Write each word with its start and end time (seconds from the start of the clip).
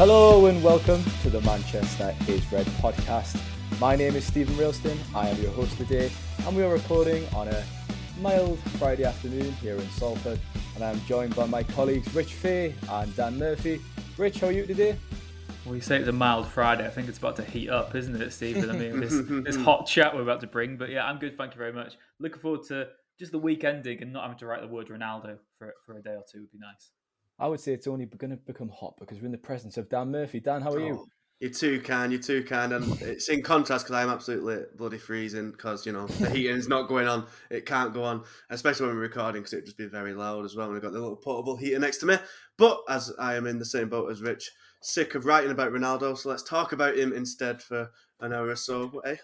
Hello 0.00 0.46
and 0.46 0.64
welcome 0.64 1.04
to 1.20 1.28
the 1.28 1.42
Manchester 1.42 2.16
is 2.26 2.50
Red 2.50 2.64
podcast. 2.80 3.38
My 3.78 3.96
name 3.96 4.16
is 4.16 4.24
Steven 4.24 4.54
Railston. 4.54 4.96
I 5.14 5.28
am 5.28 5.36
your 5.42 5.50
host 5.50 5.76
today, 5.76 6.10
and 6.46 6.56
we 6.56 6.62
are 6.62 6.72
recording 6.72 7.28
on 7.34 7.48
a 7.48 7.62
mild 8.18 8.58
Friday 8.78 9.04
afternoon 9.04 9.52
here 9.60 9.74
in 9.74 9.86
Salford. 9.90 10.40
And 10.74 10.82
I'm 10.82 10.98
joined 11.02 11.36
by 11.36 11.44
my 11.44 11.62
colleagues 11.62 12.14
Rich 12.14 12.32
Fay 12.32 12.74
and 12.88 13.14
Dan 13.14 13.38
Murphy. 13.38 13.82
Rich, 14.16 14.40
how 14.40 14.46
are 14.46 14.52
you 14.52 14.64
today? 14.64 14.96
Well, 15.66 15.74
you 15.74 15.82
say 15.82 15.98
it's 15.98 16.08
a 16.08 16.12
mild 16.12 16.48
Friday. 16.48 16.86
I 16.86 16.88
think 16.88 17.10
it's 17.10 17.18
about 17.18 17.36
to 17.36 17.44
heat 17.44 17.68
up, 17.68 17.94
isn't 17.94 18.22
it, 18.22 18.32
Steven? 18.32 18.70
I 18.70 18.72
mean, 18.72 19.00
this, 19.00 19.12
this 19.44 19.56
hot 19.56 19.86
chat 19.86 20.14
we're 20.14 20.22
about 20.22 20.40
to 20.40 20.46
bring. 20.46 20.78
But 20.78 20.88
yeah, 20.88 21.04
I'm 21.04 21.18
good. 21.18 21.36
Thank 21.36 21.52
you 21.52 21.58
very 21.58 21.74
much. 21.74 21.98
Looking 22.18 22.40
forward 22.40 22.62
to 22.68 22.88
just 23.18 23.32
the 23.32 23.38
week 23.38 23.64
ending 23.64 24.00
and 24.00 24.14
not 24.14 24.22
having 24.22 24.38
to 24.38 24.46
write 24.46 24.62
the 24.62 24.66
word 24.66 24.88
Ronaldo 24.88 25.36
for, 25.58 25.74
for 25.84 25.98
a 25.98 26.02
day 26.02 26.14
or 26.14 26.24
two 26.26 26.40
would 26.40 26.52
be 26.52 26.58
nice. 26.58 26.90
I 27.40 27.48
would 27.48 27.60
say 27.60 27.72
it's 27.72 27.86
only 27.86 28.04
going 28.04 28.30
to 28.30 28.36
become 28.36 28.68
hot 28.68 28.94
because 28.98 29.18
we're 29.18 29.26
in 29.26 29.32
the 29.32 29.38
presence 29.38 29.78
of 29.78 29.88
Dan 29.88 30.10
Murphy. 30.10 30.40
Dan, 30.40 30.60
how 30.60 30.72
are 30.74 30.80
you? 30.80 30.98
Oh, 31.00 31.06
you're 31.40 31.50
too 31.50 31.80
kind, 31.80 32.12
you're 32.12 32.20
too 32.20 32.44
kind. 32.44 32.74
And 32.74 33.00
it's 33.00 33.30
in 33.30 33.42
contrast 33.42 33.86
because 33.86 33.96
I'm 33.96 34.10
absolutely 34.10 34.58
bloody 34.76 34.98
freezing 34.98 35.52
because, 35.52 35.86
you 35.86 35.92
know, 35.92 36.06
the 36.06 36.28
heating 36.36 36.56
is 36.56 36.68
not 36.68 36.86
going 36.86 37.08
on. 37.08 37.26
It 37.50 37.64
can't 37.64 37.94
go 37.94 38.04
on, 38.04 38.24
especially 38.50 38.86
when 38.88 38.96
we're 38.96 39.02
recording 39.02 39.40
because 39.40 39.54
it'd 39.54 39.64
just 39.64 39.78
be 39.78 39.86
very 39.86 40.12
loud 40.12 40.44
as 40.44 40.54
well. 40.54 40.66
And 40.66 40.74
we've 40.74 40.82
got 40.82 40.92
the 40.92 41.00
little 41.00 41.16
portable 41.16 41.56
heater 41.56 41.78
next 41.78 41.96
to 41.98 42.06
me. 42.06 42.16
But 42.58 42.82
as 42.90 43.10
I 43.18 43.36
am 43.36 43.46
in 43.46 43.58
the 43.58 43.64
same 43.64 43.88
boat 43.88 44.10
as 44.10 44.20
Rich, 44.20 44.50
sick 44.82 45.14
of 45.14 45.24
writing 45.24 45.50
about 45.50 45.72
Ronaldo, 45.72 46.18
so 46.18 46.28
let's 46.28 46.42
talk 46.42 46.72
about 46.72 46.98
him 46.98 47.14
instead 47.14 47.62
for 47.62 47.90
an 48.20 48.34
hour 48.34 48.48
or 48.48 48.56
so. 48.56 49.00
Eh? 49.06 49.16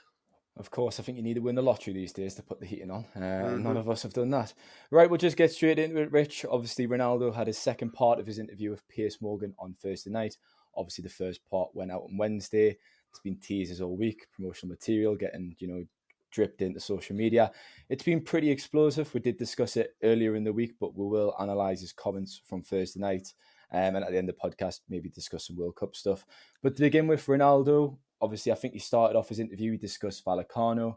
Of 0.59 0.71
course, 0.71 0.99
I 0.99 1.03
think 1.03 1.19
you 1.19 1.23
need 1.23 1.35
to 1.35 1.41
win 1.41 1.55
the 1.55 1.63
lottery 1.63 1.93
these 1.93 2.15
days 2.15 2.35
to 2.37 2.43
put 2.43 2.61
the 2.61 2.67
heating 2.67 2.91
on. 2.91 3.05
Uh, 3.15 3.19
mm-hmm. 3.19 3.63
None 3.63 3.77
of 3.77 3.91
us 3.91 4.03
have 4.03 4.15
done 4.15 4.31
that. 4.31 4.55
Right, 4.91 5.09
we'll 5.09 5.19
just 5.19 5.37
get 5.37 5.53
straight 5.53 5.79
into 5.79 6.01
it, 6.01 6.11
Rich. 6.11 6.47
Obviously, 6.51 6.87
Ronaldo 6.87 7.35
had 7.35 7.47
his 7.47 7.59
second 7.59 7.93
part 7.93 8.19
of 8.19 8.27
his 8.27 8.39
interview 8.39 8.71
with 8.71 8.89
Piers 8.89 9.21
Morgan 9.21 9.55
on 9.59 9.75
Thursday 9.75 10.11
night. 10.11 10.39
Obviously, 10.75 11.03
the 11.03 11.11
first 11.11 11.45
part 11.51 11.69
went 11.75 11.91
out 11.91 12.05
on 12.05 12.17
Wednesday. 12.17 12.77
It's 13.11 13.21
been 13.23 13.37
teasers 13.37 13.83
all 13.83 13.97
week, 13.97 14.27
promotional 14.35 14.73
material 14.73 15.15
getting, 15.15 15.55
you 15.59 15.69
know, 15.69 15.85
dripped 16.31 16.63
into 16.63 16.81
social 16.81 17.17
media. 17.17 17.51
It's 17.89 18.03
been 18.03 18.23
pretty 18.23 18.51
explosive. 18.51 19.13
We 19.13 19.21
did 19.21 19.37
discuss 19.37 19.77
it 19.77 19.95
earlier 20.03 20.37
in 20.37 20.45
the 20.45 20.53
week, 20.53 20.75
but 20.81 20.97
we 20.97 21.07
will 21.07 21.35
analyse 21.39 21.81
his 21.81 21.93
comments 21.93 22.41
from 22.47 22.63
Thursday 22.63 23.01
night. 23.01 23.33
Um, 23.73 23.97
and 23.97 24.05
at 24.05 24.11
the 24.11 24.19
end 24.19 24.29
of 24.29 24.37
the 24.37 24.49
podcast, 24.49 24.81
maybe 24.89 25.09
discuss 25.09 25.47
some 25.47 25.57
World 25.57 25.77
Cup 25.77 25.97
stuff. 25.97 26.25
But 26.63 26.77
to 26.77 26.83
begin 26.83 27.07
with, 27.07 27.27
Ronaldo, 27.27 27.99
obviously, 28.21 28.53
I 28.53 28.57
think 28.57 28.75
he 28.75 28.81
started 28.81 29.17
off 29.17 29.29
his 29.29 29.39
interview. 29.39 29.73
He 29.73 29.79
discussed 29.79 30.25
Vallecano 30.25 30.97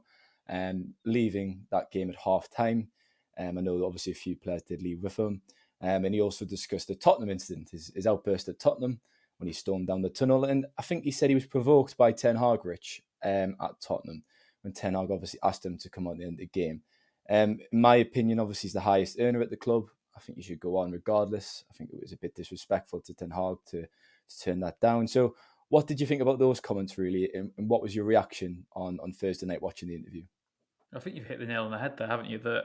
um, 0.50 0.94
leaving 1.06 1.66
that 1.72 1.92
game 1.92 2.10
at 2.10 2.16
half 2.16 2.50
time. 2.50 2.90
Um, 3.38 3.58
I 3.58 3.62
know 3.62 3.86
obviously 3.86 4.12
a 4.12 4.16
few 4.16 4.36
players 4.36 4.64
did 4.64 4.82
leave 4.82 5.02
with 5.02 5.18
him. 5.18 5.42
Um, 5.82 6.04
and 6.06 6.14
he 6.14 6.20
also 6.20 6.44
discussed 6.44 6.90
the 6.90 6.96
Tottenham 6.96 7.30
incident, 7.30 7.70
his, 7.70 7.92
his 7.96 8.06
outburst 8.06 8.50
at 8.50 8.60
Tottenham 8.60 9.00
when 9.38 9.48
he 9.48 9.54
stormed 9.54 9.88
down 9.88 10.02
the 10.02 10.10
tunnel. 10.10 10.44
And 10.44 10.66
I 10.78 10.82
think 10.82 11.04
he 11.04 11.12
said 11.12 11.30
he 11.30 11.36
was 11.36 11.46
provoked 11.46 11.96
by 11.96 12.12
Ten 12.12 12.36
Hag 12.36 12.66
Rich 12.66 13.02
um, 13.24 13.56
at 13.62 13.80
Tottenham 13.82 14.24
when 14.62 14.74
Ten 14.74 14.96
Hag 14.96 15.10
obviously 15.10 15.40
asked 15.42 15.66
him 15.66 15.78
to 15.78 15.90
come 15.90 16.08
on 16.08 16.18
the 16.18 16.26
end 16.26 16.34
of 16.34 16.40
the 16.40 16.48
game. 16.48 16.82
Um, 17.30 17.60
in 17.72 17.80
my 17.80 17.98
opinion, 17.98 18.40
obviously, 18.40 18.68
he's 18.68 18.74
the 18.74 18.82
highest 18.82 19.18
earner 19.20 19.42
at 19.42 19.50
the 19.50 19.56
club. 19.56 19.86
I 20.18 20.20
think 20.20 20.38
you 20.38 20.44
should 20.44 20.60
go 20.60 20.76
on 20.76 20.92
regardless. 20.92 21.64
I 21.70 21.74
think 21.74 21.92
it 21.94 22.02
was 22.02 22.12
a 22.12 22.18
bit 22.18 22.36
disrespectful 22.36 23.00
to 23.02 23.14
Ten 23.14 23.30
Hag 23.30 23.58
to, 23.68 23.84
to 23.84 24.40
turn 24.44 24.60
that 24.62 24.82
down. 24.82 25.08
So 25.08 25.36
what 25.70 25.88
did 25.88 26.00
you 26.02 26.08
think 26.08 26.22
about 26.22 26.40
those 26.40 26.60
comments, 26.60 26.98
really, 26.98 27.30
and, 27.34 27.52
and 27.58 27.70
what 27.70 27.82
was 27.82 27.96
your 27.96 28.06
reaction 28.06 28.66
on 28.74 29.00
on 29.02 29.12
Thursday 29.14 29.46
night 29.46 29.62
watching 29.62 29.88
the 29.88 29.96
interview? 29.96 30.24
I 30.94 31.00
think 31.00 31.16
you've 31.16 31.28
hit 31.28 31.40
the 31.40 31.46
nail 31.46 31.64
on 31.64 31.72
the 31.72 31.78
head 31.78 31.98
there, 31.98 32.08
haven't 32.08 32.30
you? 32.30 32.40
That 32.40 32.64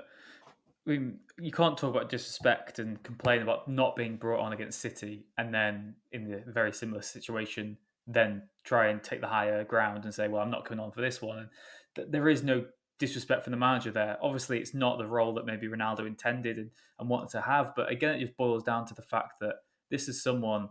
I 0.87 0.91
mean, 0.91 1.19
you 1.39 1.53
can't 1.53 1.77
talk 1.77 1.95
about 1.95 2.09
disrespect 2.09 2.79
and 2.79 3.03
complain 3.03 3.43
about 3.43 3.69
not 3.69 3.97
being 3.97 4.17
brought 4.17 4.41
on 4.41 4.53
against 4.53 4.81
City, 4.81 5.27
and 5.39 5.55
then 5.55 5.95
in 6.13 6.31
the 6.31 6.43
very 6.51 6.73
similar 6.73 7.03
situation, 7.03 7.77
then 8.07 8.43
try 8.65 8.89
and 8.89 9.03
take 9.03 9.21
the 9.21 9.29
higher 9.29 9.65
ground 9.65 10.05
and 10.05 10.15
say, 10.15 10.29
"Well, 10.29 10.43
I'm 10.43 10.51
not 10.51 10.65
coming 10.65 10.83
on 10.83 10.91
for 10.91 11.03
this 11.03 11.21
one." 11.21 11.39
And 11.39 11.49
th- 11.95 12.09
there 12.11 12.29
is 12.29 12.43
no 12.43 12.65
disrespect 12.99 13.45
from 13.45 13.51
the 13.51 13.57
manager 13.59 13.91
there. 13.91 14.17
Obviously, 14.23 14.59
it's 14.59 14.73
not 14.73 14.99
the 14.99 15.07
role 15.07 15.35
that 15.35 15.47
maybe 15.47 15.67
Ronaldo 15.67 16.07
intended 16.07 16.59
and, 16.59 16.71
and 16.99 17.09
wanted 17.09 17.31
to 17.31 17.41
have, 17.43 17.75
but 17.75 17.91
again, 17.91 18.15
it 18.15 18.21
just 18.21 18.37
boils 18.37 18.63
down 18.63 18.87
to 18.87 18.95
the 18.95 19.03
fact 19.03 19.41
that 19.41 19.57
this 19.91 20.09
is 20.09 20.23
someone 20.23 20.69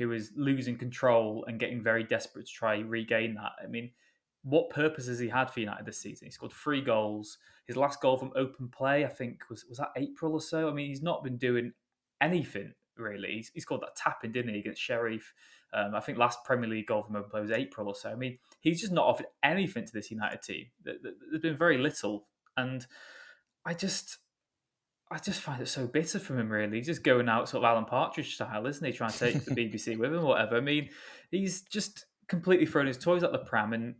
who 0.00 0.12
is 0.12 0.32
losing 0.34 0.78
control 0.78 1.44
and 1.46 1.60
getting 1.60 1.82
very 1.82 2.02
desperate 2.02 2.46
to 2.46 2.52
try 2.52 2.78
regain 2.78 3.34
that. 3.34 3.52
I 3.62 3.66
mean, 3.66 3.90
what 4.42 4.70
purpose 4.70 5.06
has 5.08 5.18
he 5.18 5.28
had 5.28 5.50
for 5.50 5.60
United 5.60 5.84
this 5.84 6.00
season? 6.00 6.26
He 6.26 6.32
scored 6.32 6.54
three 6.54 6.80
goals. 6.80 7.36
His 7.66 7.76
last 7.76 8.00
goal 8.00 8.16
from 8.16 8.32
open 8.34 8.68
play, 8.68 9.04
I 9.04 9.08
think, 9.08 9.42
was 9.50 9.66
was 9.66 9.76
that 9.76 9.90
April 9.96 10.32
or 10.32 10.40
so. 10.40 10.70
I 10.70 10.72
mean, 10.72 10.88
he's 10.88 11.02
not 11.02 11.22
been 11.22 11.36
doing 11.36 11.74
anything 12.22 12.72
really. 12.96 13.32
He's, 13.32 13.50
he 13.52 13.60
scored 13.60 13.82
that 13.82 13.94
tapping, 13.94 14.32
didn't 14.32 14.54
he, 14.54 14.60
against 14.60 14.80
Sheriff? 14.80 15.34
Um, 15.74 15.94
I 15.94 16.00
think 16.00 16.16
last 16.16 16.44
Premier 16.44 16.68
League 16.68 16.86
goal 16.86 17.02
from 17.02 17.16
open 17.16 17.30
play 17.30 17.42
was 17.42 17.50
April 17.50 17.86
or 17.86 17.94
so. 17.94 18.10
I 18.10 18.14
mean, 18.14 18.38
he's 18.60 18.80
just 18.80 18.92
not 18.92 19.06
offered 19.06 19.26
anything 19.42 19.84
to 19.84 19.92
this 19.92 20.10
United 20.10 20.40
team. 20.40 20.66
There's 20.82 21.42
been 21.42 21.58
very 21.58 21.76
little, 21.76 22.26
and 22.56 22.86
I 23.66 23.74
just 23.74 24.16
I 25.12 25.18
just 25.18 25.40
find 25.40 25.60
it 25.60 25.66
so 25.66 25.88
bitter 25.88 26.20
from 26.20 26.38
him, 26.38 26.48
really. 26.48 26.76
He's 26.76 26.86
just 26.86 27.02
going 27.02 27.28
out 27.28 27.48
sort 27.48 27.64
of 27.64 27.68
Alan 27.68 27.84
Partridge 27.84 28.34
style, 28.34 28.66
isn't 28.66 28.84
he? 28.84 28.92
Trying 28.92 29.10
to 29.10 29.18
take 29.18 29.44
the 29.44 29.50
BBC 29.56 29.98
with 29.98 30.14
him, 30.14 30.22
whatever. 30.22 30.56
I 30.56 30.60
mean, 30.60 30.88
he's 31.32 31.62
just 31.62 32.06
completely 32.28 32.66
thrown 32.66 32.86
his 32.86 32.96
toys 32.96 33.24
at 33.24 33.32
the 33.32 33.38
pram, 33.38 33.72
and 33.72 33.96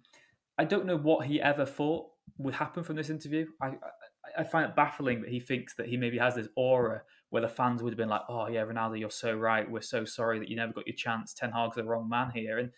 I 0.57 0.65
don't 0.65 0.87
know 0.87 0.97
what 0.97 1.27
he 1.27 1.41
ever 1.41 1.67
thought 1.67 2.07
would 2.39 2.55
happen 2.55 2.85
from 2.85 2.95
this 2.95 3.11
interview. 3.11 3.47
I, 3.61 3.67
I, 3.67 3.73
I 4.39 4.45
find 4.45 4.71
it 4.71 4.77
baffling 4.77 5.23
that 5.23 5.31
he 5.31 5.41
thinks 5.41 5.75
that 5.75 5.89
he 5.89 5.97
maybe 5.97 6.19
has 6.19 6.37
this 6.37 6.49
aura 6.57 7.03
where 7.31 7.43
the 7.43 7.49
fans 7.49 7.83
would 7.83 7.93
have 7.93 7.99
been 7.99 8.09
like, 8.09 8.23
"Oh 8.29 8.47
yeah, 8.47 8.65
Ronaldo, 8.65 9.01
you're 9.01 9.11
so 9.11 9.35
right. 9.35 9.69
We're 9.69 9.81
so 9.81 10.05
sorry 10.05 10.39
that 10.39 10.49
you 10.49 10.55
never 10.55 10.73
got 10.73 10.87
your 10.87 10.97
chance. 10.97 11.35
Ten 11.35 11.51
Hag's 11.51 11.75
the 11.75 11.85
wrong 11.85 12.09
man 12.09 12.31
here." 12.33 12.59
And 12.59 12.71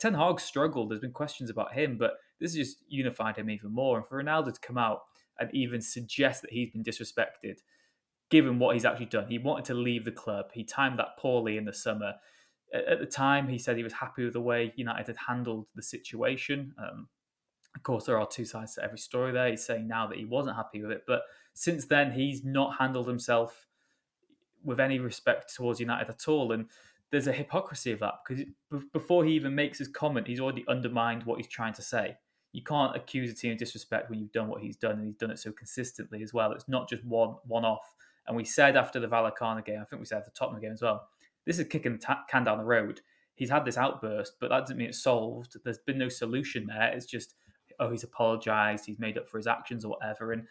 Ten 0.00 0.14
Hag 0.14 0.40
struggled. 0.40 0.90
There's 0.90 1.00
been 1.00 1.12
questions 1.12 1.50
about 1.50 1.72
him, 1.72 1.98
but 1.98 2.14
this 2.40 2.56
has 2.56 2.66
just 2.66 2.84
unified 2.88 3.36
him 3.36 3.48
even 3.48 3.72
more. 3.72 3.98
And 3.98 4.06
for 4.06 4.22
Ronaldo 4.22 4.52
to 4.52 4.60
come 4.60 4.76
out 4.76 5.02
and 5.38 5.54
even 5.54 5.80
suggest 5.80 6.42
that 6.42 6.50
he's 6.50 6.70
been 6.70 6.82
disrespected 6.82 7.58
given 8.30 8.58
what 8.58 8.74
he's 8.74 8.84
actually 8.84 9.06
done. 9.06 9.26
He 9.28 9.38
wanted 9.38 9.64
to 9.66 9.74
leave 9.74 10.04
the 10.04 10.12
club. 10.12 10.46
He 10.52 10.64
timed 10.64 10.98
that 10.98 11.16
poorly 11.18 11.56
in 11.56 11.64
the 11.64 11.72
summer. 11.72 12.14
At 12.74 12.98
the 12.98 13.06
time, 13.06 13.48
he 13.48 13.58
said 13.58 13.76
he 13.76 13.84
was 13.84 13.92
happy 13.92 14.24
with 14.24 14.32
the 14.32 14.40
way 14.40 14.72
United 14.76 15.06
had 15.06 15.16
handled 15.16 15.66
the 15.74 15.82
situation. 15.82 16.74
Um, 16.78 17.08
of 17.76 17.82
course, 17.82 18.06
there 18.06 18.18
are 18.18 18.26
two 18.26 18.44
sides 18.44 18.74
to 18.74 18.84
every 18.84 18.98
story 18.98 19.32
there. 19.32 19.50
He's 19.50 19.64
saying 19.64 19.86
now 19.86 20.06
that 20.08 20.18
he 20.18 20.24
wasn't 20.24 20.56
happy 20.56 20.82
with 20.82 20.90
it. 20.90 21.04
But 21.06 21.22
since 21.54 21.86
then, 21.86 22.10
he's 22.10 22.44
not 22.44 22.76
handled 22.78 23.06
himself 23.06 23.66
with 24.64 24.80
any 24.80 24.98
respect 24.98 25.54
towards 25.54 25.78
United 25.78 26.08
at 26.08 26.26
all. 26.26 26.52
And 26.52 26.66
there's 27.10 27.28
a 27.28 27.32
hypocrisy 27.32 27.92
of 27.92 28.00
that 28.00 28.14
because 28.26 28.44
before 28.92 29.24
he 29.24 29.32
even 29.34 29.54
makes 29.54 29.78
his 29.78 29.88
comment, 29.88 30.26
he's 30.26 30.40
already 30.40 30.64
undermined 30.68 31.22
what 31.24 31.36
he's 31.36 31.46
trying 31.46 31.74
to 31.74 31.82
say. 31.82 32.16
You 32.52 32.62
can't 32.62 32.96
accuse 32.96 33.30
a 33.30 33.34
team 33.34 33.52
of 33.52 33.58
disrespect 33.58 34.10
when 34.10 34.18
you've 34.18 34.32
done 34.32 34.48
what 34.48 34.62
he's 34.62 34.76
done, 34.76 34.92
and 34.92 35.06
he's 35.06 35.16
done 35.16 35.30
it 35.30 35.38
so 35.38 35.52
consistently 35.52 36.22
as 36.22 36.32
well. 36.32 36.52
It's 36.52 36.68
not 36.68 36.88
just 36.88 37.04
one 37.04 37.36
one 37.46 37.64
off. 37.64 37.94
And 38.26 38.36
we 38.36 38.44
said 38.44 38.76
after 38.76 39.00
the 39.00 39.08
Vallecano 39.08 39.64
game, 39.64 39.80
I 39.80 39.84
think 39.84 40.00
we 40.00 40.06
said 40.06 40.24
the 40.24 40.30
Tottenham 40.30 40.60
game 40.60 40.72
as 40.72 40.82
well, 40.82 41.08
this 41.44 41.58
is 41.58 41.68
kicking 41.68 41.98
the 41.98 42.16
can 42.28 42.44
down 42.44 42.58
the 42.58 42.64
road. 42.64 43.00
He's 43.34 43.50
had 43.50 43.64
this 43.64 43.76
outburst, 43.76 44.34
but 44.40 44.50
that 44.50 44.60
doesn't 44.60 44.76
mean 44.76 44.88
it's 44.88 45.02
solved. 45.02 45.56
There's 45.64 45.78
been 45.78 45.98
no 45.98 46.08
solution 46.08 46.66
there. 46.66 46.92
It's 46.92 47.06
just, 47.06 47.34
oh, 47.78 47.90
he's 47.90 48.04
apologised, 48.04 48.86
he's 48.86 48.98
made 48.98 49.18
up 49.18 49.28
for 49.28 49.38
his 49.38 49.46
actions 49.46 49.84
or 49.84 49.88
whatever. 49.92 50.32
And, 50.32 50.46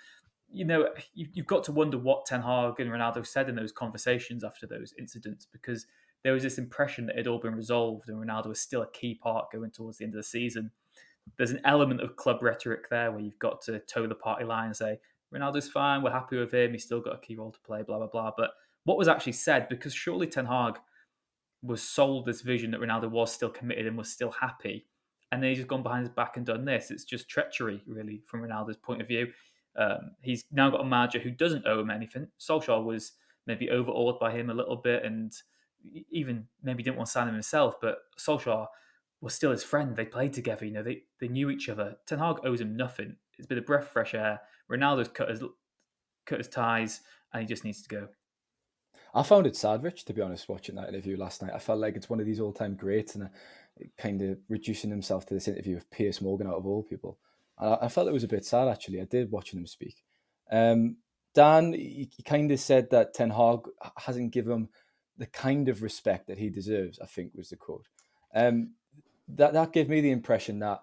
you 0.51 0.65
know, 0.65 0.89
you've 1.13 1.47
got 1.47 1.63
to 1.65 1.71
wonder 1.71 1.97
what 1.97 2.25
Ten 2.25 2.41
Hag 2.41 2.79
and 2.79 2.91
Ronaldo 2.91 3.25
said 3.25 3.49
in 3.49 3.55
those 3.55 3.71
conversations 3.71 4.43
after 4.43 4.67
those 4.67 4.93
incidents 4.97 5.47
because 5.51 5.87
there 6.23 6.33
was 6.33 6.43
this 6.43 6.57
impression 6.57 7.07
that 7.07 7.13
it 7.13 7.19
had 7.19 7.27
all 7.27 7.39
been 7.39 7.55
resolved 7.55 8.09
and 8.09 8.17
Ronaldo 8.17 8.47
was 8.47 8.59
still 8.59 8.83
a 8.83 8.91
key 8.91 9.15
part 9.15 9.51
going 9.51 9.71
towards 9.71 9.97
the 9.97 10.05
end 10.05 10.13
of 10.13 10.19
the 10.19 10.23
season. 10.23 10.71
There's 11.37 11.51
an 11.51 11.61
element 11.65 12.01
of 12.01 12.15
club 12.15 12.41
rhetoric 12.41 12.89
there 12.89 13.11
where 13.11 13.21
you've 13.21 13.39
got 13.39 13.61
to 13.63 13.79
toe 13.79 14.07
the 14.07 14.15
party 14.15 14.45
line 14.45 14.67
and 14.67 14.75
say, 14.75 14.99
Ronaldo's 15.35 15.69
fine. 15.69 16.01
We're 16.01 16.11
happy 16.11 16.37
with 16.37 16.53
him. 16.53 16.71
He's 16.71 16.83
still 16.83 17.01
got 17.01 17.15
a 17.15 17.19
key 17.19 17.35
role 17.35 17.51
to 17.51 17.59
play. 17.61 17.83
Blah 17.83 17.97
blah 17.97 18.07
blah. 18.07 18.31
But 18.37 18.51
what 18.83 18.97
was 18.97 19.07
actually 19.07 19.33
said? 19.33 19.67
Because 19.69 19.93
surely 19.93 20.27
Ten 20.27 20.45
Hag 20.45 20.77
was 21.61 21.81
sold 21.81 22.25
this 22.25 22.41
vision 22.41 22.71
that 22.71 22.81
Ronaldo 22.81 23.09
was 23.09 23.31
still 23.31 23.49
committed 23.49 23.87
and 23.87 23.97
was 23.97 24.11
still 24.11 24.31
happy, 24.31 24.85
and 25.31 25.41
then 25.41 25.49
he's 25.49 25.57
just 25.57 25.67
gone 25.67 25.83
behind 25.83 26.05
his 26.05 26.15
back 26.15 26.37
and 26.37 26.45
done 26.45 26.65
this. 26.65 26.91
It's 26.91 27.03
just 27.03 27.27
treachery, 27.27 27.81
really, 27.87 28.21
from 28.27 28.41
Ronaldo's 28.41 28.77
point 28.77 29.01
of 29.01 29.07
view. 29.07 29.27
Um, 29.77 30.11
he's 30.21 30.45
now 30.51 30.69
got 30.69 30.81
a 30.81 30.85
manager 30.85 31.19
who 31.19 31.31
doesn't 31.31 31.67
owe 31.67 31.79
him 31.79 31.89
anything. 31.89 32.27
Solskjaer 32.39 32.83
was 32.83 33.13
maybe 33.45 33.69
overawed 33.69 34.19
by 34.19 34.31
him 34.31 34.49
a 34.49 34.53
little 34.53 34.77
bit 34.77 35.03
and 35.03 35.33
even 36.09 36.47
maybe 36.63 36.81
didn't 36.81 36.97
want 36.97 37.07
to 37.07 37.11
sign 37.11 37.27
him 37.27 37.33
himself, 37.33 37.75
but 37.81 37.99
Solskjaer 38.17 38.67
was 39.21 39.33
still 39.33 39.51
his 39.51 39.63
friend. 39.63 39.95
They 39.95 40.05
played 40.05 40.33
together, 40.33 40.65
you 40.65 40.71
know, 40.71 40.83
they, 40.83 41.03
they 41.19 41.27
knew 41.27 41.49
each 41.49 41.69
other. 41.69 41.95
Ten 42.05 42.19
Hag 42.19 42.37
owes 42.43 42.61
him 42.61 42.75
nothing. 42.75 43.17
It's 43.37 43.47
been 43.47 43.61
breath 43.63 43.87
fresh 43.87 44.13
air. 44.13 44.41
Ronaldo's 44.71 45.09
cut 45.09 45.29
his, 45.29 45.43
cut 46.25 46.39
his 46.39 46.47
ties 46.47 47.01
and 47.33 47.41
he 47.41 47.47
just 47.47 47.63
needs 47.63 47.81
to 47.83 47.89
go. 47.89 48.07
I 49.13 49.23
found 49.23 49.47
it 49.47 49.55
sad, 49.55 49.83
Rich, 49.83 50.05
to 50.05 50.13
be 50.13 50.21
honest, 50.21 50.49
watching 50.49 50.75
that 50.75 50.89
interview 50.89 51.15
last 51.15 51.41
night. 51.41 51.53
I 51.53 51.59
felt 51.59 51.79
like 51.79 51.95
it's 51.95 52.09
one 52.09 52.19
of 52.19 52.25
these 52.25 52.41
all 52.41 52.51
time 52.51 52.75
greats 52.75 53.15
and 53.15 53.25
uh, 53.25 53.27
kind 53.97 54.21
of 54.21 54.37
reducing 54.49 54.89
himself 54.89 55.25
to 55.27 55.33
this 55.33 55.47
interview 55.47 55.77
of 55.77 55.89
Piers 55.89 56.21
Morgan 56.21 56.47
out 56.47 56.57
of 56.57 56.65
all 56.65 56.83
people. 56.83 57.17
I, 57.57 57.87
felt 57.87 58.09
it 58.09 58.13
was 58.13 58.25
a 58.25 58.27
bit 58.27 58.43
sad, 58.43 58.67
actually. 58.67 58.99
I 58.99 59.05
did 59.05 59.31
watching 59.31 59.59
him 59.59 59.65
speak. 59.65 60.03
Um, 60.51 60.97
Dan, 61.33 61.71
he, 61.71 62.09
he 62.13 62.23
kind 62.23 62.51
of 62.51 62.59
said 62.59 62.89
that 62.89 63.13
Ten 63.13 63.29
Hag 63.29 63.59
hasn't 63.97 64.33
given 64.33 64.51
him 64.51 64.69
the 65.17 65.25
kind 65.27 65.69
of 65.69 65.81
respect 65.81 66.27
that 66.27 66.37
he 66.37 66.49
deserves, 66.49 66.99
I 66.99 67.05
think 67.05 67.31
was 67.33 67.49
the 67.49 67.55
quote. 67.55 67.87
Um, 68.33 68.71
that, 69.29 69.53
that 69.53 69.71
gave 69.71 69.87
me 69.87 70.01
the 70.01 70.11
impression 70.11 70.59
that 70.59 70.81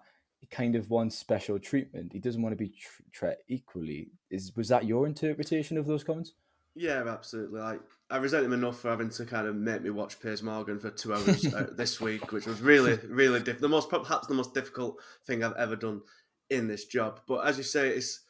kind 0.51 0.75
of 0.75 0.89
wants 0.89 1.17
special 1.17 1.59
treatment. 1.59 2.13
He 2.13 2.19
doesn't 2.19 2.41
want 2.41 2.53
to 2.53 2.57
be 2.57 2.73
treated 3.11 3.37
equally. 3.47 4.11
Is 4.29 4.55
Was 4.55 4.69
that 4.69 4.85
your 4.85 5.07
interpretation 5.07 5.77
of 5.77 5.85
those 5.85 6.03
comments? 6.03 6.33
Yeah, 6.75 7.03
absolutely. 7.07 7.59
Like 7.59 7.81
I 8.09 8.17
resent 8.17 8.45
him 8.45 8.53
enough 8.53 8.79
for 8.79 8.89
having 8.89 9.09
to 9.09 9.25
kind 9.25 9.47
of 9.47 9.55
make 9.55 9.83
me 9.83 9.91
watch 9.91 10.19
Piers 10.19 10.41
Morgan 10.41 10.79
for 10.79 10.89
two 10.89 11.13
hours 11.13 11.53
uh, 11.53 11.67
this 11.77 12.01
week, 12.01 12.31
which 12.31 12.47
was 12.47 12.61
really, 12.61 12.99
really 13.07 13.39
diff- 13.39 13.59
the 13.59 13.69
most 13.69 13.89
perhaps 13.89 14.27
the 14.27 14.33
most 14.33 14.53
difficult 14.53 14.97
thing 15.25 15.43
I've 15.43 15.53
ever 15.53 15.75
done 15.75 16.01
in 16.49 16.67
this 16.67 16.85
job. 16.85 17.19
But 17.27 17.45
as 17.45 17.57
you 17.57 17.63
say, 17.63 17.89
it's 17.89 18.21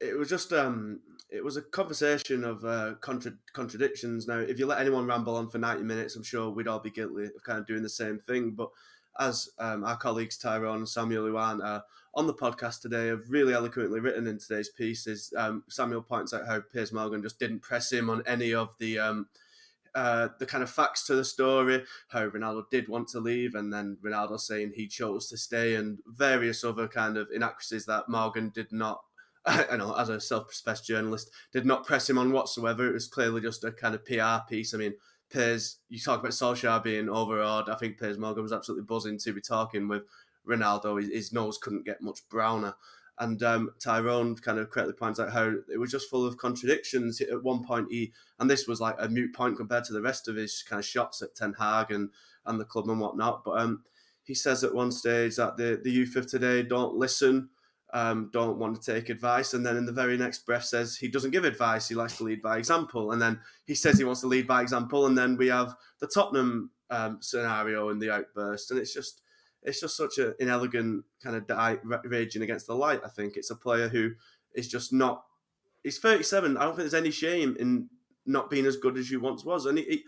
it 0.00 0.16
was 0.16 0.28
just 0.28 0.52
um 0.52 1.00
it 1.30 1.42
was 1.42 1.56
a 1.56 1.62
conversation 1.62 2.44
of 2.44 2.64
uh, 2.64 2.94
contra- 3.00 3.32
contradictions. 3.54 4.28
Now, 4.28 4.38
if 4.38 4.58
you 4.58 4.66
let 4.66 4.80
anyone 4.80 5.06
ramble 5.06 5.36
on 5.36 5.48
for 5.48 5.58
ninety 5.58 5.82
minutes, 5.82 6.14
I'm 6.14 6.22
sure 6.22 6.50
we'd 6.50 6.68
all 6.68 6.78
be 6.78 6.90
guilty 6.90 7.24
of 7.24 7.42
kind 7.44 7.58
of 7.58 7.66
doing 7.66 7.82
the 7.82 7.88
same 7.88 8.20
thing. 8.20 8.52
But 8.52 8.68
as 9.18 9.48
um, 9.58 9.84
our 9.84 9.96
colleagues 9.96 10.36
Tyrone 10.36 10.78
and 10.78 10.88
Samuel 10.88 11.36
are 11.36 11.84
on 12.14 12.26
the 12.26 12.34
podcast 12.34 12.80
today 12.80 13.08
have 13.08 13.28
really 13.28 13.52
eloquently 13.52 14.00
written 14.00 14.26
in 14.26 14.38
today's 14.38 14.68
piece, 14.68 15.06
is 15.06 15.32
um, 15.36 15.64
Samuel 15.68 16.02
points 16.02 16.32
out 16.32 16.46
how 16.46 16.60
Piers 16.60 16.92
Morgan 16.92 17.22
just 17.22 17.38
didn't 17.38 17.60
press 17.60 17.90
him 17.92 18.08
on 18.08 18.22
any 18.26 18.54
of 18.54 18.74
the 18.78 18.98
um, 18.98 19.26
uh, 19.94 20.28
the 20.38 20.46
kind 20.46 20.62
of 20.62 20.70
facts 20.70 21.06
to 21.06 21.14
the 21.14 21.24
story, 21.24 21.84
how 22.08 22.28
Ronaldo 22.28 22.64
did 22.70 22.88
want 22.88 23.08
to 23.08 23.20
leave, 23.20 23.54
and 23.54 23.72
then 23.72 23.96
Ronaldo 24.04 24.40
saying 24.40 24.72
he 24.74 24.88
chose 24.88 25.28
to 25.28 25.36
stay, 25.36 25.76
and 25.76 25.98
various 26.06 26.64
other 26.64 26.88
kind 26.88 27.16
of 27.16 27.28
inaccuracies 27.32 27.86
that 27.86 28.08
Morgan 28.08 28.50
did 28.54 28.72
not. 28.72 29.02
I 29.46 29.76
know, 29.76 29.94
as 29.94 30.08
a 30.08 30.20
self-professed 30.20 30.86
journalist, 30.86 31.30
did 31.52 31.66
not 31.66 31.86
press 31.86 32.08
him 32.08 32.18
on 32.18 32.32
whatsoever. 32.32 32.88
It 32.88 32.94
was 32.94 33.06
clearly 33.06 33.40
just 33.40 33.62
a 33.62 33.70
kind 33.70 33.94
of 33.94 34.04
PR 34.04 34.48
piece. 34.48 34.74
I 34.74 34.78
mean, 34.78 34.94
Piers, 35.34 35.78
you 35.88 35.98
talk 35.98 36.20
about 36.20 36.30
Solskjaer 36.30 36.82
being 36.82 37.08
overawed. 37.08 37.68
I 37.68 37.74
think 37.74 37.98
Piers 37.98 38.18
Morgan 38.18 38.44
was 38.44 38.52
absolutely 38.52 38.84
buzzing 38.84 39.18
to 39.18 39.32
be 39.32 39.40
talking 39.40 39.88
with 39.88 40.04
Ronaldo. 40.48 41.00
His, 41.00 41.10
his 41.10 41.32
nose 41.32 41.58
couldn't 41.58 41.84
get 41.84 42.00
much 42.00 42.20
browner. 42.30 42.74
And 43.18 43.42
um, 43.42 43.70
Tyrone 43.80 44.36
kind 44.36 44.60
of 44.60 44.70
correctly 44.70 44.94
points 44.94 45.18
out 45.18 45.32
how 45.32 45.52
it 45.72 45.78
was 45.78 45.90
just 45.90 46.08
full 46.08 46.24
of 46.24 46.36
contradictions. 46.36 47.20
At 47.20 47.42
one 47.42 47.64
point, 47.64 47.88
he 47.90 48.12
and 48.38 48.48
this 48.48 48.68
was 48.68 48.80
like 48.80 48.94
a 48.98 49.08
mute 49.08 49.34
point 49.34 49.56
compared 49.56 49.84
to 49.84 49.92
the 49.92 50.02
rest 50.02 50.28
of 50.28 50.36
his 50.36 50.62
kind 50.62 50.78
of 50.78 50.86
shots 50.86 51.20
at 51.20 51.34
Ten 51.34 51.54
Hag 51.58 51.90
and, 51.90 52.10
and 52.46 52.60
the 52.60 52.64
club 52.64 52.88
and 52.88 53.00
whatnot. 53.00 53.42
But 53.44 53.60
um, 53.60 53.82
he 54.22 54.34
says 54.34 54.62
at 54.62 54.74
one 54.74 54.92
stage 54.92 55.34
that 55.36 55.56
the, 55.56 55.80
the 55.82 55.90
youth 55.90 56.14
of 56.14 56.28
today 56.28 56.62
don't 56.62 56.94
listen, 56.94 57.50
um, 57.94 58.28
don't 58.32 58.58
want 58.58 58.82
to 58.82 58.92
take 58.92 59.08
advice, 59.08 59.54
and 59.54 59.64
then 59.64 59.76
in 59.76 59.86
the 59.86 59.92
very 59.92 60.18
next 60.18 60.44
breath 60.44 60.64
says 60.64 60.96
he 60.96 61.08
doesn't 61.08 61.30
give 61.30 61.44
advice. 61.44 61.88
He 61.88 61.94
likes 61.94 62.18
to 62.18 62.24
lead 62.24 62.42
by 62.42 62.58
example, 62.58 63.12
and 63.12 63.22
then 63.22 63.40
he 63.66 63.74
says 63.74 63.96
he 63.96 64.04
wants 64.04 64.20
to 64.22 64.26
lead 64.26 64.46
by 64.48 64.60
example, 64.60 65.06
and 65.06 65.16
then 65.16 65.36
we 65.36 65.46
have 65.46 65.74
the 66.00 66.08
Tottenham 66.08 66.70
um, 66.90 67.18
scenario 67.22 67.90
and 67.90 68.02
the 68.02 68.10
outburst, 68.12 68.72
and 68.72 68.80
it's 68.80 68.92
just 68.92 69.22
it's 69.62 69.80
just 69.80 69.96
such 69.96 70.18
an 70.18 70.34
inelegant 70.40 71.04
kind 71.22 71.36
of 71.36 71.46
die, 71.46 71.78
raging 72.04 72.42
against 72.42 72.66
the 72.66 72.74
light. 72.74 73.00
I 73.04 73.08
think 73.08 73.36
it's 73.36 73.50
a 73.50 73.56
player 73.56 73.88
who 73.88 74.10
is 74.54 74.68
just 74.68 74.92
not. 74.92 75.24
He's 75.82 75.98
37. 75.98 76.56
I 76.56 76.64
don't 76.64 76.70
think 76.70 76.78
there's 76.78 76.94
any 76.94 77.10
shame 77.10 77.56
in 77.58 77.88
not 78.26 78.50
being 78.50 78.66
as 78.66 78.76
good 78.76 78.98
as 78.98 79.10
you 79.10 79.20
once 79.20 79.44
was. 79.44 79.66
And 79.66 79.78
he, 79.78 79.84
he 79.84 80.04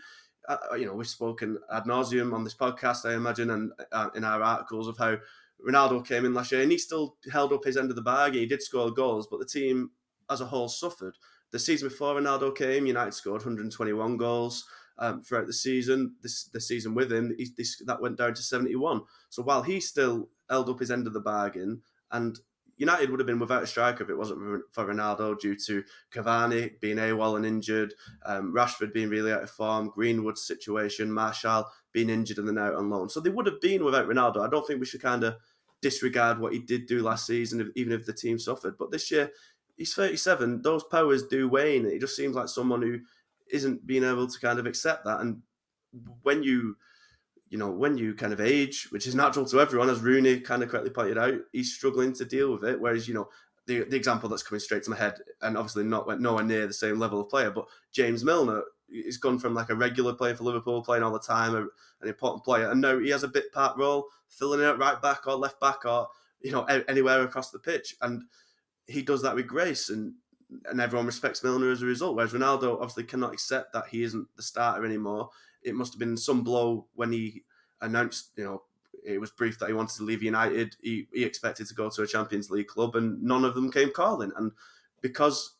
uh, 0.47 0.75
you 0.77 0.85
know, 0.85 0.93
we've 0.93 1.07
spoken 1.07 1.57
ad 1.71 1.83
nauseum 1.83 2.33
on 2.33 2.43
this 2.43 2.55
podcast, 2.55 3.09
I 3.09 3.15
imagine, 3.15 3.49
and 3.49 3.71
uh, 3.91 4.09
in 4.15 4.23
our 4.23 4.41
articles 4.41 4.87
of 4.87 4.97
how 4.97 5.17
Ronaldo 5.65 6.05
came 6.05 6.25
in 6.25 6.33
last 6.33 6.51
year 6.51 6.61
and 6.61 6.71
he 6.71 6.77
still 6.77 7.17
held 7.31 7.53
up 7.53 7.63
his 7.63 7.77
end 7.77 7.89
of 7.89 7.95
the 7.95 8.01
bargain. 8.01 8.41
He 8.41 8.45
did 8.45 8.61
score 8.61 8.91
goals, 8.91 9.27
but 9.29 9.39
the 9.39 9.45
team 9.45 9.91
as 10.29 10.41
a 10.41 10.45
whole 10.45 10.69
suffered. 10.69 11.15
The 11.51 11.59
season 11.59 11.87
before 11.87 12.15
Ronaldo 12.15 12.55
came, 12.55 12.85
United 12.85 13.13
scored 13.13 13.41
121 13.41 14.17
goals 14.17 14.65
um, 14.99 15.21
throughout 15.21 15.47
the 15.47 15.53
season. 15.53 16.15
This 16.21 16.45
the 16.45 16.59
season 16.59 16.93
with 16.93 17.11
him, 17.11 17.33
he, 17.37 17.47
this, 17.55 17.81
that 17.85 18.01
went 18.01 18.17
down 18.17 18.33
to 18.33 18.41
71. 18.41 19.01
So 19.29 19.43
while 19.43 19.63
he 19.63 19.79
still 19.79 20.29
held 20.49 20.69
up 20.69 20.79
his 20.79 20.91
end 20.91 21.07
of 21.07 21.13
the 21.13 21.21
bargain, 21.21 21.81
and 22.11 22.37
United 22.77 23.09
would 23.09 23.19
have 23.19 23.27
been 23.27 23.39
without 23.39 23.63
a 23.63 23.67
striker 23.67 24.03
if 24.03 24.09
it 24.09 24.17
wasn't 24.17 24.61
for 24.71 24.85
Ronaldo 24.85 25.39
due 25.39 25.55
to 25.65 25.83
Cavani 26.11 26.79
being 26.79 26.97
AWOL 26.97 27.37
and 27.37 27.45
injured, 27.45 27.93
um, 28.25 28.53
Rashford 28.53 28.93
being 28.93 29.09
really 29.09 29.31
out 29.31 29.43
of 29.43 29.49
form, 29.49 29.89
Greenwood's 29.89 30.45
situation, 30.45 31.11
Martial 31.11 31.65
being 31.97 32.11
injured 32.11 32.37
and 32.37 32.47
then 32.47 32.59
out 32.59 32.75
on 32.75 32.91
loan. 32.91 33.09
So 33.09 33.19
they 33.19 33.31
would 33.31 33.47
have 33.47 33.59
been 33.59 33.83
without 33.83 34.07
Ronaldo. 34.07 34.45
I 34.45 34.49
don't 34.49 34.67
think 34.67 34.79
we 34.79 34.85
should 34.85 35.01
kind 35.01 35.23
of 35.23 35.35
disregard 35.81 36.37
what 36.39 36.53
he 36.53 36.59
did 36.59 36.85
do 36.85 37.01
last 37.01 37.25
season, 37.25 37.71
even 37.75 37.91
if 37.91 38.05
the 38.05 38.13
team 38.13 38.37
suffered. 38.37 38.77
But 38.77 38.91
this 38.91 39.09
year, 39.09 39.31
he's 39.77 39.95
37. 39.95 40.61
Those 40.61 40.83
powers 40.83 41.23
do 41.23 41.49
wane. 41.49 41.87
It 41.87 41.99
just 41.99 42.15
seems 42.15 42.35
like 42.35 42.49
someone 42.49 42.83
who 42.83 42.99
isn't 43.51 43.87
being 43.87 44.03
able 44.03 44.27
to 44.27 44.39
kind 44.39 44.59
of 44.59 44.67
accept 44.67 45.05
that. 45.05 45.21
And 45.21 45.41
when 46.21 46.43
you, 46.43 46.77
you 47.49 47.57
know, 47.57 47.71
when 47.71 47.97
you 47.97 48.13
kind 48.13 48.31
of 48.31 48.41
age, 48.41 48.89
which 48.91 49.07
is 49.07 49.15
natural 49.15 49.47
to 49.47 49.59
everyone, 49.59 49.89
as 49.89 50.01
Rooney 50.01 50.39
kind 50.39 50.61
of 50.61 50.69
correctly 50.69 50.91
pointed 50.91 51.17
out, 51.17 51.33
he's 51.51 51.73
struggling 51.73 52.13
to 52.13 52.25
deal 52.25 52.51
with 52.51 52.63
it. 52.63 52.79
Whereas, 52.79 53.07
you 53.07 53.15
know, 53.15 53.27
the, 53.65 53.85
the 53.85 53.97
example 53.97 54.29
that's 54.29 54.43
coming 54.43 54.59
straight 54.59 54.83
to 54.83 54.91
my 54.91 54.97
head, 54.97 55.15
and 55.41 55.57
obviously 55.57 55.83
not 55.83 56.05
went 56.05 56.21
nowhere 56.21 56.43
near 56.43 56.67
the 56.67 56.73
same 56.73 56.99
level 56.99 57.21
of 57.21 57.29
player, 57.29 57.49
but 57.49 57.65
James 57.91 58.23
Milner, 58.23 58.61
he's 58.89 59.17
gone 59.17 59.39
from 59.39 59.53
like 59.53 59.69
a 59.69 59.75
regular 59.75 60.13
player 60.13 60.35
for 60.35 60.43
Liverpool, 60.43 60.83
playing 60.83 61.03
all 61.03 61.13
the 61.13 61.19
time, 61.19 61.55
an 61.55 62.07
important 62.07 62.43
player, 62.43 62.71
and 62.71 62.81
now 62.81 62.97
he 62.99 63.09
has 63.09 63.23
a 63.23 63.27
bit 63.27 63.51
part 63.51 63.77
role, 63.77 64.07
filling 64.29 64.61
it 64.61 64.77
right 64.77 65.01
back 65.01 65.27
or 65.27 65.35
left 65.35 65.59
back 65.59 65.85
or 65.85 66.07
you 66.41 66.51
know 66.51 66.63
anywhere 66.63 67.21
across 67.23 67.51
the 67.51 67.59
pitch, 67.59 67.95
and 68.01 68.23
he 68.87 69.01
does 69.01 69.21
that 69.21 69.35
with 69.35 69.47
grace. 69.47 69.89
And 69.89 70.13
and 70.69 70.79
everyone 70.79 71.05
respects 71.05 71.43
Milner 71.43 71.71
as 71.71 71.81
a 71.81 71.85
result. 71.85 72.15
Whereas 72.15 72.33
Ronaldo 72.33 72.75
obviously 72.75 73.03
cannot 73.03 73.33
accept 73.33 73.73
that 73.73 73.87
he 73.87 74.03
isn't 74.03 74.27
the 74.35 74.41
starter 74.43 74.85
anymore. 74.85 75.29
It 75.61 75.75
must 75.75 75.93
have 75.93 75.99
been 75.99 76.15
some 76.17 76.43
blow 76.43 76.87
when 76.95 77.11
he 77.11 77.43
announced, 77.81 78.31
you 78.37 78.45
know, 78.45 78.63
it 79.05 79.19
was 79.19 79.31
brief 79.31 79.59
that 79.59 79.67
he 79.67 79.73
wanted 79.73 79.97
to 79.97 80.03
leave 80.03 80.23
United. 80.23 80.75
He, 80.81 81.07
he 81.13 81.23
expected 81.23 81.67
to 81.67 81.73
go 81.73 81.89
to 81.89 82.03
a 82.03 82.07
Champions 82.07 82.49
League 82.49 82.67
club, 82.67 82.95
and 82.95 83.21
none 83.21 83.45
of 83.45 83.55
them 83.55 83.71
came 83.71 83.91
calling. 83.91 84.31
And 84.37 84.51
because 85.01 85.55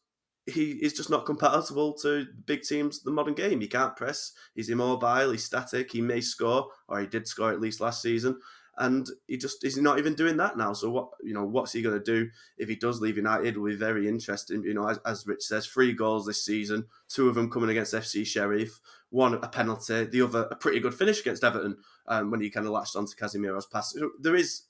he 0.48 0.72
is 0.72 0.94
just 0.94 1.10
not 1.10 1.25
compatible 1.25 1.94
to 1.96 2.25
big 2.46 2.63
teams, 2.63 3.01
the 3.01 3.12
modern 3.12 3.34
game. 3.34 3.62
He 3.62 3.68
can't 3.68 3.96
press. 3.96 4.32
He's 4.56 4.70
immobile. 4.70 5.32
He's 5.32 5.44
static. 5.44 5.92
He 5.92 6.01
may 6.01 6.22
score, 6.22 6.70
or 6.88 7.00
he 7.00 7.08
did 7.08 7.27
score 7.27 7.51
at 7.51 7.62
least 7.62 7.82
last 7.82 8.01
season 8.01 8.39
and 8.80 9.10
he 9.27 9.38
just 9.38 9.63
is 9.63 9.77
not 9.77 9.98
even 9.98 10.13
doing 10.13 10.38
that 10.38 10.58
now. 10.58 10.74
So 10.74 10.89
what 10.89 11.10
you 11.24 11.34
know, 11.34 11.44
what's 11.44 11.74
he 11.74 11.82
going 11.82 11.98
to 11.98 12.04
do 12.04 12.30
if 12.58 12.70
he 12.70 12.75
does 12.75 13.01
leave 13.01 13.18
United? 13.18 13.58
Will 13.58 13.72
be 13.72 13.75
very 13.75 14.08
interesting. 14.08 14.63
You 14.63 14.75
know, 14.75 14.88
as, 14.88 15.00
as 15.06 15.25
Rich 15.25 15.44
says, 15.44 15.66
three 15.66 15.94
goals 15.94 16.25
this 16.25 16.46
season, 16.46 16.86
two 17.10 17.27
of 17.27 17.36
them 17.36 17.50
coming 17.50 17.70
against 17.70 17.94
FC 17.94 18.25
Sheriff, 18.25 18.80
one 19.10 19.34
a 19.34 19.48
penalty, 19.48 20.06
the 20.06 20.22
other 20.22 20.48
a 20.51 20.56
pretty 20.56 20.80
good 20.80 20.94
finish 20.94 21.20
against 21.20 21.44
Everton 21.44 21.77
um, 22.08 22.30
when 22.30 22.42
he 22.42 22.50
kind 22.50 22.66
of 22.66 22.72
latched 22.72 22.96
onto 22.96 23.16
Casemiro's 23.16 23.66
pass. 23.66 23.96
There 24.20 24.36
is 24.36 24.63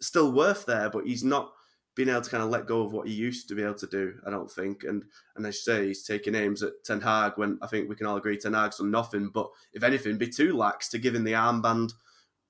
still 0.00 0.32
worth 0.32 0.66
there, 0.66 0.90
but 0.90 1.06
he's 1.06 1.24
not 1.24 1.52
being 1.96 2.08
able 2.08 2.20
to 2.20 2.30
kind 2.30 2.42
of 2.42 2.50
let 2.50 2.66
go 2.66 2.82
of 2.82 2.92
what 2.92 3.08
he 3.08 3.14
used 3.14 3.48
to 3.48 3.56
be 3.56 3.62
able 3.62 3.74
to 3.74 3.86
do. 3.88 4.14
I 4.24 4.30
don't 4.30 4.50
think, 4.50 4.84
and 4.84 5.02
and 5.34 5.44
as 5.44 5.56
you 5.56 5.60
say, 5.72 5.86
he's 5.88 6.04
taking 6.04 6.36
aims 6.36 6.62
at 6.62 6.84
Ten 6.84 7.00
Hag 7.00 7.32
when 7.36 7.58
I 7.62 7.66
think 7.66 7.88
we 7.88 7.96
can 7.96 8.06
all 8.06 8.16
agree 8.16 8.36
Ten 8.36 8.54
Hag's 8.54 8.78
done 8.78 8.90
nothing. 8.92 9.30
But 9.32 9.48
if 9.72 9.82
anything, 9.82 10.18
be 10.18 10.28
too 10.28 10.56
lax 10.56 10.88
to 10.90 10.98
give 10.98 11.14
him 11.14 11.24
the 11.24 11.32
armband 11.32 11.92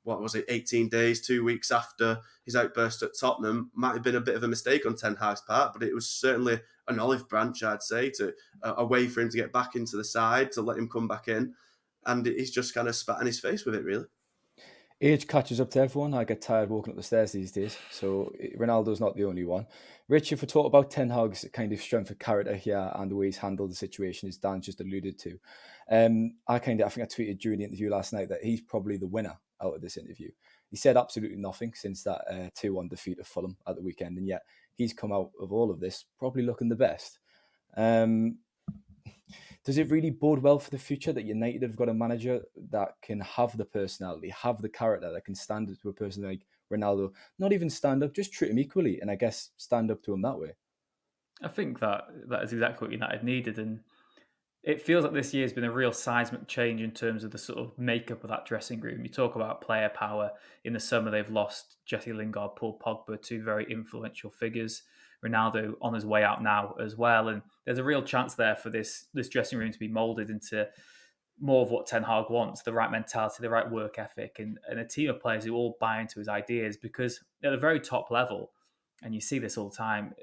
what 0.06 0.22
was 0.22 0.36
it, 0.36 0.44
18 0.48 0.88
days, 0.88 1.20
two 1.20 1.42
weeks 1.42 1.72
after 1.72 2.20
his 2.44 2.54
outburst 2.54 3.02
at 3.02 3.18
Tottenham, 3.18 3.72
might 3.74 3.94
have 3.94 4.04
been 4.04 4.14
a 4.14 4.20
bit 4.20 4.36
of 4.36 4.44
a 4.44 4.48
mistake 4.48 4.86
on 4.86 4.94
Ten 4.94 5.16
Hag's 5.16 5.40
part, 5.40 5.72
but 5.72 5.82
it 5.82 5.92
was 5.92 6.08
certainly 6.08 6.60
an 6.86 7.00
olive 7.00 7.28
branch, 7.28 7.64
I'd 7.64 7.82
say, 7.82 8.10
to 8.10 8.32
a 8.62 8.86
way 8.86 9.08
for 9.08 9.20
him 9.20 9.30
to 9.30 9.36
get 9.36 9.52
back 9.52 9.74
into 9.74 9.96
the 9.96 10.04
side, 10.04 10.52
to 10.52 10.62
let 10.62 10.78
him 10.78 10.88
come 10.88 11.08
back 11.08 11.26
in. 11.26 11.54
And 12.06 12.24
he's 12.24 12.52
just 12.52 12.72
kind 12.72 12.86
of 12.86 12.94
spat 12.94 13.20
in 13.20 13.26
his 13.26 13.40
face 13.40 13.64
with 13.64 13.74
it, 13.74 13.84
really. 13.84 14.04
Age 14.98 15.28
catches 15.28 15.60
up 15.60 15.70
to 15.72 15.80
everyone. 15.80 16.14
I 16.14 16.24
get 16.24 16.40
tired 16.40 16.70
walking 16.70 16.92
up 16.92 16.96
the 16.96 17.02
stairs 17.02 17.32
these 17.32 17.52
days, 17.52 17.76
so 17.90 18.32
Ronaldo's 18.58 19.00
not 19.00 19.14
the 19.14 19.26
only 19.26 19.44
one. 19.44 19.66
Rich, 20.08 20.32
if 20.32 20.40
we 20.40 20.48
talk 20.48 20.64
about 20.64 20.90
Ten 20.90 21.10
Hag's 21.10 21.44
kind 21.52 21.70
of 21.70 21.82
strength 21.82 22.08
of 22.08 22.18
character 22.18 22.56
here 22.56 22.90
and 22.94 23.10
the 23.10 23.14
way 23.14 23.26
he's 23.26 23.36
handled 23.36 23.70
the 23.70 23.74
situation, 23.74 24.26
as 24.26 24.38
Dan 24.38 24.62
just 24.62 24.80
alluded 24.80 25.18
to, 25.18 25.38
um, 25.90 26.36
I 26.48 26.58
kind 26.58 26.80
of 26.80 26.86
I 26.86 26.88
think 26.88 27.04
I 27.06 27.14
tweeted 27.14 27.40
during 27.40 27.58
the 27.58 27.66
interview 27.66 27.90
last 27.90 28.14
night 28.14 28.30
that 28.30 28.42
he's 28.42 28.62
probably 28.62 28.96
the 28.96 29.06
winner 29.06 29.36
out 29.62 29.74
of 29.74 29.82
this 29.82 29.98
interview. 29.98 30.30
He 30.70 30.78
said 30.78 30.96
absolutely 30.96 31.36
nothing 31.36 31.74
since 31.74 32.02
that 32.04 32.22
uh, 32.30 32.48
2 32.54 32.72
1 32.72 32.88
defeat 32.88 33.18
of 33.18 33.26
Fulham 33.26 33.58
at 33.66 33.76
the 33.76 33.82
weekend, 33.82 34.16
and 34.16 34.26
yet 34.26 34.44
he's 34.76 34.94
come 34.94 35.12
out 35.12 35.30
of 35.38 35.52
all 35.52 35.70
of 35.70 35.78
this 35.78 36.06
probably 36.18 36.42
looking 36.42 36.70
the 36.70 36.74
best. 36.74 37.18
Um, 37.76 38.38
does 39.64 39.78
it 39.78 39.90
really 39.90 40.10
bode 40.10 40.40
well 40.40 40.58
for 40.58 40.70
the 40.70 40.78
future 40.78 41.12
that 41.12 41.24
United 41.24 41.62
have 41.62 41.76
got 41.76 41.88
a 41.88 41.94
manager 41.94 42.42
that 42.70 42.94
can 43.02 43.20
have 43.20 43.56
the 43.56 43.64
personality, 43.64 44.28
have 44.30 44.62
the 44.62 44.68
character 44.68 45.12
that 45.12 45.24
can 45.24 45.34
stand 45.34 45.70
up 45.70 45.80
to 45.80 45.88
a 45.88 45.92
person 45.92 46.22
like 46.22 46.42
Ronaldo? 46.72 47.12
Not 47.38 47.52
even 47.52 47.68
stand 47.68 48.02
up, 48.02 48.14
just 48.14 48.32
treat 48.32 48.50
him 48.50 48.58
equally, 48.58 49.00
and 49.00 49.10
I 49.10 49.16
guess 49.16 49.50
stand 49.56 49.90
up 49.90 50.02
to 50.04 50.14
him 50.14 50.22
that 50.22 50.38
way. 50.38 50.52
I 51.42 51.48
think 51.48 51.80
that 51.80 52.04
that 52.28 52.44
is 52.44 52.52
exactly 52.52 52.86
what 52.86 52.92
United 52.92 53.24
needed, 53.24 53.58
and 53.58 53.80
it 54.62 54.82
feels 54.82 55.04
like 55.04 55.12
this 55.12 55.32
year 55.32 55.44
has 55.44 55.52
been 55.52 55.64
a 55.64 55.70
real 55.70 55.92
seismic 55.92 56.48
change 56.48 56.80
in 56.80 56.90
terms 56.90 57.22
of 57.22 57.30
the 57.30 57.38
sort 57.38 57.58
of 57.58 57.78
makeup 57.78 58.24
of 58.24 58.30
that 58.30 58.46
dressing 58.46 58.80
room. 58.80 59.02
You 59.02 59.08
talk 59.08 59.36
about 59.36 59.60
player 59.60 59.88
power. 59.88 60.32
In 60.64 60.72
the 60.72 60.80
summer, 60.80 61.10
they've 61.10 61.30
lost 61.30 61.76
Jesse 61.86 62.12
Lingard, 62.12 62.56
Paul 62.56 62.76
Pogba, 62.84 63.22
two 63.22 63.44
very 63.44 63.64
influential 63.70 64.28
figures. 64.28 64.82
Ronaldo 65.24 65.74
on 65.80 65.94
his 65.94 66.06
way 66.06 66.22
out 66.22 66.42
now 66.42 66.74
as 66.80 66.96
well, 66.96 67.28
and 67.28 67.42
there's 67.64 67.78
a 67.78 67.84
real 67.84 68.02
chance 68.02 68.34
there 68.34 68.56
for 68.56 68.70
this 68.70 69.06
this 69.14 69.28
dressing 69.28 69.58
room 69.58 69.72
to 69.72 69.78
be 69.78 69.88
molded 69.88 70.30
into 70.30 70.68
more 71.38 71.62
of 71.62 71.70
what 71.70 71.86
Ten 71.86 72.02
Hag 72.02 72.26
wants: 72.30 72.62
the 72.62 72.72
right 72.72 72.90
mentality, 72.90 73.36
the 73.40 73.50
right 73.50 73.70
work 73.70 73.98
ethic, 73.98 74.36
and, 74.38 74.58
and 74.68 74.78
a 74.78 74.84
team 74.84 75.10
of 75.10 75.20
players 75.20 75.44
who 75.44 75.54
all 75.54 75.76
buy 75.80 76.00
into 76.00 76.18
his 76.18 76.28
ideas. 76.28 76.76
Because 76.76 77.20
at 77.42 77.50
the 77.50 77.56
very 77.56 77.80
top 77.80 78.10
level, 78.10 78.52
and 79.02 79.14
you 79.14 79.20
see 79.20 79.38
this 79.38 79.56
all 79.56 79.68
the 79.68 79.76
time, 79.76 80.14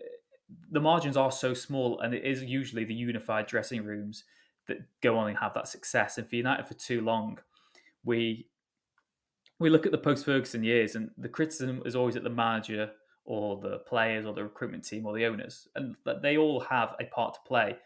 the 0.72 0.82
margins 0.82 1.18
are 1.18 1.32
so 1.32 1.54
small, 1.54 2.00
and 2.00 2.14
it 2.14 2.24
is 2.24 2.44
usually 2.44 2.84
the 2.84 2.94
unified 2.94 3.48
dressing 3.48 3.84
rooms 3.84 4.24
that 4.68 4.78
go 5.02 5.18
on 5.18 5.28
and 5.28 5.38
have 5.38 5.54
that 5.54 5.68
success. 5.68 6.18
And 6.18 6.30
for 6.30 6.36
United 6.36 6.68
for 6.68 6.76
too 6.76 7.02
long, 7.02 7.40
we 8.04 8.48
we 9.60 9.70
look 9.70 9.86
at 9.86 9.92
the 9.92 9.98
post 9.98 10.26
Ferguson 10.26 10.64
years, 10.64 10.96
and 10.96 11.12
the 11.18 11.30
criticism 11.30 11.82
is 11.86 11.96
always 11.96 12.16
at 12.16 12.24
the 12.24 12.30
manager 12.30 12.92
or 13.26 13.60
the 13.62 13.80
players 13.80 14.26
or 14.26 14.34
the 14.34 14.44
recruitment 14.44 14.84
team 14.84 15.06
or 15.06 15.14
the 15.14 15.26
owners, 15.26 15.68
and 15.76 15.96
that 16.06 16.22
they 16.22 16.38
all 16.38 16.60
have 16.60 16.96
a 17.00 17.06
part 17.06 17.34
to 17.34 17.40
play. 17.48 17.78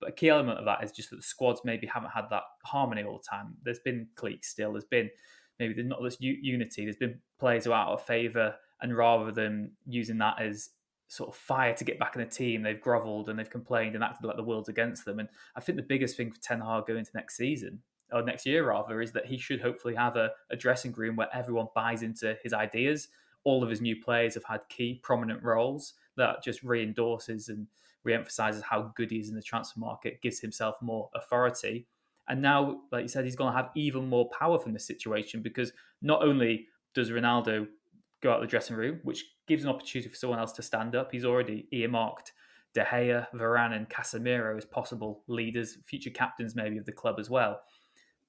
But 0.00 0.10
a 0.10 0.12
key 0.12 0.28
element 0.28 0.58
of 0.58 0.64
that 0.64 0.82
is 0.84 0.92
just 0.92 1.10
that 1.10 1.16
the 1.16 1.22
squads 1.22 1.62
maybe 1.64 1.86
haven't 1.86 2.10
had 2.10 2.26
that 2.30 2.42
harmony 2.64 3.02
all 3.02 3.18
the 3.18 3.28
time. 3.28 3.54
There's 3.62 3.80
been 3.80 4.08
cliques 4.16 4.48
still. 4.48 4.72
There's 4.72 4.84
been 4.84 5.10
maybe 5.58 5.74
there's 5.74 5.86
not 5.86 6.02
this 6.02 6.18
unity. 6.20 6.84
There's 6.84 6.96
been 6.96 7.20
players 7.38 7.64
who 7.64 7.72
are 7.72 7.86
out 7.86 7.92
of 7.92 8.04
favour, 8.04 8.54
and 8.82 8.96
rather 8.96 9.32
than 9.32 9.72
using 9.86 10.18
that 10.18 10.40
as 10.40 10.70
sort 11.08 11.28
of 11.30 11.36
fire 11.36 11.74
to 11.74 11.84
get 11.84 11.98
back 11.98 12.16
in 12.16 12.22
the 12.22 12.28
team. 12.28 12.62
They've 12.62 12.80
grovelled 12.80 13.28
and 13.28 13.38
they've 13.38 13.48
complained 13.48 13.94
and 13.94 14.02
acted 14.02 14.26
like 14.26 14.36
the 14.36 14.42
world's 14.42 14.68
against 14.68 15.04
them. 15.04 15.20
And 15.20 15.28
I 15.56 15.60
think 15.60 15.76
the 15.76 15.82
biggest 15.82 16.16
thing 16.16 16.32
for 16.32 16.40
Ten 16.40 16.60
Hag 16.60 16.86
going 16.86 16.98
into 16.98 17.12
next 17.14 17.36
season 17.36 17.80
or 18.12 18.22
next 18.22 18.46
year 18.46 18.68
rather 18.68 19.00
is 19.00 19.12
that 19.12 19.26
he 19.26 19.38
should 19.38 19.60
hopefully 19.60 19.94
have 19.94 20.16
a, 20.16 20.30
a 20.50 20.56
dressing 20.56 20.92
room 20.92 21.16
where 21.16 21.28
everyone 21.32 21.68
buys 21.74 22.02
into 22.02 22.36
his 22.42 22.52
ideas. 22.52 23.08
All 23.44 23.62
of 23.62 23.70
his 23.70 23.80
new 23.80 24.02
players 24.02 24.34
have 24.34 24.44
had 24.44 24.60
key 24.68 25.00
prominent 25.02 25.42
roles 25.42 25.94
that 26.16 26.42
just 26.42 26.62
re-endorses 26.62 27.48
and 27.48 27.66
re-emphasizes 28.04 28.62
how 28.62 28.92
good 28.96 29.10
he 29.10 29.18
is 29.18 29.28
in 29.28 29.34
the 29.34 29.42
transfer 29.42 29.80
market, 29.80 30.22
gives 30.22 30.40
himself 30.40 30.76
more 30.80 31.10
authority. 31.14 31.86
And 32.28 32.40
now, 32.40 32.80
like 32.90 33.02
you 33.02 33.08
said, 33.08 33.24
he's 33.24 33.36
going 33.36 33.52
to 33.52 33.56
have 33.56 33.70
even 33.74 34.08
more 34.08 34.28
power 34.30 34.58
from 34.58 34.72
this 34.72 34.86
situation 34.86 35.42
because 35.42 35.72
not 36.00 36.22
only 36.22 36.66
does 36.94 37.10
Ronaldo 37.10 37.66
go 38.22 38.32
out 38.32 38.40
the 38.40 38.46
dressing 38.46 38.76
room, 38.76 39.00
which 39.02 39.24
gives 39.46 39.64
an 39.64 39.70
opportunity 39.70 40.08
for 40.08 40.16
someone 40.16 40.38
else 40.38 40.52
to 40.52 40.62
stand 40.62 40.96
up. 40.96 41.12
He's 41.12 41.24
already 41.24 41.68
earmarked 41.72 42.32
De 42.72 42.82
Gea, 42.82 43.26
Varane, 43.34 43.76
and 43.76 43.88
Casemiro 43.88 44.56
as 44.56 44.64
possible 44.64 45.22
leaders, 45.28 45.78
future 45.84 46.10
captains 46.10 46.56
maybe 46.56 46.78
of 46.78 46.86
the 46.86 46.92
club 46.92 47.16
as 47.20 47.30
well. 47.30 47.60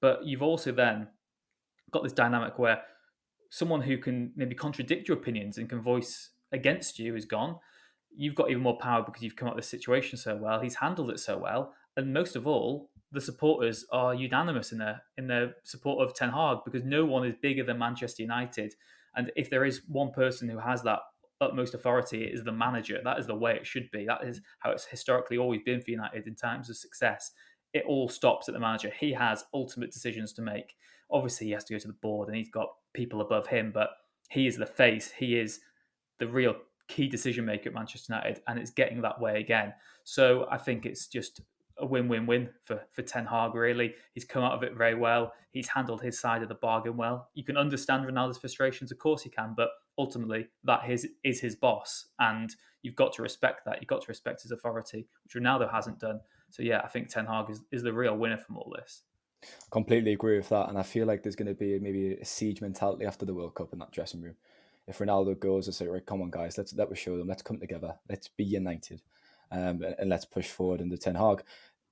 But 0.00 0.24
you've 0.24 0.42
also 0.42 0.72
then 0.72 1.08
got 1.90 2.02
this 2.02 2.12
dynamic 2.12 2.58
where 2.58 2.82
someone 3.56 3.80
who 3.80 3.96
can 3.96 4.32
maybe 4.36 4.54
contradict 4.54 5.08
your 5.08 5.16
opinions 5.16 5.58
and 5.58 5.68
can 5.68 5.80
voice 5.80 6.30
against 6.52 6.98
you 6.98 7.16
is 7.16 7.24
gone. 7.24 7.56
You've 8.14 8.34
got 8.34 8.50
even 8.50 8.62
more 8.62 8.78
power 8.78 9.02
because 9.02 9.22
you've 9.22 9.36
come 9.36 9.48
up 9.48 9.54
with 9.54 9.64
this 9.64 9.70
situation 9.70 10.18
so 10.18 10.36
well. 10.36 10.60
He's 10.60 10.74
handled 10.74 11.10
it 11.10 11.20
so 11.20 11.38
well, 11.38 11.72
and 11.96 12.12
most 12.12 12.36
of 12.36 12.46
all, 12.46 12.90
the 13.12 13.20
supporters 13.20 13.86
are 13.92 14.14
unanimous 14.14 14.72
in 14.72 14.78
their 14.78 15.02
in 15.16 15.26
their 15.26 15.54
support 15.64 16.06
of 16.06 16.14
Ten 16.14 16.30
Hag 16.30 16.58
because 16.64 16.84
no 16.84 17.04
one 17.04 17.26
is 17.26 17.34
bigger 17.40 17.64
than 17.64 17.78
Manchester 17.78 18.22
United 18.22 18.74
and 19.16 19.32
if 19.34 19.48
there 19.50 19.64
is 19.64 19.82
one 19.88 20.12
person 20.12 20.48
who 20.48 20.58
has 20.58 20.82
that 20.82 21.00
utmost 21.40 21.74
authority, 21.74 22.24
it 22.24 22.34
is 22.34 22.44
the 22.44 22.52
manager. 22.52 23.00
That 23.02 23.18
is 23.18 23.26
the 23.26 23.34
way 23.34 23.56
it 23.56 23.66
should 23.66 23.90
be. 23.90 24.04
That 24.04 24.22
is 24.24 24.40
how 24.58 24.70
it's 24.70 24.84
historically 24.84 25.38
always 25.38 25.62
been 25.64 25.80
for 25.80 25.90
United 25.90 26.26
in 26.26 26.34
times 26.34 26.70
of 26.70 26.76
success. 26.76 27.32
It 27.72 27.84
all 27.86 28.08
stops 28.08 28.48
at 28.48 28.54
the 28.54 28.60
manager. 28.60 28.92
He 28.98 29.12
has 29.14 29.44
ultimate 29.52 29.90
decisions 29.90 30.32
to 30.34 30.42
make. 30.42 30.74
Obviously, 31.10 31.46
he 31.48 31.52
has 31.52 31.64
to 31.64 31.74
go 31.74 31.78
to 31.78 31.86
the 31.86 31.94
board 31.94 32.28
and 32.28 32.36
he's 32.36 32.50
got 32.50 32.68
people 32.94 33.20
above 33.20 33.46
him, 33.46 33.70
but 33.72 33.90
he 34.30 34.46
is 34.46 34.56
the 34.56 34.66
face. 34.66 35.12
He 35.12 35.38
is 35.38 35.60
the 36.18 36.26
real 36.26 36.56
key 36.88 37.08
decision 37.08 37.44
maker 37.44 37.68
at 37.68 37.74
Manchester 37.74 38.12
United, 38.12 38.42
and 38.46 38.58
it's 38.58 38.70
getting 38.70 39.02
that 39.02 39.20
way 39.20 39.40
again. 39.40 39.72
So 40.04 40.46
I 40.50 40.58
think 40.58 40.86
it's 40.86 41.06
just 41.06 41.40
a 41.78 41.86
win-win-win 41.86 42.48
for 42.64 42.82
for 42.92 43.02
Ten 43.02 43.26
Hag. 43.26 43.54
Really, 43.54 43.94
he's 44.14 44.24
come 44.24 44.42
out 44.42 44.54
of 44.54 44.62
it 44.62 44.74
very 44.76 44.94
well. 44.94 45.32
He's 45.50 45.68
handled 45.68 46.02
his 46.02 46.18
side 46.18 46.42
of 46.42 46.48
the 46.48 46.54
bargain 46.54 46.96
well. 46.96 47.28
You 47.34 47.44
can 47.44 47.56
understand 47.56 48.06
Ronaldo's 48.06 48.38
frustrations, 48.38 48.92
of 48.92 48.98
course, 48.98 49.24
you 49.24 49.30
can, 49.30 49.54
but 49.56 49.70
ultimately 49.98 50.48
that 50.64 50.88
is 50.88 51.08
is 51.24 51.40
his 51.40 51.56
boss, 51.56 52.06
and 52.18 52.54
you've 52.82 52.96
got 52.96 53.12
to 53.14 53.22
respect 53.22 53.64
that. 53.66 53.80
You've 53.80 53.88
got 53.88 54.02
to 54.02 54.08
respect 54.08 54.42
his 54.42 54.52
authority, 54.52 55.06
which 55.24 55.34
Ronaldo 55.34 55.70
hasn't 55.70 55.98
done. 55.98 56.20
So 56.50 56.62
yeah, 56.62 56.80
I 56.84 56.88
think 56.88 57.08
Ten 57.08 57.26
Hag 57.26 57.50
is, 57.50 57.62
is 57.72 57.82
the 57.82 57.92
real 57.92 58.16
winner 58.16 58.38
from 58.38 58.56
all 58.56 58.72
this. 58.76 59.02
Completely 59.70 60.12
agree 60.12 60.36
with 60.36 60.48
that, 60.48 60.68
and 60.68 60.78
I 60.78 60.82
feel 60.82 61.06
like 61.06 61.22
there's 61.22 61.36
going 61.36 61.48
to 61.48 61.54
be 61.54 61.78
maybe 61.78 62.14
a 62.14 62.24
siege 62.24 62.60
mentality 62.60 63.04
after 63.04 63.24
the 63.24 63.34
World 63.34 63.54
Cup 63.54 63.72
in 63.72 63.78
that 63.78 63.92
dressing 63.92 64.22
room. 64.22 64.36
If 64.86 64.98
Ronaldo 64.98 65.38
goes 65.38 65.66
and 65.66 65.74
say, 65.74 65.86
"Right, 65.86 66.04
come 66.04 66.22
on, 66.22 66.30
guys, 66.30 66.56
let's 66.56 66.74
let 66.74 66.90
us 66.90 66.98
show 66.98 67.16
them. 67.16 67.28
Let's 67.28 67.42
come 67.42 67.58
together. 67.58 67.96
Let's 68.08 68.28
be 68.28 68.44
united." 68.44 69.02
Um, 69.50 69.82
and 69.98 70.08
let's 70.08 70.24
push 70.24 70.48
forward 70.48 70.82
the 70.88 70.96
Ten 70.96 71.14
Hag. 71.14 71.42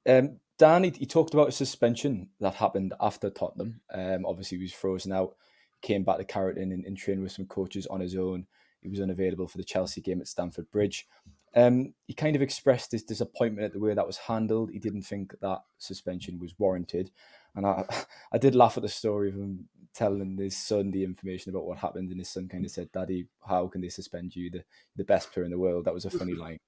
Um, 0.08 0.40
Dan, 0.58 0.84
he, 0.84 0.90
he, 0.90 1.06
talked 1.06 1.34
about 1.34 1.48
a 1.48 1.52
suspension 1.52 2.28
that 2.40 2.54
happened 2.54 2.94
after 3.00 3.30
Tottenham. 3.30 3.80
Um, 3.92 4.26
obviously, 4.26 4.58
he 4.58 4.64
was 4.64 4.72
frozen 4.72 5.12
out, 5.12 5.36
came 5.82 6.04
back 6.04 6.18
to 6.18 6.24
Carrington 6.24 6.72
and, 6.72 6.84
and 6.84 6.96
trained 6.96 7.22
with 7.22 7.32
some 7.32 7.46
coaches 7.46 7.86
on 7.86 8.00
his 8.00 8.16
own. 8.16 8.46
He 8.80 8.88
was 8.88 9.00
unavailable 9.00 9.48
for 9.48 9.58
the 9.58 9.64
Chelsea 9.64 10.00
game 10.00 10.20
at 10.20 10.28
Stamford 10.28 10.70
Bridge. 10.70 11.08
Um, 11.56 11.94
he 12.06 12.14
kind 12.14 12.34
of 12.34 12.42
expressed 12.42 12.92
his 12.92 13.04
disappointment 13.04 13.66
at 13.66 13.72
the 13.72 13.80
way 13.80 13.94
that 13.94 14.06
was 14.06 14.18
handled. 14.18 14.70
He 14.70 14.78
didn't 14.78 15.02
think 15.02 15.34
that 15.40 15.60
suspension 15.78 16.40
was 16.40 16.54
warranted. 16.58 17.10
And 17.54 17.66
I, 17.66 17.84
I 18.32 18.38
did 18.38 18.54
laugh 18.54 18.76
at 18.76 18.82
the 18.82 18.88
story 18.88 19.28
of 19.28 19.36
him 19.36 19.68
telling 19.94 20.36
his 20.36 20.56
son 20.56 20.90
the 20.90 21.04
information 21.04 21.50
about 21.50 21.66
what 21.66 21.78
happened, 21.78 22.10
and 22.10 22.18
his 22.18 22.28
son 22.28 22.48
kind 22.48 22.64
of 22.64 22.70
said, 22.70 22.90
"Daddy, 22.92 23.28
how 23.46 23.68
can 23.68 23.80
they 23.80 23.88
suspend 23.88 24.34
you, 24.34 24.50
the 24.50 24.64
the 24.96 25.04
best 25.04 25.32
player 25.32 25.44
in 25.44 25.50
the 25.50 25.58
world?" 25.58 25.84
That 25.84 25.94
was 25.94 26.04
a 26.04 26.10
funny 26.10 26.34
line. 26.34 26.58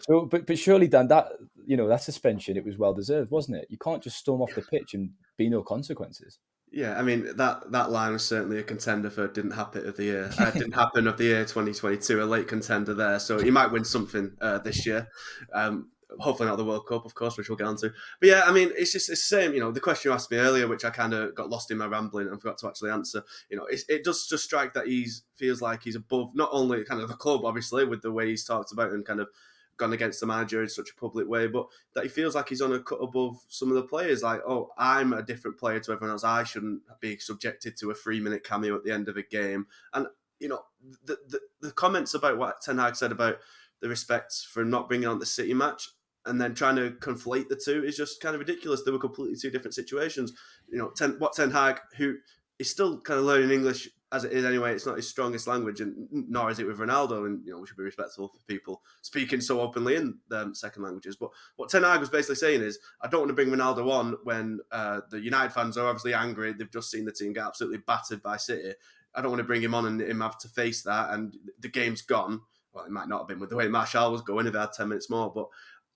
So, 0.00 0.26
but 0.26 0.46
but 0.46 0.58
surely, 0.58 0.88
Dan, 0.88 1.08
that 1.08 1.28
you 1.64 1.76
know 1.76 1.88
that 1.88 2.02
suspension, 2.02 2.56
it 2.56 2.64
was 2.64 2.78
well 2.78 2.92
deserved, 2.92 3.30
wasn't 3.30 3.58
it? 3.58 3.66
You 3.70 3.78
can't 3.78 4.02
just 4.02 4.18
storm 4.18 4.42
off 4.42 4.54
the 4.54 4.62
pitch 4.62 4.94
and 4.94 5.10
be 5.38 5.48
no 5.48 5.62
consequences. 5.62 6.38
Yeah, 6.72 6.98
I 6.98 7.02
mean 7.02 7.36
that 7.36 7.70
that 7.70 7.90
line 7.90 8.12
was 8.12 8.24
certainly 8.24 8.58
a 8.58 8.62
contender 8.62 9.10
for 9.10 9.28
didn't 9.28 9.50
happen 9.50 9.86
of 9.86 9.96
the 9.96 10.04
year. 10.04 10.30
Uh, 10.38 10.50
didn't 10.50 10.72
happen 10.72 11.06
of 11.06 11.18
the 11.18 11.24
year 11.24 11.44
2022, 11.44 12.22
a 12.22 12.24
late 12.24 12.48
contender 12.48 12.94
there. 12.94 13.18
So 13.18 13.38
he 13.38 13.50
might 13.50 13.70
win 13.70 13.84
something 13.84 14.32
uh, 14.40 14.58
this 14.58 14.86
year. 14.86 15.08
Um, 15.52 15.90
hopefully 16.18 16.48
not 16.48 16.56
the 16.56 16.64
World 16.64 16.86
Cup, 16.86 17.04
of 17.04 17.14
course, 17.14 17.36
which 17.36 17.48
we'll 17.48 17.56
get 17.56 17.66
on 17.66 17.76
to. 17.76 17.92
But 18.20 18.28
yeah, 18.28 18.42
I 18.46 18.52
mean, 18.52 18.70
it's 18.76 18.92
just 18.92 19.10
it's 19.10 19.28
the 19.28 19.36
same. 19.36 19.52
You 19.52 19.60
know, 19.60 19.70
the 19.70 19.80
question 19.80 20.10
you 20.10 20.14
asked 20.14 20.30
me 20.30 20.38
earlier, 20.38 20.66
which 20.66 20.84
I 20.84 20.90
kind 20.90 21.12
of 21.12 21.34
got 21.34 21.50
lost 21.50 21.70
in 21.70 21.76
my 21.78 21.86
rambling 21.86 22.28
and 22.28 22.40
forgot 22.40 22.56
to 22.58 22.68
actually 22.68 22.90
answer. 22.90 23.22
You 23.50 23.58
know, 23.58 23.66
it, 23.66 23.82
it 23.88 24.04
does 24.04 24.26
just 24.26 24.44
strike 24.44 24.72
that 24.72 24.86
he's 24.86 25.24
feels 25.36 25.60
like 25.60 25.82
he's 25.82 25.96
above 25.96 26.34
not 26.34 26.50
only 26.52 26.84
kind 26.84 27.02
of 27.02 27.08
the 27.08 27.14
club, 27.16 27.44
obviously, 27.44 27.84
with 27.84 28.00
the 28.00 28.12
way 28.12 28.28
he's 28.28 28.44
talked 28.44 28.72
about 28.72 28.92
and 28.92 29.04
kind 29.04 29.20
of 29.20 29.28
gone 29.76 29.92
against 29.92 30.20
the 30.20 30.26
manager 30.26 30.62
in 30.62 30.68
such 30.68 30.90
a 30.90 31.00
public 31.00 31.28
way, 31.28 31.46
but 31.46 31.66
that 31.94 32.04
he 32.04 32.08
feels 32.08 32.34
like 32.34 32.48
he's 32.48 32.60
on 32.60 32.72
a 32.72 32.80
cut 32.80 32.96
above 32.96 33.36
some 33.48 33.68
of 33.68 33.74
the 33.74 33.82
players. 33.82 34.22
Like, 34.22 34.40
oh, 34.46 34.70
I'm 34.78 35.12
a 35.12 35.22
different 35.22 35.58
player 35.58 35.80
to 35.80 35.92
everyone 35.92 36.12
else. 36.12 36.24
I 36.24 36.44
shouldn't 36.44 36.82
be 37.00 37.18
subjected 37.18 37.76
to 37.78 37.90
a 37.90 37.94
three 37.94 38.20
minute 38.20 38.44
cameo 38.44 38.76
at 38.76 38.84
the 38.84 38.92
end 38.92 39.08
of 39.08 39.16
a 39.16 39.22
game. 39.22 39.66
And 39.94 40.06
you 40.38 40.48
know, 40.48 40.60
the 41.04 41.18
the, 41.28 41.40
the 41.60 41.72
comments 41.72 42.14
about 42.14 42.38
what 42.38 42.60
Ten 42.60 42.78
Hag 42.78 42.96
said 42.96 43.12
about 43.12 43.38
the 43.80 43.88
respect 43.88 44.32
for 44.50 44.64
not 44.64 44.88
bringing 44.88 45.08
on 45.08 45.18
the 45.18 45.26
City 45.26 45.54
match 45.54 45.88
and 46.26 46.40
then 46.40 46.54
trying 46.54 46.76
to 46.76 46.90
conflate 47.00 47.48
the 47.48 47.56
two 47.56 47.84
is 47.84 47.96
just 47.96 48.20
kind 48.20 48.34
of 48.34 48.40
ridiculous. 48.40 48.82
They 48.82 48.92
were 48.92 48.98
completely 48.98 49.36
two 49.36 49.50
different 49.50 49.74
situations. 49.74 50.32
You 50.68 50.78
know, 50.78 50.90
Ten, 50.90 51.16
what 51.18 51.34
Ten 51.34 51.50
Hag, 51.50 51.80
who 51.96 52.16
is 52.58 52.70
still 52.70 53.00
kind 53.00 53.18
of 53.18 53.26
learning 53.26 53.50
English 53.50 53.88
as 54.12 54.24
it 54.24 54.32
is 54.32 54.44
anyway, 54.44 54.74
it's 54.74 54.86
not 54.86 54.96
his 54.96 55.08
strongest 55.08 55.46
language, 55.46 55.80
and 55.80 56.06
nor 56.10 56.50
is 56.50 56.58
it 56.58 56.66
with 56.66 56.78
Ronaldo. 56.78 57.26
And 57.26 57.44
you 57.44 57.52
know, 57.52 57.58
we 57.58 57.66
should 57.66 57.78
be 57.78 57.82
respectful 57.82 58.28
for 58.28 58.38
people 58.46 58.82
speaking 59.00 59.40
so 59.40 59.60
openly 59.60 59.96
in 59.96 60.18
um, 60.30 60.54
second 60.54 60.82
languages. 60.82 61.16
But 61.16 61.30
what 61.56 61.70
Ten 61.70 61.82
Hag 61.82 62.00
was 62.00 62.10
basically 62.10 62.36
saying 62.36 62.60
is, 62.60 62.78
I 63.00 63.08
don't 63.08 63.20
want 63.20 63.30
to 63.30 63.34
bring 63.34 63.48
Ronaldo 63.48 63.90
on 63.90 64.16
when 64.24 64.60
uh, 64.70 65.00
the 65.10 65.20
United 65.20 65.52
fans 65.52 65.78
are 65.78 65.88
obviously 65.88 66.14
angry. 66.14 66.52
They've 66.52 66.70
just 66.70 66.90
seen 66.90 67.06
the 67.06 67.12
team 67.12 67.32
get 67.32 67.46
absolutely 67.46 67.78
battered 67.86 68.22
by 68.22 68.36
City. 68.36 68.74
I 69.14 69.22
don't 69.22 69.30
want 69.30 69.40
to 69.40 69.44
bring 69.44 69.62
him 69.62 69.74
on 69.74 69.86
and 69.86 70.00
him 70.00 70.20
have 70.20 70.38
to 70.38 70.48
face 70.48 70.82
that, 70.82 71.10
and 71.10 71.36
the 71.60 71.68
game's 71.68 72.02
gone. 72.02 72.42
Well, 72.74 72.84
it 72.84 72.90
might 72.90 73.08
not 73.08 73.20
have 73.20 73.28
been 73.28 73.40
with 73.40 73.50
the 73.50 73.56
way 73.56 73.68
Martial 73.68 74.12
was 74.12 74.22
going 74.22 74.46
if 74.46 74.52
they 74.52 74.58
had 74.58 74.72
ten 74.72 74.88
minutes 74.88 75.10
more, 75.10 75.32
but 75.32 75.48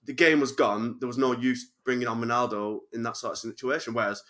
the 0.05 0.13
game 0.13 0.39
was 0.39 0.51
gone. 0.53 0.97
There 0.99 1.07
was 1.07 1.17
no 1.17 1.33
use 1.33 1.71
bringing 1.83 2.07
on 2.07 2.21
Ronaldo 2.21 2.79
in 2.93 3.03
that 3.03 3.17
sort 3.17 3.33
of 3.33 3.39
situation. 3.39 3.93
Whereas 3.93 4.23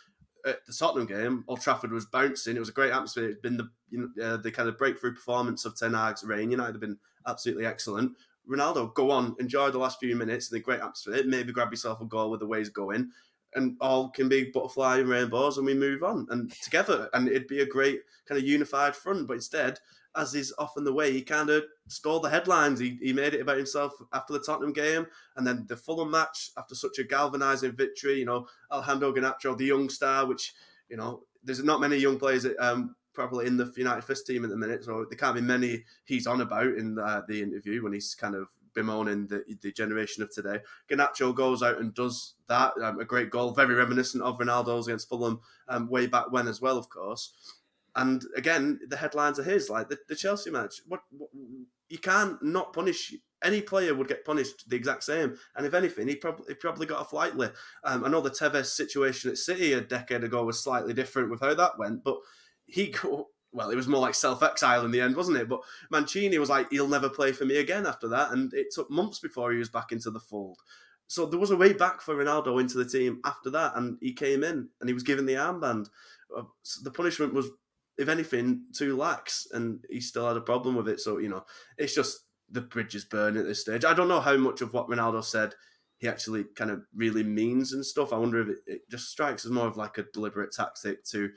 at 0.45 0.65
the 0.65 0.73
Tottenham 0.73 1.07
game, 1.07 1.43
Old 1.47 1.61
Trafford 1.61 1.91
was 1.91 2.05
bouncing. 2.05 2.55
It 2.55 2.59
was 2.59 2.69
a 2.69 2.73
great 2.73 2.91
atmosphere. 2.91 3.29
It's 3.29 3.41
been 3.41 3.57
the 3.57 3.69
you 3.89 4.11
know, 4.15 4.23
uh, 4.23 4.37
the 4.37 4.51
kind 4.51 4.69
of 4.69 4.77
breakthrough 4.77 5.13
performance 5.13 5.65
of 5.65 5.77
Ten 5.77 5.93
Hag's 5.93 6.23
reign. 6.23 6.51
United 6.51 6.73
have 6.73 6.81
been 6.81 6.97
absolutely 7.25 7.65
excellent. 7.65 8.13
Ronaldo, 8.49 8.93
go 8.93 9.11
on, 9.11 9.35
enjoy 9.39 9.69
the 9.69 9.77
last 9.77 9.99
few 9.99 10.15
minutes, 10.15 10.49
in 10.49 10.55
the 10.55 10.63
great 10.63 10.79
atmosphere, 10.79 11.23
maybe 11.25 11.51
grab 11.51 11.71
yourself 11.71 12.01
a 12.01 12.05
goal 12.05 12.31
with 12.31 12.39
the 12.39 12.47
way 12.47 12.59
he's 12.59 12.69
going, 12.69 13.09
and 13.55 13.75
all 13.81 14.09
can 14.09 14.29
be 14.29 14.51
butterfly 14.53 14.99
and 14.99 15.09
rainbows, 15.09 15.57
and 15.57 15.65
we 15.65 15.73
move 15.73 16.03
on 16.03 16.25
and 16.29 16.51
together, 16.61 17.09
and 17.13 17.27
it'd 17.27 17.47
be 17.47 17.59
a 17.59 17.65
great 17.65 18.01
kind 18.25 18.39
of 18.39 18.47
unified 18.47 18.95
front. 18.95 19.27
But 19.27 19.35
instead, 19.35 19.79
as 20.17 20.33
is 20.33 20.53
often 20.57 20.83
the 20.83 20.93
way, 20.93 21.13
he 21.13 21.21
kind 21.21 21.49
of 21.49 21.63
stole 21.87 22.19
the 22.19 22.29
headlines. 22.29 22.79
He, 22.79 22.97
he 23.01 23.13
made 23.13 23.33
it 23.33 23.41
about 23.41 23.57
himself 23.57 23.93
after 24.11 24.33
the 24.33 24.39
Tottenham 24.39 24.73
game, 24.73 25.05
and 25.35 25.45
then 25.45 25.65
the 25.67 25.77
Fulham 25.77 26.11
match 26.11 26.51
after 26.57 26.75
such 26.75 26.99
a 26.99 27.03
galvanising 27.03 27.73
victory. 27.73 28.19
You 28.19 28.25
know, 28.25 28.47
Alejandro 28.71 29.13
Garnacho, 29.13 29.57
the 29.57 29.65
young 29.65 29.89
star, 29.89 30.25
which 30.25 30.53
you 30.89 30.97
know, 30.97 31.23
there's 31.43 31.63
not 31.63 31.81
many 31.81 31.97
young 31.97 32.17
players 32.17 32.45
um, 32.59 32.95
probably 33.13 33.47
in 33.47 33.57
the 33.57 33.71
United 33.75 34.03
first 34.03 34.27
team 34.27 34.43
at 34.43 34.49
the 34.49 34.57
minute, 34.57 34.83
so 34.83 35.05
there 35.09 35.17
can't 35.17 35.35
be 35.35 35.41
many 35.41 35.83
he's 36.05 36.27
on 36.27 36.41
about 36.41 36.67
in 36.67 36.95
the, 36.95 37.25
the 37.27 37.41
interview 37.41 37.83
when 37.83 37.93
he's 37.93 38.15
kind 38.15 38.35
of 38.35 38.47
bemoaning 38.73 39.25
the, 39.27 39.43
the 39.61 39.71
generation 39.71 40.21
of 40.21 40.31
today. 40.31 40.59
Garnacho 40.87 41.33
goes 41.33 41.63
out 41.63 41.79
and 41.79 41.95
does 41.95 42.35
that, 42.47 42.73
um, 42.83 42.99
a 42.99 43.05
great 43.05 43.31
goal, 43.31 43.51
very 43.51 43.73
reminiscent 43.73 44.23
of 44.23 44.37
Ronaldo's 44.37 44.87
against 44.87 45.09
Fulham 45.09 45.41
um, 45.67 45.89
way 45.89 46.05
back 46.05 46.31
when 46.31 46.47
as 46.47 46.61
well, 46.61 46.77
of 46.77 46.87
course. 46.89 47.56
And 47.97 48.23
again, 48.35 48.79
the 48.87 48.97
headlines 48.97 49.39
are 49.39 49.43
his, 49.43 49.69
like 49.69 49.89
the, 49.89 49.97
the 50.07 50.15
Chelsea 50.15 50.51
match. 50.51 50.81
What, 50.87 51.01
what, 51.11 51.29
you 51.89 51.97
can't 51.97 52.41
not 52.43 52.73
punish 52.73 53.13
any 53.43 53.61
player 53.61 53.93
would 53.93 54.07
get 54.07 54.25
punished 54.25 54.69
the 54.69 54.75
exact 54.75 55.03
same. 55.03 55.37
And 55.55 55.65
if 55.65 55.73
anything, 55.73 56.07
he 56.07 56.15
probably 56.15 56.45
he 56.47 56.53
probably 56.55 56.85
got 56.85 56.99
off 56.99 57.13
lightly. 57.13 57.49
Um, 57.83 58.03
I 58.03 58.09
know 58.09 58.21
the 58.21 58.29
Tevez 58.29 58.67
situation 58.67 59.31
at 59.31 59.37
City 59.37 59.73
a 59.73 59.81
decade 59.81 60.23
ago 60.23 60.43
was 60.43 60.63
slightly 60.63 60.93
different 60.93 61.29
with 61.29 61.41
how 61.41 61.53
that 61.53 61.77
went, 61.77 62.03
but 62.03 62.17
he 62.65 62.93
well, 63.51 63.69
it 63.69 63.75
was 63.75 63.87
more 63.87 64.01
like 64.01 64.15
self 64.15 64.43
exile 64.43 64.85
in 64.85 64.91
the 64.91 65.01
end, 65.01 65.15
wasn't 65.15 65.37
it? 65.37 65.49
But 65.49 65.61
Mancini 65.91 66.37
was 66.37 66.49
like, 66.49 66.69
he'll 66.71 66.87
never 66.87 67.09
play 67.09 67.31
for 67.31 67.45
me 67.45 67.57
again 67.57 67.85
after 67.85 68.07
that, 68.09 68.31
and 68.31 68.53
it 68.53 68.67
took 68.71 68.89
months 68.89 69.19
before 69.19 69.51
he 69.51 69.57
was 69.57 69.69
back 69.69 69.91
into 69.91 70.11
the 70.11 70.19
fold. 70.19 70.57
So 71.07 71.25
there 71.25 71.39
was 71.39 71.51
a 71.51 71.57
way 71.57 71.71
back 71.73 72.01
for 72.01 72.15
Ronaldo 72.15 72.59
into 72.59 72.77
the 72.77 72.85
team 72.85 73.21
after 73.25 73.49
that, 73.51 73.73
and 73.75 73.97
he 74.01 74.13
came 74.13 74.43
in 74.43 74.69
and 74.79 74.89
he 74.89 74.93
was 74.93 75.03
given 75.03 75.25
the 75.25 75.35
armband. 75.35 75.87
Uh, 76.35 76.43
so 76.63 76.81
the 76.83 76.91
punishment 76.91 77.33
was, 77.33 77.47
if 77.97 78.09
anything, 78.09 78.63
too 78.73 78.95
lax, 78.95 79.47
and 79.51 79.83
he 79.89 79.99
still 79.99 80.27
had 80.27 80.37
a 80.37 80.41
problem 80.41 80.75
with 80.75 80.87
it. 80.87 80.99
So 80.99 81.17
you 81.17 81.29
know, 81.29 81.45
it's 81.77 81.95
just 81.95 82.21
the 82.49 82.61
bridge 82.61 82.95
is 82.95 83.05
burning 83.05 83.41
at 83.41 83.47
this 83.47 83.61
stage. 83.61 83.85
I 83.85 83.93
don't 83.93 84.07
know 84.07 84.21
how 84.21 84.37
much 84.37 84.61
of 84.61 84.73
what 84.73 84.87
Ronaldo 84.87 85.23
said 85.23 85.53
he 85.97 86.07
actually 86.07 86.43
kind 86.55 86.69
of 86.69 86.83
really 86.95 87.23
means 87.23 87.73
and 87.73 87.85
stuff. 87.85 88.13
I 88.13 88.17
wonder 88.17 88.41
if 88.41 88.49
it, 88.49 88.57
it 88.67 88.89
just 88.89 89.09
strikes 89.09 89.45
as 89.45 89.51
more 89.51 89.67
of 89.67 89.77
like 89.77 89.97
a 89.97 90.05
deliberate 90.13 90.51
tactic 90.51 91.03
to 91.05 91.31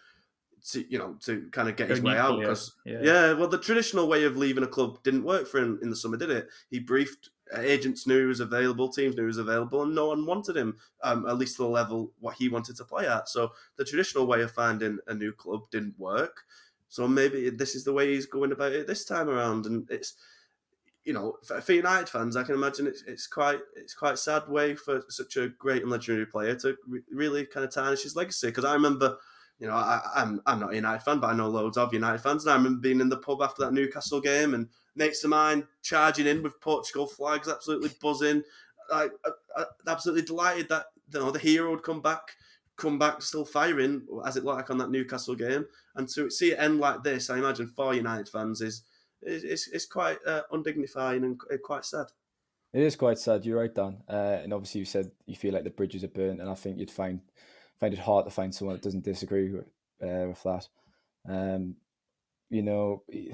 to 0.72 0.84
you 0.90 0.98
know 0.98 1.16
to 1.20 1.48
kind 1.52 1.70
of 1.70 1.76
get 1.76 1.88
his 1.88 2.02
way 2.02 2.18
out 2.18 2.38
because 2.38 2.74
yeah. 2.84 2.98
yeah. 3.02 3.32
well 3.32 3.48
the 3.48 3.56
traditional 3.56 4.08
way 4.08 4.24
of 4.24 4.36
leaving 4.36 4.62
a 4.62 4.66
club 4.66 5.02
didn't 5.02 5.24
work 5.24 5.48
for 5.48 5.58
him 5.58 5.78
in 5.82 5.88
the 5.88 5.96
summer 5.96 6.18
did 6.18 6.28
it 6.28 6.48
he 6.68 6.78
briefed 6.78 7.30
agents 7.58 8.06
knew 8.06 8.20
he 8.20 8.26
was 8.26 8.40
available 8.40 8.88
teams 8.88 9.16
knew 9.16 9.22
he 9.22 9.26
was 9.26 9.38
available 9.38 9.82
and 9.82 9.94
no 9.94 10.08
one 10.08 10.26
wanted 10.26 10.56
him 10.56 10.76
um, 11.02 11.26
at 11.26 11.38
least 11.38 11.56
to 11.56 11.62
the 11.62 11.68
level 11.68 12.12
what 12.20 12.36
he 12.36 12.48
wanted 12.48 12.76
to 12.76 12.84
play 12.84 13.06
at 13.06 13.28
so 13.28 13.52
the 13.76 13.84
traditional 13.84 14.26
way 14.26 14.42
of 14.42 14.50
finding 14.50 14.98
a 15.08 15.14
new 15.14 15.32
club 15.32 15.62
didn't 15.70 15.98
work 15.98 16.44
so 16.88 17.06
maybe 17.06 17.50
this 17.50 17.74
is 17.74 17.84
the 17.84 17.92
way 17.92 18.12
he's 18.12 18.26
going 18.26 18.52
about 18.52 18.72
it 18.72 18.86
this 18.86 19.04
time 19.04 19.28
around 19.28 19.66
and 19.66 19.90
it's 19.90 20.14
you 21.04 21.14
know, 21.14 21.38
for 21.42 21.72
United 21.72 22.08
fans, 22.08 22.36
I 22.36 22.42
can 22.42 22.54
imagine 22.54 22.86
it's, 22.86 23.02
it's 23.02 23.26
quite 23.26 23.60
it's 23.74 23.94
quite 23.94 24.18
sad 24.18 24.48
way 24.48 24.74
for 24.74 25.02
such 25.08 25.36
a 25.36 25.48
great 25.48 25.82
and 25.82 25.90
legendary 25.90 26.26
player 26.26 26.54
to 26.56 26.76
re- 26.86 27.02
really 27.10 27.46
kind 27.46 27.64
of 27.64 27.72
tarnish 27.72 28.02
his 28.02 28.16
legacy. 28.16 28.48
Because 28.48 28.66
I 28.66 28.74
remember 28.74 29.16
you 29.60 29.66
know, 29.66 29.74
I, 29.74 30.00
am 30.16 30.40
I'm, 30.46 30.54
I'm 30.54 30.60
not 30.60 30.72
a 30.72 30.76
United 30.76 31.02
fan, 31.02 31.20
but 31.20 31.28
I 31.28 31.36
know 31.36 31.48
loads 31.48 31.76
of 31.76 31.92
United 31.92 32.20
fans. 32.20 32.44
And 32.44 32.52
I 32.52 32.56
remember 32.56 32.80
being 32.80 33.00
in 33.00 33.10
the 33.10 33.18
pub 33.18 33.42
after 33.42 33.62
that 33.62 33.74
Newcastle 33.74 34.20
game 34.20 34.54
and 34.54 34.68
mates 34.96 35.22
of 35.22 35.30
mine 35.30 35.66
charging 35.82 36.26
in 36.26 36.42
with 36.42 36.60
Portugal 36.60 37.06
flags, 37.06 37.46
absolutely 37.46 37.90
buzzing. 38.00 38.42
I, 38.90 39.08
absolutely 39.86 40.22
delighted 40.22 40.68
that 40.70 40.86
you 41.12 41.20
know 41.20 41.30
the 41.30 41.38
hero 41.38 41.70
would 41.70 41.82
come 41.82 42.00
back, 42.00 42.22
come 42.76 42.98
back 42.98 43.22
still 43.22 43.44
firing 43.44 44.02
as 44.26 44.36
it 44.36 44.44
like 44.44 44.70
on 44.70 44.78
that 44.78 44.90
Newcastle 44.90 45.34
game. 45.34 45.66
And 45.94 46.08
to 46.08 46.30
see 46.30 46.52
it 46.52 46.58
end 46.58 46.80
like 46.80 47.02
this, 47.02 47.28
I 47.28 47.38
imagine 47.38 47.68
for 47.68 47.94
United 47.94 48.28
fans 48.28 48.62
is 48.62 48.82
is 49.22 49.68
is 49.68 49.84
quite 49.84 50.18
uh, 50.26 50.42
undignifying 50.52 51.22
and 51.22 51.38
quite 51.62 51.84
sad. 51.84 52.06
It 52.72 52.82
is 52.82 52.96
quite 52.96 53.18
sad. 53.18 53.44
You're 53.44 53.58
right, 53.58 53.74
Dan. 53.74 53.98
Uh, 54.08 54.38
and 54.42 54.54
obviously, 54.54 54.78
you 54.78 54.84
said 54.86 55.10
you 55.26 55.36
feel 55.36 55.52
like 55.52 55.64
the 55.64 55.70
bridges 55.70 56.02
are 56.02 56.08
burnt, 56.08 56.40
and 56.40 56.48
I 56.48 56.54
think 56.54 56.78
you'd 56.78 56.90
find 56.90 57.20
find 57.80 57.94
it 57.94 58.00
hard 58.00 58.26
to 58.26 58.30
find 58.30 58.54
someone 58.54 58.76
that 58.76 58.82
doesn't 58.82 59.04
disagree 59.04 59.50
with, 59.50 59.66
uh, 60.02 60.28
with 60.28 60.42
that. 60.44 60.68
Um, 61.28 61.76
you 62.50 62.62
know, 62.62 63.02
he, 63.08 63.32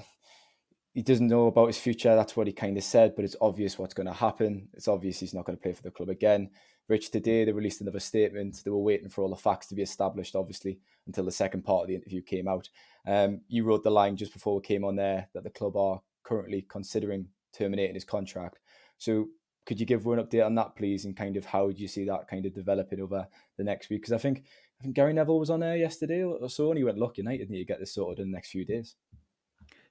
he, 0.95 1.03
doesn't 1.03 1.27
know 1.27 1.49
about 1.49 1.67
his 1.67 1.79
future. 1.79 2.15
That's 2.15 2.37
what 2.37 2.47
he 2.47 2.53
kind 2.53 2.77
of 2.77 2.85
said, 2.85 3.15
but 3.17 3.25
it's 3.25 3.37
obvious 3.41 3.79
what's 3.79 3.95
going 3.95 4.07
to 4.07 4.13
happen. 4.13 4.69
It's 4.75 4.89
obvious 4.89 5.21
he's 5.21 5.35
not 5.35 5.45
going 5.45 5.57
to 5.57 5.63
play 5.63 5.73
for 5.73 5.83
the 5.83 5.91
club 5.91 6.09
again. 6.09 6.51
Rich, 6.89 7.11
today 7.11 7.45
they 7.45 7.53
released 7.53 7.81
another 7.81 8.01
statement. 8.01 8.63
They 8.65 8.71
were 8.71 8.79
waiting 8.79 9.09
for 9.09 9.23
all 9.23 9.31
the 9.31 9.37
facts 9.37 9.67
to 9.69 9.75
be 9.75 9.83
established, 9.83 10.37
obviously, 10.37 10.79
until 11.07 11.25
the 11.25 11.33
second 11.33 11.65
part 11.65 11.83
of 11.83 11.89
the 11.89 11.97
interview 11.97 12.23
came 12.23 12.47
out. 12.47 12.69
Um, 13.07 13.41
you 13.49 13.65
wrote 13.65 13.83
the 13.83 13.91
line 13.91 14.17
just 14.17 14.33
before 14.33 14.55
we 14.55 14.63
came 14.63 14.85
on 14.85 14.95
there 14.95 15.29
that 15.35 15.43
the 15.43 15.51
club 15.51 15.77
are 15.77 16.01
currently 16.23 16.65
considering 16.69 17.27
terminating 17.53 17.95
his 17.95 18.05
contract. 18.05 18.59
So 18.99 19.29
could 19.67 19.81
you 19.81 19.87
give 19.87 20.07
one 20.07 20.19
update 20.19 20.47
on 20.47 20.55
that, 20.55 20.77
please, 20.77 21.05
and 21.05 21.17
kind 21.17 21.37
of 21.37 21.45
how 21.45 21.71
do 21.71 21.83
you 21.83 21.89
see 21.89 22.05
that 22.05 22.29
kind 22.29 22.47
of 22.47 22.55
developing 22.55 23.01
over 23.01 23.27
the 23.59 23.65
next 23.65 23.91
week? 23.91 24.03
Because 24.03 24.13
I 24.13 24.19
think 24.19 24.45
I 24.81 24.85
think 24.85 24.95
Gary 24.95 25.13
Neville 25.13 25.39
was 25.39 25.51
on 25.51 25.61
there 25.61 25.77
yesterday 25.77 26.23
or 26.23 26.49
so, 26.49 26.71
and 26.71 26.79
he 26.79 26.85
went, 26.85 26.99
"Look, 26.99 27.19
United 27.19 27.51
need 27.51 27.59
to 27.59 27.65
get 27.65 27.81
this 27.81 27.95
sorted 27.95 28.21
in 28.21 28.31
the 28.31 28.37
next 28.37 28.51
few 28.51 28.65
days." 28.65 28.95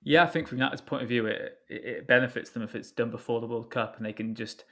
Yeah, 0.01 0.23
I 0.23 0.27
think 0.27 0.47
from 0.47 0.59
United's 0.59 0.81
point 0.81 1.01
of 1.01 1.09
view, 1.09 1.25
it, 1.25 1.57
it 1.67 2.07
benefits 2.07 2.51
them 2.51 2.61
if 2.61 2.75
it's 2.75 2.91
done 2.91 3.09
before 3.09 3.41
the 3.41 3.47
World 3.47 3.71
Cup 3.71 3.97
and 3.97 4.05
they 4.05 4.13
can 4.13 4.35
just 4.35 4.63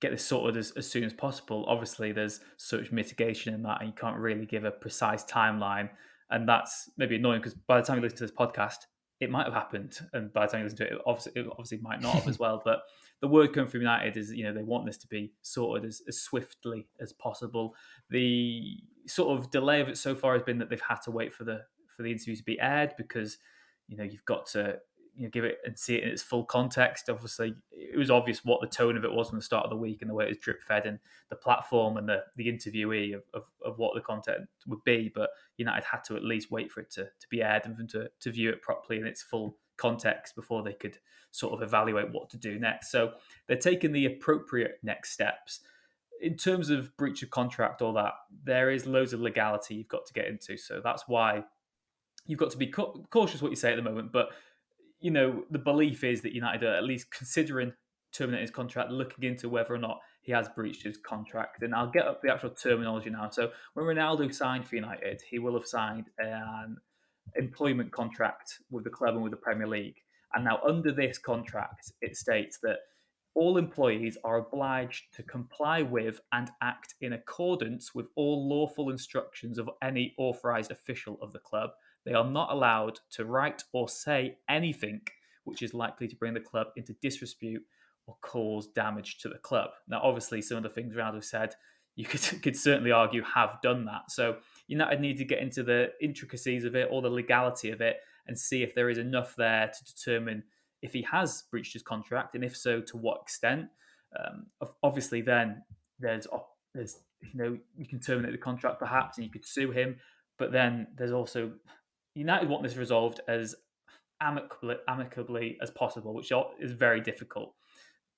get 0.00 0.10
this 0.10 0.24
sorted 0.24 0.56
as, 0.56 0.72
as 0.72 0.90
soon 0.90 1.04
as 1.04 1.12
possible. 1.12 1.64
Obviously, 1.68 2.10
there's 2.10 2.40
such 2.56 2.90
mitigation 2.90 3.54
in 3.54 3.62
that, 3.62 3.80
and 3.80 3.88
you 3.88 3.94
can't 3.94 4.16
really 4.16 4.46
give 4.46 4.64
a 4.64 4.70
precise 4.70 5.24
timeline. 5.24 5.88
And 6.30 6.48
that's 6.48 6.90
maybe 6.96 7.16
annoying 7.16 7.40
because 7.40 7.54
by 7.54 7.80
the 7.80 7.86
time 7.86 7.96
you 7.96 8.02
listen 8.02 8.18
to 8.18 8.24
this 8.24 8.34
podcast, 8.36 8.78
it 9.20 9.30
might 9.30 9.44
have 9.44 9.54
happened, 9.54 10.00
and 10.12 10.32
by 10.32 10.46
the 10.46 10.52
time 10.52 10.60
you 10.60 10.64
listen 10.64 10.78
to 10.78 10.86
it, 10.86 10.92
it 10.94 11.00
obviously, 11.06 11.32
it 11.36 11.46
obviously 11.50 11.78
might 11.78 12.00
not 12.00 12.14
have 12.14 12.28
as 12.28 12.38
well. 12.38 12.60
But 12.64 12.80
the 13.20 13.28
word 13.28 13.52
coming 13.52 13.68
from 13.68 13.80
United 13.80 14.16
is, 14.16 14.32
you 14.32 14.44
know, 14.44 14.52
they 14.52 14.62
want 14.62 14.86
this 14.86 14.96
to 14.98 15.06
be 15.06 15.32
sorted 15.42 15.86
as, 15.86 16.02
as 16.08 16.20
swiftly 16.20 16.88
as 17.00 17.12
possible. 17.12 17.74
The 18.08 18.78
sort 19.06 19.38
of 19.38 19.50
delay 19.50 19.80
of 19.80 19.88
it 19.88 19.98
so 19.98 20.14
far 20.14 20.34
has 20.34 20.42
been 20.42 20.58
that 20.58 20.70
they've 20.70 20.80
had 20.80 21.02
to 21.02 21.10
wait 21.10 21.34
for 21.34 21.44
the 21.44 21.62
for 21.96 22.02
the 22.02 22.12
interview 22.12 22.36
to 22.36 22.44
be 22.44 22.58
aired 22.60 22.94
because, 22.96 23.38
you 23.88 23.96
know, 23.96 24.04
you've 24.04 24.24
got 24.24 24.46
to 24.46 24.78
you 25.16 25.24
know, 25.24 25.30
give 25.30 25.44
it 25.44 25.58
and 25.66 25.78
see 25.78 25.96
it 25.96 26.04
in 26.04 26.08
its 26.08 26.22
full 26.22 26.44
context. 26.44 27.10
Obviously, 27.10 27.54
it 27.72 27.98
was 27.98 28.10
obvious 28.10 28.44
what 28.44 28.60
the 28.62 28.66
tone 28.66 28.96
of 28.96 29.04
it 29.04 29.12
was 29.12 29.28
from 29.28 29.38
the 29.38 29.44
start 29.44 29.64
of 29.64 29.70
the 29.70 29.76
week 29.76 30.00
and 30.00 30.08
the 30.08 30.14
way 30.14 30.24
it 30.24 30.28
was 30.28 30.38
drip 30.38 30.62
fed 30.62 30.86
and 30.86 30.98
the 31.28 31.36
platform 31.36 31.98
and 31.98 32.08
the, 32.08 32.22
the 32.36 32.46
interviewee 32.46 33.14
of, 33.14 33.22
of, 33.34 33.42
of, 33.64 33.78
what 33.78 33.94
the 33.94 34.00
content 34.00 34.48
would 34.66 34.82
be. 34.84 35.10
But 35.14 35.28
United 35.58 35.84
had 35.84 36.04
to 36.04 36.16
at 36.16 36.24
least 36.24 36.50
wait 36.50 36.70
for 36.72 36.80
it 36.80 36.90
to, 36.92 37.04
to 37.04 37.28
be 37.28 37.42
aired 37.42 37.66
and 37.66 37.76
for 37.76 37.98
to, 37.98 38.10
to 38.20 38.30
view 38.30 38.48
it 38.48 38.62
properly 38.62 38.98
in 38.98 39.06
its 39.06 39.22
full 39.22 39.56
context 39.80 40.36
before 40.36 40.62
they 40.62 40.74
could 40.74 40.98
sort 41.32 41.54
of 41.54 41.62
evaluate 41.62 42.12
what 42.12 42.28
to 42.30 42.36
do 42.36 42.58
next. 42.58 42.90
So 42.90 43.12
they're 43.46 43.56
taking 43.56 43.92
the 43.92 44.06
appropriate 44.06 44.78
next 44.82 45.12
steps. 45.12 45.60
In 46.20 46.36
terms 46.36 46.68
of 46.70 46.94
breach 46.96 47.22
of 47.22 47.30
contract, 47.30 47.80
all 47.80 47.94
that, 47.94 48.12
there 48.44 48.70
is 48.70 48.84
loads 48.86 49.12
of 49.12 49.20
legality 49.20 49.74
you've 49.74 49.88
got 49.88 50.06
to 50.06 50.12
get 50.12 50.26
into. 50.26 50.56
So 50.58 50.80
that's 50.84 51.04
why 51.06 51.44
you've 52.26 52.38
got 52.38 52.50
to 52.50 52.58
be 52.58 52.66
cautious 52.66 53.40
what 53.40 53.50
you 53.50 53.56
say 53.56 53.72
at 53.72 53.76
the 53.76 53.82
moment. 53.82 54.12
But 54.12 54.28
you 55.00 55.10
know, 55.10 55.44
the 55.50 55.58
belief 55.58 56.04
is 56.04 56.20
that 56.22 56.34
United 56.34 56.62
are 56.62 56.74
at 56.74 56.84
least 56.84 57.10
considering 57.10 57.72
terminating 58.12 58.42
his 58.42 58.50
contract, 58.50 58.90
looking 58.90 59.24
into 59.24 59.48
whether 59.48 59.72
or 59.72 59.78
not 59.78 60.00
he 60.20 60.32
has 60.32 60.48
breached 60.48 60.82
his 60.82 60.98
contract. 60.98 61.62
And 61.62 61.74
I'll 61.74 61.90
get 61.90 62.06
up 62.06 62.20
the 62.20 62.30
actual 62.30 62.50
terminology 62.50 63.08
now. 63.08 63.30
So 63.30 63.50
when 63.74 63.86
Ronaldo 63.86 64.34
signed 64.34 64.68
for 64.68 64.76
United, 64.76 65.22
he 65.28 65.38
will 65.38 65.54
have 65.54 65.66
signed 65.66 66.10
an 66.18 66.76
employment 67.36 67.92
contract 67.92 68.58
with 68.70 68.84
the 68.84 68.90
club 68.90 69.14
and 69.14 69.22
with 69.22 69.32
the 69.32 69.36
Premier 69.36 69.66
League. 69.66 69.96
And 70.34 70.44
now, 70.44 70.60
under 70.66 70.92
this 70.92 71.18
contract, 71.18 71.92
it 72.00 72.16
states 72.16 72.58
that 72.62 72.78
all 73.34 73.56
employees 73.56 74.18
are 74.24 74.38
obliged 74.38 75.14
to 75.14 75.22
comply 75.22 75.82
with 75.82 76.20
and 76.32 76.50
act 76.62 76.94
in 77.00 77.12
accordance 77.12 77.94
with 77.94 78.06
all 78.16 78.48
lawful 78.48 78.90
instructions 78.90 79.58
of 79.58 79.70
any 79.82 80.14
authorized 80.18 80.70
official 80.70 81.18
of 81.22 81.32
the 81.32 81.38
club. 81.38 81.70
They 82.04 82.12
are 82.12 82.28
not 82.28 82.50
allowed 82.50 82.98
to 83.12 83.24
write 83.24 83.62
or 83.72 83.88
say 83.88 84.38
anything 84.48 85.02
which 85.44 85.62
is 85.62 85.74
likely 85.74 86.08
to 86.08 86.16
bring 86.16 86.34
the 86.34 86.40
club 86.40 86.68
into 86.76 86.94
disrepute 87.02 87.62
or 88.06 88.16
cause 88.22 88.68
damage 88.68 89.18
to 89.18 89.28
the 89.28 89.38
club. 89.38 89.70
Now, 89.88 90.00
obviously, 90.02 90.42
some 90.42 90.56
of 90.56 90.62
the 90.62 90.68
things 90.68 90.94
Ronaldo 90.94 91.22
said, 91.22 91.54
you 91.96 92.04
could, 92.04 92.20
could 92.42 92.56
certainly 92.56 92.92
argue 92.92 93.22
have 93.22 93.58
done 93.62 93.84
that. 93.86 94.10
So 94.10 94.38
United 94.70 95.00
need 95.00 95.18
to 95.18 95.24
get 95.24 95.40
into 95.40 95.64
the 95.64 95.90
intricacies 96.00 96.64
of 96.64 96.76
it 96.76 96.88
or 96.92 97.02
the 97.02 97.10
legality 97.10 97.70
of 97.70 97.80
it 97.80 97.96
and 98.28 98.38
see 98.38 98.62
if 98.62 98.72
there 98.72 98.88
is 98.88 98.98
enough 98.98 99.34
there 99.34 99.68
to 99.68 99.84
determine 99.84 100.44
if 100.80 100.92
he 100.92 101.02
has 101.02 101.42
breached 101.50 101.72
his 101.72 101.82
contract 101.82 102.36
and 102.36 102.44
if 102.44 102.56
so, 102.56 102.80
to 102.80 102.96
what 102.96 103.20
extent. 103.22 103.66
Um, 104.16 104.46
obviously, 104.84 105.22
then 105.22 105.62
there's 105.98 106.28
there's 106.72 107.00
you 107.20 107.30
know 107.34 107.58
you 107.76 107.86
can 107.86 107.98
terminate 107.98 108.30
the 108.30 108.38
contract 108.38 108.78
perhaps 108.78 109.18
and 109.18 109.26
you 109.26 109.32
could 109.32 109.44
sue 109.44 109.72
him, 109.72 109.96
but 110.38 110.52
then 110.52 110.86
there's 110.96 111.12
also 111.12 111.50
United 112.14 112.48
want 112.48 112.62
this 112.62 112.76
resolved 112.76 113.20
as 113.26 113.56
amicably, 114.20 114.76
amicably 114.86 115.58
as 115.60 115.72
possible, 115.72 116.14
which 116.14 116.32
is 116.60 116.70
very 116.70 117.00
difficult. 117.00 117.54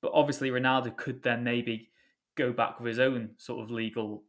But 0.02 0.12
obviously, 0.14 0.50
Ronaldo 0.50 0.94
could 0.98 1.22
then 1.22 1.44
maybe 1.44 1.88
go 2.36 2.52
back 2.52 2.78
with 2.78 2.88
his 2.88 2.98
own 2.98 3.30
sort 3.38 3.62
of 3.62 3.70
legal 3.70 4.24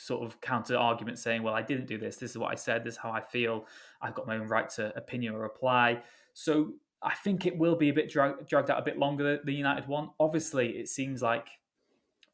sort 0.00 0.24
of 0.24 0.40
counter 0.40 0.76
argument 0.76 1.18
saying, 1.18 1.42
well, 1.42 1.54
I 1.54 1.62
didn't 1.62 1.86
do 1.86 1.98
this. 1.98 2.16
This 2.16 2.30
is 2.30 2.38
what 2.38 2.50
I 2.50 2.54
said. 2.54 2.84
This 2.84 2.94
is 2.94 2.98
how 2.98 3.10
I 3.10 3.20
feel. 3.20 3.66
I've 4.00 4.14
got 4.14 4.26
my 4.26 4.36
own 4.36 4.48
right 4.48 4.68
to 4.70 4.96
opinion 4.96 5.34
or 5.34 5.40
reply. 5.40 6.02
So 6.32 6.72
I 7.02 7.14
think 7.14 7.46
it 7.46 7.56
will 7.56 7.76
be 7.76 7.90
a 7.90 7.92
bit 7.92 8.10
drag- 8.10 8.46
dragged 8.48 8.70
out 8.70 8.78
a 8.78 8.82
bit 8.82 8.98
longer 8.98 9.24
than 9.24 9.40
the 9.44 9.54
United 9.54 9.86
one. 9.86 10.10
Obviously, 10.18 10.70
it 10.70 10.88
seems 10.88 11.22
like 11.22 11.48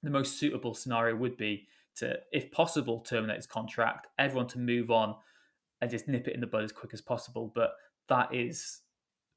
the 0.03 0.11
most 0.11 0.39
suitable 0.39 0.75
scenario 0.75 1.17
would 1.17 1.37
be 1.37 1.67
to, 1.97 2.19
if 2.33 2.53
possible, 2.53 3.01
terminate 3.01 3.37
his 3.37 3.47
contract, 3.47 4.07
everyone 4.19 4.47
to 4.49 4.59
move 4.59 4.91
on 4.91 5.17
and 5.81 5.91
just 5.91 6.09
nip 6.09 6.29
it 6.29 6.35
in 6.35 6.41
the 6.41 6.47
bud 6.47 6.63
as 6.63 6.73
quick 6.73 6.95
as 6.95 7.01
possible. 7.01 7.51
But 7.55 7.73
that 8.09 8.33
is 8.33 8.81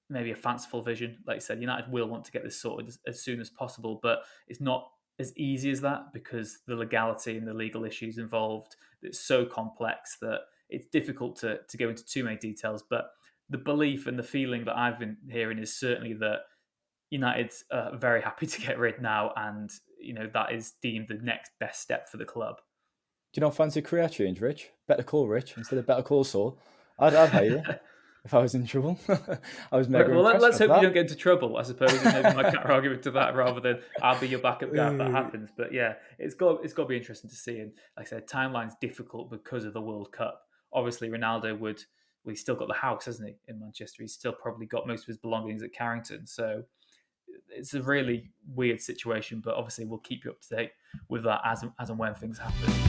maybe 0.10 0.32
a 0.32 0.36
fanciful 0.36 0.82
vision. 0.82 1.18
Like 1.26 1.38
I 1.38 1.40
said, 1.40 1.62
United 1.62 1.92
will 1.92 2.08
want 2.08 2.26
to 2.26 2.32
get 2.32 2.44
this 2.44 2.62
sorted 2.62 2.90
as, 2.90 3.00
as 3.08 3.22
soon 3.22 3.40
as 3.40 3.50
possible, 3.50 4.00
but 4.04 4.24
it's 4.48 4.62
not 4.62 4.92
as 5.20 5.38
easy 5.38 5.70
as 5.70 5.82
that 5.82 6.14
because 6.14 6.60
the 6.66 6.76
legality 6.76 7.38
and 7.38 7.48
the 7.48 7.54
legal 7.54 7.86
issues 7.86 8.18
involved 8.18 8.76
it's 9.02 9.20
so 9.20 9.46
complex 9.46 10.18
that 10.22 10.42
it's 10.70 10.88
difficult 10.88 11.38
to, 11.40 11.60
to 11.68 11.78
go 11.78 11.90
into 11.90 12.06
too 12.06 12.24
many 12.24 12.38
details. 12.38 12.84
But 12.90 13.12
the 13.50 13.58
belief 13.58 14.08
and 14.08 14.18
the 14.18 14.24
feeling 14.24 14.64
that 14.66 14.78
i've 14.78 15.00
been 15.00 15.18
hearing 15.30 15.58
is 15.58 15.76
certainly 15.76 16.14
that 16.14 16.42
united's 17.10 17.64
uh, 17.72 17.96
very 17.98 18.22
happy 18.22 18.46
to 18.46 18.62
get 18.62 18.78
rid 18.78 19.02
now 19.02 19.34
and 19.36 19.72
you 20.00 20.14
know 20.14 20.30
that 20.34 20.52
is 20.52 20.74
deemed 20.82 21.08
the 21.08 21.16
next 21.16 21.52
best 21.60 21.82
step 21.82 22.08
for 22.08 22.18
the 22.18 22.26
club. 22.26 22.58
Do 23.34 23.42
you 23.42 23.46
not 23.46 23.56
fancy 23.56 23.82
career 23.82 24.10
change 24.10 24.42
rich? 24.42 24.70
Better 24.88 25.04
call 25.04 25.28
rich 25.28 25.54
instead 25.58 25.78
of 25.78 25.86
better 25.86 26.02
call 26.02 26.24
saul. 26.24 26.58
I'd, 26.98 27.14
I'd 27.14 27.30
hire 27.30 27.44
you 27.46 27.64
if 28.26 28.34
I 28.34 28.40
was 28.40 28.56
in 28.56 28.66
trouble. 28.66 29.00
I 29.72 29.78
was 29.78 29.90
mega 29.90 30.12
well. 30.12 30.24
Let's 30.24 30.60
hope 30.60 30.70
that. 30.70 30.78
you 30.78 30.84
don't 30.84 30.94
get 30.94 31.04
into 31.04 31.16
trouble. 31.16 31.58
I 31.58 31.64
suppose 31.64 31.94
is 31.94 32.04
maybe 32.04 32.36
my 32.36 32.44
counter 32.44 32.72
argument 32.72 33.04
to 33.04 33.12
that, 33.12 33.36
rather 33.36 33.60
than 33.60 33.80
I'll 34.02 34.20
be 34.20 34.28
your 34.28 34.40
backup 34.40 34.74
guy 34.74 34.92
if 34.92 34.98
that 34.98 35.12
happens. 35.12 35.50
But 35.56 35.74
yeah, 35.74 35.96
it's 36.18 36.36
got 36.36 36.64
it's 36.64 36.74
got 36.74 36.84
to 36.84 36.90
be 36.90 36.98
interesting 36.98 37.30
to 37.30 37.36
see. 37.36 37.60
And 37.60 37.72
like 37.98 38.08
I 38.08 38.10
said, 38.10 38.28
timeline's 38.28 38.76
difficult 38.82 39.30
because 39.30 39.66
of 39.66 39.74
the 39.74 39.82
World 39.82 40.12
Cup. 40.12 40.44
Obviously, 40.74 41.10
Ronaldo 41.10 41.58
would. 41.60 41.84
Well, 42.26 42.32
he's 42.32 42.42
still 42.42 42.56
got 42.56 42.68
the 42.68 42.74
house, 42.74 43.06
hasn't 43.06 43.30
he, 43.30 43.36
in 43.48 43.60
Manchester? 43.62 44.04
He's 44.04 44.14
still 44.14 44.34
probably 44.34 44.66
got 44.66 44.86
most 44.86 45.04
of 45.04 45.08
his 45.08 45.18
belongings 45.18 45.64
at 45.64 45.72
Carrington. 45.74 46.28
So 46.28 46.64
it's 47.50 47.74
a 47.74 47.82
really 47.82 48.30
weird 48.54 48.82
situation. 48.82 49.42
But 49.44 49.56
obviously, 49.56 49.86
we'll 49.86 50.00
keep 50.00 50.26
you 50.26 50.32
up 50.32 50.42
to 50.42 50.56
date 50.56 50.72
with 51.08 51.24
that 51.24 51.40
as 51.46 51.64
as 51.80 51.90
and 51.90 51.98
when 51.98 52.14
things 52.16 52.38
happen. 52.38 52.89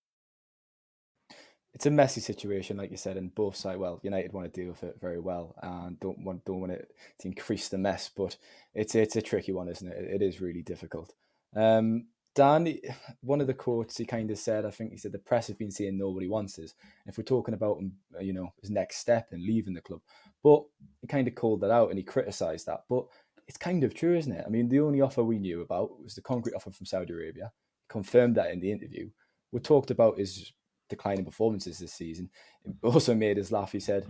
it's 1.73 1.85
a 1.85 1.91
messy 1.91 2.19
situation, 2.19 2.77
like 2.77 2.91
you 2.91 2.97
said, 2.97 3.17
and 3.17 3.33
both 3.33 3.55
sides. 3.55 3.79
Well, 3.79 3.99
United 4.03 4.33
want 4.33 4.51
to 4.51 4.61
deal 4.61 4.71
with 4.71 4.83
it 4.83 4.97
very 4.99 5.19
well 5.19 5.55
and 5.61 5.99
don't 5.99 6.19
want 6.23 6.43
don't 6.45 6.59
want 6.59 6.73
it 6.73 6.91
to 7.19 7.27
increase 7.27 7.69
the 7.69 7.77
mess, 7.77 8.09
but 8.15 8.37
it's 8.73 8.95
it's 8.95 9.15
a 9.15 9.21
tricky 9.21 9.51
one, 9.51 9.69
isn't 9.69 9.87
it? 9.87 9.97
It 9.97 10.21
is 10.21 10.41
really 10.41 10.61
difficult. 10.61 11.13
Um, 11.55 12.07
Dan, 12.33 12.77
one 13.21 13.41
of 13.41 13.47
the 13.47 13.53
quotes 13.53 13.97
he 13.97 14.05
kind 14.05 14.31
of 14.31 14.37
said, 14.37 14.65
I 14.65 14.71
think 14.71 14.91
he 14.91 14.97
said, 14.97 15.11
the 15.11 15.19
press 15.19 15.47
have 15.47 15.57
been 15.57 15.71
saying 15.71 15.97
nobody 15.97 16.29
wants 16.29 16.57
us. 16.59 16.73
If 17.05 17.17
we're 17.17 17.25
talking 17.25 17.53
about 17.53 17.81
uh, 18.15 18.21
you 18.21 18.33
know 18.33 18.53
his 18.61 18.69
next 18.69 18.97
step 18.97 19.29
and 19.31 19.43
leaving 19.43 19.73
the 19.73 19.81
club, 19.81 20.01
but 20.43 20.63
he 21.01 21.07
kind 21.07 21.27
of 21.27 21.35
called 21.35 21.61
that 21.61 21.71
out 21.71 21.89
and 21.89 21.97
he 21.97 22.03
criticised 22.03 22.65
that, 22.65 22.83
but 22.89 23.05
it's 23.47 23.57
kind 23.57 23.83
of 23.83 23.93
true, 23.93 24.15
isn't 24.15 24.31
it? 24.31 24.43
I 24.45 24.49
mean, 24.49 24.69
the 24.69 24.79
only 24.79 25.01
offer 25.01 25.23
we 25.23 25.39
knew 25.39 25.61
about 25.61 26.01
was 26.01 26.15
the 26.15 26.21
concrete 26.21 26.53
offer 26.53 26.71
from 26.71 26.85
Saudi 26.85 27.13
Arabia. 27.13 27.51
Confirmed 27.89 28.35
that 28.35 28.51
in 28.51 28.61
the 28.61 28.71
interview. 28.71 29.09
We 29.51 29.59
talked 29.59 29.91
about 29.91 30.19
his 30.19 30.53
declining 30.91 31.25
performances 31.25 31.79
this 31.79 31.93
season. 31.93 32.29
It 32.63 32.75
also 32.83 33.15
made 33.15 33.39
us 33.39 33.51
laugh. 33.51 33.71
He 33.71 33.79
said, 33.79 34.05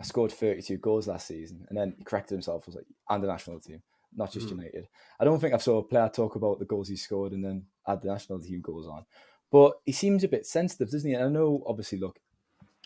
I 0.00 0.04
scored 0.04 0.30
32 0.30 0.78
goals 0.78 1.08
last 1.08 1.26
season. 1.26 1.66
And 1.68 1.76
then 1.76 1.94
he 1.98 2.04
corrected 2.04 2.36
himself, 2.36 2.66
was 2.66 2.76
like, 2.76 2.86
and 3.10 3.22
the 3.22 3.28
national 3.28 3.58
team, 3.60 3.82
not 4.14 4.32
just 4.32 4.46
mm. 4.46 4.50
United. 4.50 4.88
I 5.18 5.24
don't 5.24 5.40
think 5.40 5.54
I've 5.54 5.62
saw 5.62 5.78
a 5.78 5.82
player 5.82 6.08
talk 6.08 6.36
about 6.36 6.58
the 6.58 6.64
goals 6.64 6.88
he 6.88 6.96
scored 6.96 7.32
and 7.32 7.44
then 7.44 7.64
add 7.88 8.02
the 8.02 8.08
national 8.08 8.40
team 8.40 8.60
goals 8.60 8.86
on. 8.86 9.04
But 9.50 9.80
he 9.84 9.92
seems 9.92 10.22
a 10.22 10.28
bit 10.28 10.46
sensitive, 10.46 10.90
doesn't 10.90 11.08
he? 11.08 11.14
And 11.14 11.24
I 11.24 11.28
know, 11.28 11.62
obviously, 11.66 11.98
look, 11.98 12.18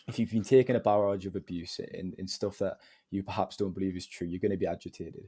if 0.07 0.17
you've 0.19 0.31
been 0.31 0.43
taking 0.43 0.75
a 0.75 0.79
barrage 0.79 1.25
of 1.25 1.35
abuse 1.35 1.79
in, 1.79 2.13
in 2.17 2.27
stuff 2.27 2.57
that 2.59 2.77
you 3.11 3.23
perhaps 3.23 3.57
don't 3.57 3.73
believe 3.73 3.95
is 3.95 4.07
true, 4.07 4.27
you're 4.27 4.39
going 4.39 4.51
to 4.51 4.57
be 4.57 4.67
agitated. 4.67 5.27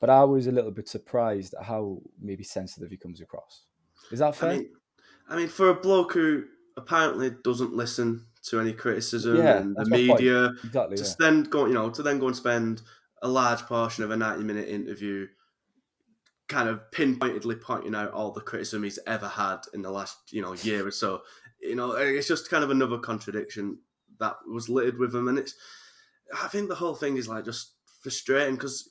But 0.00 0.10
I 0.10 0.24
was 0.24 0.46
a 0.46 0.52
little 0.52 0.70
bit 0.70 0.88
surprised 0.88 1.54
at 1.54 1.64
how 1.64 2.00
maybe 2.20 2.44
sensitive 2.44 2.90
he 2.90 2.96
comes 2.96 3.20
across. 3.20 3.62
Is 4.10 4.18
that 4.18 4.36
fair? 4.36 4.50
I 4.50 4.56
mean, 4.56 4.68
I 5.28 5.36
mean 5.36 5.48
for 5.48 5.70
a 5.70 5.74
bloke 5.74 6.12
who 6.12 6.44
apparently 6.76 7.30
doesn't 7.42 7.74
listen 7.74 8.26
to 8.44 8.60
any 8.60 8.72
criticism 8.72 9.36
yeah, 9.36 9.58
and 9.58 9.76
the 9.76 9.86
media. 9.86 10.50
Exactly. 10.64 10.96
To 10.96 11.02
yeah. 11.04 11.14
then 11.18 11.42
go, 11.44 11.66
you 11.66 11.74
know, 11.74 11.90
to 11.90 12.02
then 12.02 12.18
go 12.18 12.26
and 12.26 12.36
spend 12.36 12.82
a 13.22 13.28
large 13.28 13.60
portion 13.60 14.04
of 14.04 14.10
a 14.10 14.16
ninety-minute 14.16 14.68
interview, 14.68 15.26
kind 16.48 16.68
of 16.68 16.90
pinpointedly 16.90 17.56
pointing 17.56 17.94
out 17.94 18.12
all 18.12 18.32
the 18.32 18.40
criticism 18.40 18.82
he's 18.82 18.98
ever 19.06 19.28
had 19.28 19.60
in 19.72 19.82
the 19.82 19.90
last, 19.90 20.18
you 20.30 20.42
know, 20.42 20.52
year 20.54 20.86
or 20.86 20.90
so. 20.90 21.22
You 21.60 21.76
know, 21.76 21.92
it's 21.92 22.28
just 22.28 22.50
kind 22.50 22.62
of 22.62 22.70
another 22.70 22.98
contradiction 22.98 23.78
that 24.20 24.36
was 24.46 24.68
littered 24.68 24.98
with 24.98 25.14
him, 25.14 25.28
and 25.28 25.38
it's. 25.38 25.54
I 26.42 26.48
think 26.48 26.68
the 26.68 26.74
whole 26.74 26.94
thing 26.94 27.16
is 27.16 27.28
like 27.28 27.44
just 27.44 27.72
frustrating 28.02 28.56
because 28.56 28.90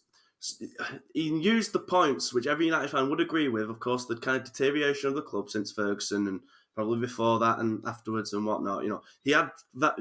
he 1.13 1.30
used 1.30 1.74
the 1.74 1.80
points 1.80 2.34
which 2.34 2.48
every 2.48 2.65
United 2.65 2.89
fan 2.89 3.10
would 3.10 3.22
agree 3.22 3.48
with. 3.48 3.69
Of 3.69 3.80
course, 3.80 4.06
the 4.06 4.17
kind 4.17 4.38
of 4.38 4.43
deterioration 4.43 5.10
of 5.10 5.15
the 5.15 5.22
club 5.22 5.50
since 5.50 5.72
Ferguson 5.72 6.28
and 6.28 6.41
probably 6.75 6.99
before 6.99 7.39
that 7.39 7.59
and 7.59 7.81
afterwards 7.86 8.33
and 8.33 8.45
whatnot. 8.45 8.83
You 8.83 8.89
know, 8.89 9.01
he 9.23 9.31
had 9.31 9.49
that 9.75 9.95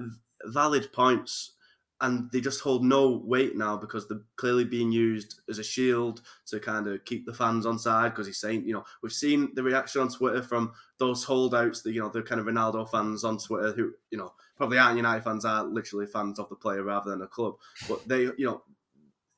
valid 0.44 0.92
points, 0.92 1.54
and 2.00 2.28
they 2.32 2.40
just 2.40 2.60
hold 2.60 2.84
no 2.84 3.22
weight 3.24 3.56
now 3.56 3.76
because 3.76 4.08
they're 4.08 4.22
clearly 4.36 4.64
being 4.64 4.90
used 4.90 5.40
as 5.48 5.58
a 5.58 5.64
shield 5.64 6.20
to 6.46 6.58
kind 6.58 6.88
of 6.88 7.04
keep 7.04 7.26
the 7.26 7.34
fans 7.34 7.64
on 7.64 7.78
side. 7.78 8.10
Because 8.10 8.26
he's 8.26 8.40
saying, 8.40 8.66
you 8.66 8.74
know, 8.74 8.84
we've 9.02 9.12
seen 9.12 9.50
the 9.54 9.62
reaction 9.62 10.00
on 10.00 10.08
Twitter 10.08 10.42
from 10.42 10.72
those 10.98 11.24
holdouts, 11.24 11.82
the 11.82 11.92
you 11.92 12.00
know, 12.00 12.08
the 12.08 12.22
kind 12.22 12.40
of 12.40 12.46
Ronaldo 12.46 12.90
fans 12.90 13.22
on 13.22 13.38
Twitter 13.38 13.72
who, 13.72 13.92
you 14.10 14.18
know, 14.18 14.32
probably 14.56 14.78
aren't 14.78 14.96
United 14.96 15.22
fans, 15.22 15.44
are 15.44 15.64
literally 15.64 16.06
fans 16.06 16.38
of 16.38 16.48
the 16.48 16.56
player 16.56 16.82
rather 16.82 17.10
than 17.10 17.22
a 17.22 17.26
club. 17.26 17.54
But 17.88 18.06
they, 18.08 18.22
you 18.22 18.46
know, 18.46 18.62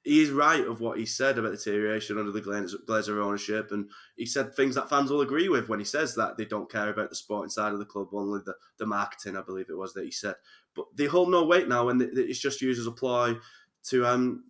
he 0.05 0.21
is 0.23 0.31
right 0.31 0.67
of 0.67 0.81
what 0.81 0.99
he 0.99 1.07
said 1.07 1.39
about 1.39 1.53
deterioration 1.53 2.19
under 2.19 2.31
the 2.31 2.41
Glazer 2.41 3.25
ownership, 3.25 3.73
and 3.73 3.89
he 4.17 4.27
said 4.27 4.55
things 4.55 4.75
that 4.75 4.91
fans 4.91 5.11
will 5.11 5.23
agree 5.23 5.49
with 5.49 5.69
when 5.69 5.79
he 5.79 5.85
says 5.85 6.15
that 6.15 6.37
they 6.37 6.45
don't 6.45 6.71
care 6.71 6.91
about 6.91 7.09
the 7.09 7.17
sporting 7.17 7.49
side 7.49 7.73
of 7.73 7.79
the 7.79 7.87
club, 7.87 8.09
only 8.13 8.41
the, 8.45 8.55
the 8.79 8.87
marketing, 8.87 9.37
I 9.37 9.43
believe 9.43 9.71
it 9.71 9.79
was 9.79 9.95
that 9.95 10.05
he 10.05 10.11
said. 10.11 10.35
But 10.77 10.87
they 10.95 11.07
hold 11.07 11.31
no 11.31 11.45
weight 11.45 11.69
now, 11.69 11.89
and 11.89 12.03
it's 12.03 12.39
just 12.39 12.61
used 12.61 12.81
as 12.81 12.87
a 12.87 12.93
ploy 12.93 13.37
to 13.85 14.07
um 14.07 14.45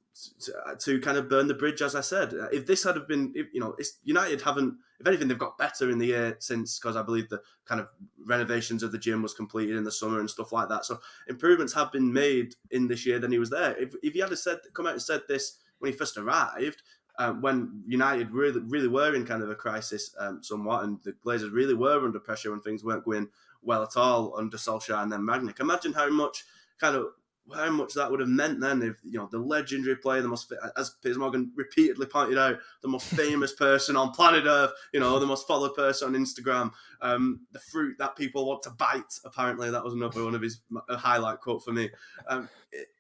to, 0.81 1.01
kind 1.01 1.17
of 1.17 1.29
burn 1.29 1.49
the 1.49 1.55
bridge, 1.55 1.83
as 1.83 1.95
I 1.95 2.01
said. 2.01 2.33
If 2.53 2.67
this 2.67 2.85
had 2.85 2.97
have 2.97 3.09
been, 3.09 3.33
if, 3.35 3.47
you 3.53 3.61
know, 3.61 3.77
United 4.05 4.41
haven't. 4.43 4.77
If 5.01 5.09
anything, 5.09 5.27
they've 5.27 5.39
got 5.39 5.59
better 5.59 5.91
in 5.91 5.99
the 5.99 6.07
year 6.07 6.37
since 6.39 6.79
because 6.79 6.97
I 6.97 7.03
believe 7.03 7.29
the 7.29 7.43
kind 7.67 7.81
of 7.81 7.89
renovations 8.25 8.83
of 8.83 8.93
the 8.93 8.99
gym 8.99 9.23
was 9.23 9.35
completed 9.35 9.77
in 9.77 9.83
the 9.83 9.91
summer 9.91 10.21
and 10.21 10.31
stuff 10.31 10.53
like 10.53 10.69
that. 10.69 10.85
So 10.85 11.01
improvements 11.29 11.73
have 11.75 11.91
been 11.91 12.13
made 12.13 12.55
in 12.71 12.87
this 12.87 13.05
year 13.05 13.19
than 13.19 13.33
he 13.33 13.39
was 13.39 13.51
there. 13.51 13.77
If 13.77 13.95
if 14.03 14.13
he 14.13 14.21
had 14.21 14.37
said 14.39 14.59
come 14.73 14.87
out 14.87 14.93
and 14.93 15.03
said 15.03 15.23
this 15.29 15.59
when 15.81 15.91
he 15.91 15.99
first 15.99 16.17
arrived, 16.17 16.83
um, 17.19 17.43
when 17.43 17.83
United 17.87 18.31
really 18.31 18.61
really 18.61 18.89
were 18.89 19.15
in 19.15 19.27
kind 19.27 19.43
of 19.43 19.51
a 19.51 19.57
crisis 19.57 20.15
um, 20.19 20.43
somewhat, 20.43 20.85
and 20.85 21.01
the 21.03 21.13
Glazers 21.27 21.53
really 21.53 21.75
were 21.75 22.05
under 22.05 22.21
pressure 22.21 22.53
when 22.53 22.61
things 22.61 22.85
weren't 22.85 23.05
going 23.05 23.29
well 23.63 23.83
at 23.83 23.97
all 23.97 24.35
under 24.39 24.57
Solskjaer 24.57 25.03
and 25.03 25.11
then 25.11 25.23
Rangnick. 25.23 25.59
Imagine 25.59 25.93
how 25.93 26.09
much 26.09 26.45
kind 26.79 26.95
of 26.95 27.07
how 27.53 27.71
much 27.71 27.93
that 27.95 28.11
would 28.11 28.21
have 28.21 28.29
meant 28.29 28.61
then 28.61 28.83
if 28.83 28.97
you 29.05 29.19
know 29.19 29.29
the 29.31 29.39
legendary 29.39 29.97
player, 29.97 30.23
the 30.23 30.29
most 30.29 30.53
as 30.77 30.91
Piers 31.03 31.19
Morgan 31.19 31.53
repeatedly 31.55 32.07
pointed 32.07 32.39
out, 32.39 32.59
the 32.83 32.89
most 32.89 33.07
famous 33.17 33.53
person 33.53 33.97
on 33.97 34.13
planet 34.13 34.45
Earth, 34.47 34.73
you 34.93 35.01
know, 35.01 35.19
the 35.19 35.27
most 35.27 35.47
followed 35.47 35.75
person 35.75 36.15
on 36.15 36.21
Instagram, 36.21 36.73
um, 37.03 37.41
the 37.53 37.59
fruit 37.59 37.97
that 37.99 38.17
people 38.17 38.47
want 38.47 38.63
to 38.63 38.71
bite. 38.71 39.19
Apparently, 39.25 39.71
that 39.71 39.85
was 39.85 39.95
another 39.95 40.25
one 40.25 40.35
of 40.35 40.43
his 40.43 40.61
highlight 40.89 41.41
quote 41.41 41.63
for 41.65 41.73
me. 41.73 41.91
Um, 42.29 42.49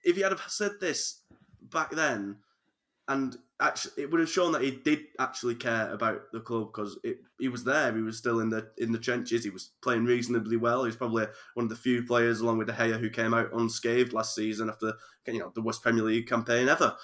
if 0.02 0.16
he 0.16 0.22
had 0.22 0.32
have 0.32 0.42
said 0.48 0.72
this 0.80 1.20
back 1.62 1.90
then, 1.92 2.36
and 3.08 3.36
actually 3.60 4.02
it 4.02 4.10
would 4.10 4.20
have 4.20 4.28
shown 4.28 4.52
that 4.52 4.62
he 4.62 4.70
did 4.70 5.00
actually 5.18 5.54
care 5.54 5.92
about 5.92 6.32
the 6.32 6.40
club 6.40 6.68
because 6.72 6.98
he 7.38 7.48
was 7.48 7.64
there. 7.64 7.94
He 7.94 8.02
was 8.02 8.18
still 8.18 8.40
in 8.40 8.48
the 8.50 8.70
in 8.78 8.92
the 8.92 8.98
trenches. 8.98 9.44
He 9.44 9.50
was 9.50 9.70
playing 9.82 10.04
reasonably 10.04 10.56
well. 10.56 10.82
He 10.84 10.88
was 10.88 10.96
probably 10.96 11.26
one 11.54 11.64
of 11.64 11.70
the 11.70 11.76
few 11.76 12.02
players, 12.04 12.40
along 12.40 12.58
with 12.58 12.68
De 12.68 12.72
Gea, 12.72 12.98
who 12.98 13.10
came 13.10 13.34
out 13.34 13.52
unscathed 13.52 14.12
last 14.12 14.34
season 14.34 14.68
after 14.70 14.94
you 15.26 15.38
know 15.38 15.52
the 15.54 15.62
worst 15.62 15.82
Premier 15.82 16.04
League 16.04 16.28
campaign 16.28 16.68
ever. 16.68 16.96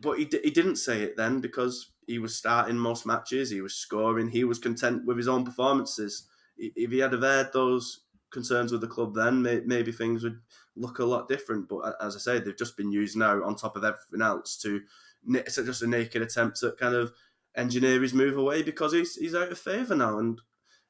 but 0.00 0.18
he 0.18 0.28
he 0.42 0.50
didn't 0.50 0.76
say 0.76 1.02
it 1.02 1.16
then 1.16 1.40
because 1.40 1.92
he 2.06 2.18
was 2.18 2.36
starting 2.36 2.78
most 2.78 3.04
matches, 3.06 3.50
he 3.50 3.60
was 3.60 3.74
scoring, 3.74 4.28
he 4.28 4.44
was 4.44 4.58
content 4.58 5.04
with 5.04 5.16
his 5.16 5.28
own 5.28 5.44
performances. 5.44 6.26
If 6.56 6.90
he 6.90 6.98
had 6.98 7.12
had 7.12 7.52
those 7.52 8.00
concerns 8.30 8.72
with 8.72 8.80
the 8.80 8.86
club 8.86 9.14
then, 9.14 9.42
maybe 9.66 9.92
things 9.92 10.22
would 10.22 10.40
look 10.76 10.98
a 10.98 11.04
lot 11.04 11.28
different. 11.28 11.68
But 11.68 11.96
as 12.00 12.16
I 12.16 12.18
say, 12.18 12.38
they've 12.38 12.56
just 12.56 12.76
been 12.76 12.92
used 12.92 13.16
now 13.16 13.42
on 13.44 13.56
top 13.56 13.76
of 13.76 13.84
everything 13.84 14.22
else 14.22 14.56
to 14.62 14.80
it's 15.26 15.56
just 15.56 15.82
a 15.82 15.86
naked 15.86 16.22
attempt 16.22 16.60
to 16.60 16.72
kind 16.72 16.94
of 16.94 17.12
engineer 17.56 18.00
his 18.00 18.14
move 18.14 18.36
away 18.36 18.62
because 18.62 18.92
he's 18.92 19.16
he's 19.16 19.34
out 19.34 19.50
of 19.50 19.58
favour 19.58 19.94
now 19.94 20.18
and 20.18 20.40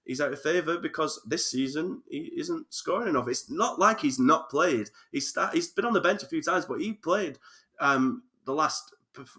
he's 0.05 0.20
out 0.20 0.33
of 0.33 0.40
favour 0.40 0.79
because 0.79 1.20
this 1.27 1.51
season 1.51 2.03
he 2.09 2.33
isn't 2.37 2.72
scoring 2.72 3.09
enough. 3.09 3.29
It's 3.29 3.51
not 3.51 3.79
like 3.79 4.01
he's 4.01 4.18
not 4.18 4.51
played. 4.51 4.90
He's 5.12 5.29
start, 5.29 5.55
he's 5.55 5.68
been 5.68 5.85
on 5.85 5.92
the 5.92 6.01
bench 6.01 6.22
a 6.22 6.27
few 6.27 6.42
times, 6.42 6.66
but 6.66 6.81
he 6.81 6.92
played 6.92 7.38
um, 7.81 8.22
the 8.44 8.53
last 8.53 8.94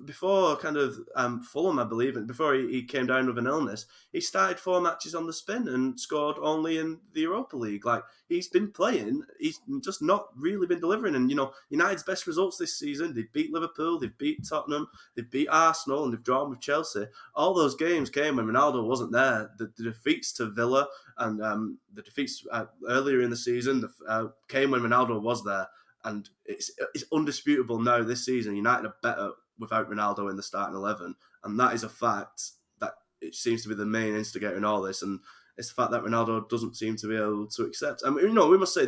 before 0.05 0.55
kind 0.57 0.77
of 0.77 0.97
um, 1.15 1.41
Fulham, 1.41 1.79
I 1.79 1.83
believe, 1.83 2.15
and 2.15 2.27
before 2.27 2.53
he, 2.53 2.67
he, 2.71 2.83
came 2.83 3.07
down 3.07 3.27
with 3.27 3.37
an 3.37 3.47
illness, 3.47 3.85
he 4.11 4.21
started 4.21 4.59
four 4.59 4.81
matches 4.81 5.15
on 5.15 5.27
the 5.27 5.33
spin 5.33 5.67
and 5.67 5.99
scored 5.99 6.37
only 6.41 6.77
in 6.77 6.99
the 7.13 7.21
Europa 7.21 7.55
League. 7.55 7.85
Like 7.85 8.03
he's 8.27 8.47
been 8.47 8.71
playing, 8.71 9.23
he's 9.39 9.59
just 9.83 10.01
not 10.01 10.27
really 10.35 10.67
been 10.67 10.79
delivering. 10.79 11.15
And 11.15 11.29
you 11.29 11.35
know, 11.35 11.53
United's 11.69 12.03
best 12.03 12.27
results 12.27 12.57
this 12.57 12.77
season: 12.77 13.13
they 13.13 13.25
beat 13.33 13.51
Liverpool, 13.51 13.99
they 13.99 14.11
beat 14.17 14.47
Tottenham, 14.47 14.87
they 15.15 15.23
beat 15.23 15.47
Arsenal, 15.49 16.03
and 16.03 16.13
they've 16.13 16.23
drawn 16.23 16.49
with 16.49 16.61
Chelsea. 16.61 17.05
All 17.35 17.53
those 17.53 17.75
games 17.75 18.09
came 18.09 18.37
when 18.37 18.47
Ronaldo 18.47 18.85
wasn't 18.85 19.11
there. 19.11 19.51
The, 19.57 19.71
the 19.77 19.83
defeats 19.83 20.33
to 20.33 20.47
Villa 20.47 20.87
and 21.17 21.41
um, 21.43 21.77
the 21.93 22.01
defeats 22.01 22.45
uh, 22.51 22.65
earlier 22.87 23.21
in 23.21 23.29
the 23.29 23.37
season 23.37 23.81
the, 23.81 23.89
uh, 24.07 24.27
came 24.47 24.71
when 24.71 24.81
Ronaldo 24.81 25.21
was 25.21 25.43
there. 25.43 25.67
And 26.05 26.29
it's 26.45 26.71
it's 26.95 27.03
undisputable 27.11 27.79
now 27.79 28.03
this 28.03 28.25
season. 28.25 28.55
United 28.55 28.85
are 28.85 28.95
better 29.03 29.31
without 29.59 29.89
Ronaldo 29.89 30.29
in 30.29 30.35
the 30.35 30.43
starting 30.43 30.75
eleven, 30.75 31.15
and 31.43 31.59
that 31.59 31.73
is 31.73 31.83
a 31.83 31.89
fact 31.89 32.41
that 32.79 32.93
it 33.21 33.35
seems 33.35 33.63
to 33.63 33.69
be 33.69 33.75
the 33.75 33.85
main 33.85 34.15
instigator 34.15 34.57
in 34.57 34.65
all 34.65 34.81
this. 34.81 35.01
And 35.01 35.19
it's 35.57 35.69
the 35.69 35.75
fact 35.75 35.91
that 35.91 36.03
Ronaldo 36.03 36.47
doesn't 36.49 36.77
seem 36.77 36.95
to 36.97 37.07
be 37.07 37.17
able 37.17 37.47
to 37.47 37.63
accept. 37.63 38.03
I 38.05 38.09
mean, 38.09 38.25
you 38.25 38.33
know, 38.33 38.47
we 38.47 38.57
must 38.57 38.73
say 38.73 38.87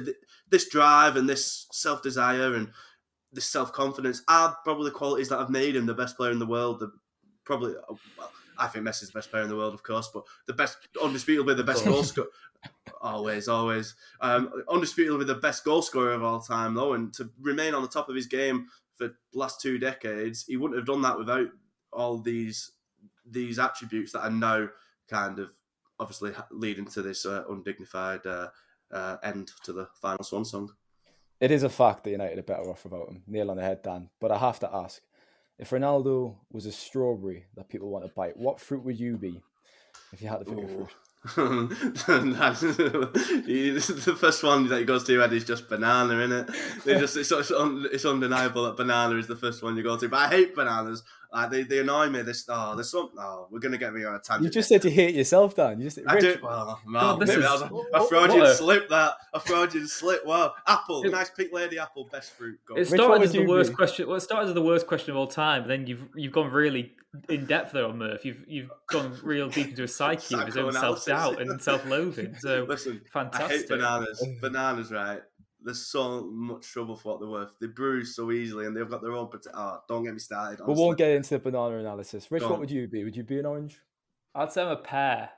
this 0.50 0.70
drive 0.70 1.18
and 1.18 1.28
this 1.28 1.68
self 1.72 2.02
desire 2.02 2.56
and 2.56 2.70
this 3.34 3.46
self 3.46 3.74
confidence 3.74 4.22
are 4.28 4.58
probably 4.64 4.86
the 4.86 4.96
qualities 4.96 5.30
that 5.30 5.40
have 5.40 5.50
made 5.50 5.76
him 5.76 5.86
the 5.86 5.94
best 5.94 6.16
player 6.18 6.32
in 6.32 6.40
the 6.40 6.46
world. 6.46 6.80
The 6.80 6.92
probably, 7.44 7.74
well, 8.18 8.32
I 8.58 8.68
think 8.68 8.86
Messi's 8.86 9.10
the 9.10 9.18
best 9.18 9.32
player 9.32 9.44
in 9.44 9.50
the 9.50 9.56
world, 9.56 9.74
of 9.74 9.84
course, 9.84 10.10
but 10.14 10.24
the 10.48 10.54
best, 10.54 10.78
undisputably 10.96 11.58
the 11.58 11.64
best 11.64 11.84
goal 11.84 12.04
scorer. 12.04 12.28
always, 13.02 13.48
always, 13.48 13.96
um, 14.22 14.64
undisputably 14.70 15.26
the 15.26 15.36
best 15.36 15.64
goal 15.64 15.82
scorer 15.82 16.14
of 16.14 16.24
all 16.24 16.40
time, 16.40 16.74
though, 16.74 16.94
and 16.94 17.14
to 17.16 17.30
remain 17.42 17.74
on 17.74 17.82
the 17.82 17.88
top 17.88 18.08
of 18.08 18.16
his 18.16 18.28
game 18.28 18.68
for 19.02 19.08
the 19.08 19.40
last 19.40 19.62
two 19.62 19.80
decades, 19.80 20.46
he 20.48 20.58
wouldn't 20.58 20.78
have 20.78 20.86
done 20.86 21.02
that 21.02 21.18
without 21.18 21.48
all 21.92 22.18
these 22.18 22.72
these 23.30 23.60
attributes 23.60 24.12
that 24.12 24.22
are 24.24 24.32
now 24.32 24.68
kind 25.10 25.40
of 25.40 25.50
obviously 26.00 26.32
leading 26.52 26.86
to 26.86 27.02
this 27.02 27.26
uh, 27.26 27.44
undignified 27.50 28.26
uh, 28.26 28.48
uh, 28.92 29.18
end 29.24 29.52
to 29.64 29.74
the 29.74 29.88
final 30.02 30.24
swan 30.24 30.46
song. 30.46 30.70
It 31.40 31.52
is 31.52 31.64
a 31.64 31.70
fact 31.70 32.04
that 32.04 32.12
United 32.12 32.40
are 32.40 32.44
better 32.44 32.70
off 32.70 32.84
without 32.84 33.10
him. 33.10 33.24
Nail 33.28 33.52
on 33.52 33.58
the 33.58 33.64
head, 33.64 33.82
Dan. 33.82 34.10
But 34.20 34.32
I 34.32 34.38
have 34.38 34.60
to 34.60 34.74
ask 34.74 35.02
if 35.58 35.70
Ronaldo 35.70 36.36
was 36.52 36.66
a 36.66 36.72
strawberry 36.72 37.46
that 37.56 37.70
people 37.70 37.90
want 37.90 38.06
to 38.06 38.12
bite, 38.12 38.38
what 38.38 38.60
fruit 38.60 38.84
would 38.84 39.00
you 39.00 39.18
be 39.18 39.42
if 40.14 40.22
you 40.22 40.28
had 40.28 40.40
to 40.40 40.46
pick 40.46 40.58
Ooh. 40.58 40.64
a 40.64 40.68
fruit? 40.68 40.90
the 43.88 44.18
first 44.20 44.44
one 44.44 44.68
that 44.70 44.88
goes 44.88 45.04
to 45.04 45.20
head 45.20 45.34
is 45.34 45.46
just 45.46 45.70
banana, 45.70 46.18
isn't 46.18 46.50
it? 46.50 46.50
Just, 47.00 47.16
it's, 47.16 47.32
it's, 47.32 47.52
un, 47.52 47.88
it's, 47.92 48.06
undeniable 48.06 48.64
that 48.64 48.76
banana 48.76 49.16
is 49.18 49.28
the 49.28 49.36
first 49.36 49.62
one 49.62 49.78
you 49.78 49.84
go 49.84 49.96
to. 49.98 50.10
But 50.10 50.18
I 50.18 50.28
hate 50.30 50.56
bananas. 50.56 51.04
Like 51.34 51.50
they, 51.50 51.64
they 51.64 51.80
annoy 51.80 52.10
me. 52.10 52.24
This 52.24 52.46
oh, 52.50 52.76
there's 52.76 52.92
some. 52.92 53.12
Oh, 53.18 53.48
we're 53.50 53.60
gonna 53.60 53.78
get 53.78 53.94
me 53.94 54.04
on 54.04 54.16
a 54.16 54.20
tangent. 54.20 54.44
You 54.44 54.50
just 54.50 54.68
said 54.68 54.84
you 54.84 54.92
hate 54.92 55.16
yourself, 55.16 55.56
Dan. 55.56 55.80
You 55.80 55.90
just. 55.90 56.00
I 56.06 56.20
do. 56.20 56.38
Well, 56.44 56.80
man, 56.86 57.20
maybe 57.20 57.32
is, 57.32 57.38
that 57.38 57.52
was 57.52 57.62
a, 57.62 57.98
a 57.98 58.08
Freudian 58.08 58.54
slip. 58.54 58.90
That 58.90 59.14
a 59.34 59.40
Freudian 59.40 59.88
slip. 59.88 60.26
Wow, 60.26 60.54
apple, 60.68 61.04
it, 61.04 61.12
nice 61.12 61.30
pink 61.30 61.54
lady 61.54 61.80
apple, 61.80 62.10
best 62.12 62.34
fruit. 62.34 62.60
Go. 62.66 62.76
It 62.76 62.86
started 62.86 63.24
as 63.24 63.32
the 63.32 63.46
worst 63.46 63.70
be? 63.70 63.76
question. 63.78 64.08
Well, 64.08 64.18
it 64.18 64.22
started 64.22 64.50
as 64.50 64.54
the 64.54 64.62
worst 64.62 64.88
question 64.88 65.12
of 65.12 65.18
all 65.18 65.28
time. 65.28 65.70
Then 65.70 65.88
you've 65.88 66.06
you've 66.16 66.34
gone 66.34 66.52
really 66.52 66.96
in 67.30 67.46
depth 67.46 67.72
there 67.72 67.86
on 67.86 67.98
Murph. 67.98 68.26
You've 68.26 68.44
you've 68.48 68.72
gone 68.88 69.18
real 69.24 69.48
deep 69.48 69.70
into 69.70 69.84
a 69.84 69.88
psyche 69.88 70.36
of 70.36 70.46
his 70.46 70.58
own 70.58 70.74
self 70.74 71.06
doubt 71.06 71.42
and 71.42 71.62
self 71.62 71.86
loathing. 71.86 72.36
So 72.40 72.66
listen, 72.70 73.02
fantastic. 73.12 73.52
I 73.52 73.58
hate 73.58 73.70
bananas. 73.70 74.26
bananas, 74.42 74.92
right? 74.92 75.22
There's 75.64 75.86
so 75.86 76.26
much 76.32 76.68
trouble 76.72 76.96
for 76.96 77.12
what 77.14 77.20
they're 77.20 77.30
worth. 77.30 77.56
They 77.60 77.68
bruise 77.68 78.16
so 78.16 78.32
easily, 78.32 78.66
and 78.66 78.76
they've 78.76 78.90
got 78.90 79.02
their 79.02 79.14
own. 79.14 79.30
Oh, 79.54 79.80
don't 79.88 80.04
get 80.04 80.14
me 80.14 80.20
started. 80.20 80.62
Honestly. 80.62 80.74
We 80.74 80.82
won't 80.82 80.98
get 80.98 81.12
into 81.12 81.30
the 81.30 81.40
banana 81.40 81.78
analysis. 81.78 82.32
Rich, 82.32 82.44
what 82.44 82.60
would 82.60 82.72
you 82.72 82.88
be? 82.88 83.04
Would 83.04 83.16
you 83.16 83.24
be 83.24 83.40
an 83.40 83.46
orange? 83.46 83.80
I'd 84.34 84.52
say 84.52 84.62
I'm 84.62 84.70
a 84.70 84.78
pear. 84.78 85.30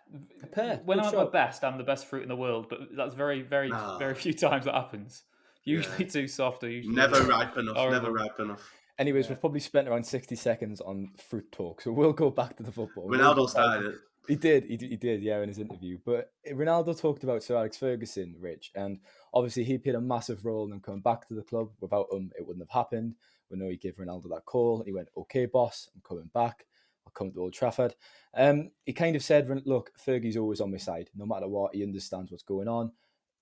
A 0.43 0.47
pear. 0.47 0.81
When 0.85 0.99
Good 0.99 1.07
I'm 1.07 1.13
at 1.15 1.25
my 1.25 1.29
best, 1.29 1.63
I'm 1.63 1.77
the 1.77 1.83
best 1.83 2.05
fruit 2.05 2.23
in 2.23 2.29
the 2.29 2.35
world. 2.35 2.67
But 2.69 2.95
that's 2.95 3.15
very, 3.15 3.41
very, 3.41 3.71
very 3.97 4.13
few 4.15 4.33
times 4.33 4.65
that 4.65 4.75
happens. 4.75 5.23
Usually 5.65 6.05
yeah. 6.05 6.09
too 6.09 6.27
soft 6.27 6.63
or 6.63 6.69
usually 6.69 6.95
never 6.95 7.21
ripe 7.23 7.57
enough. 7.57 7.75
Horrible. 7.75 8.01
Never 8.01 8.11
ripe 8.11 8.39
enough. 8.39 8.69
Anyways, 8.99 9.25
yeah. 9.25 9.31
we've 9.31 9.39
probably 9.39 9.61
spent 9.61 9.87
around 9.87 10.05
60 10.05 10.35
seconds 10.35 10.81
on 10.81 11.09
fruit 11.29 11.51
talk, 11.51 11.81
so 11.81 11.91
we'll 11.91 12.13
go 12.13 12.29
back 12.29 12.57
to 12.57 12.63
the 12.63 12.71
football. 12.71 13.09
Ronaldo 13.09 13.37
we'll 13.37 13.47
started 13.47 13.85
it. 13.85 13.95
He 14.27 14.35
did, 14.35 14.65
he, 14.65 14.77
he 14.77 14.95
did, 14.95 15.21
yeah, 15.21 15.41
in 15.41 15.49
his 15.49 15.59
interview. 15.59 15.97
But 16.05 16.31
Ronaldo 16.49 16.99
talked 16.99 17.23
about 17.23 17.43
Sir 17.43 17.57
Alex 17.57 17.77
Ferguson, 17.77 18.35
Rich, 18.39 18.71
and 18.75 18.99
obviously 19.33 19.63
he 19.63 19.77
played 19.77 19.95
a 19.95 20.01
massive 20.01 20.45
role 20.45 20.65
in 20.65 20.69
them 20.69 20.79
coming 20.79 21.01
back 21.01 21.27
to 21.27 21.33
the 21.33 21.41
club. 21.41 21.69
Without 21.79 22.07
him, 22.11 22.31
it 22.37 22.45
wouldn't 22.45 22.65
have 22.65 22.75
happened. 22.75 23.15
We 23.49 23.57
know 23.57 23.69
he 23.69 23.77
gave 23.77 23.97
Ronaldo 23.97 24.29
that 24.29 24.45
call, 24.45 24.83
he 24.83 24.93
went, 24.93 25.09
"Okay, 25.15 25.45
boss, 25.45 25.89
I'm 25.93 26.01
coming 26.01 26.29
back. 26.33 26.65
I'll 27.05 27.13
come 27.13 27.31
to 27.31 27.41
Old 27.41 27.53
Trafford." 27.53 27.95
Um, 28.33 28.71
he 28.85 28.93
kind 28.93 29.15
of 29.15 29.23
said, 29.23 29.47
"Look, 29.65 29.91
Fergie's 29.97 30.37
always 30.37 30.61
on 30.61 30.71
my 30.71 30.77
side, 30.77 31.09
no 31.15 31.25
matter 31.25 31.47
what. 31.47 31.75
He 31.75 31.83
understands 31.83 32.31
what's 32.31 32.43
going 32.43 32.67
on." 32.67 32.91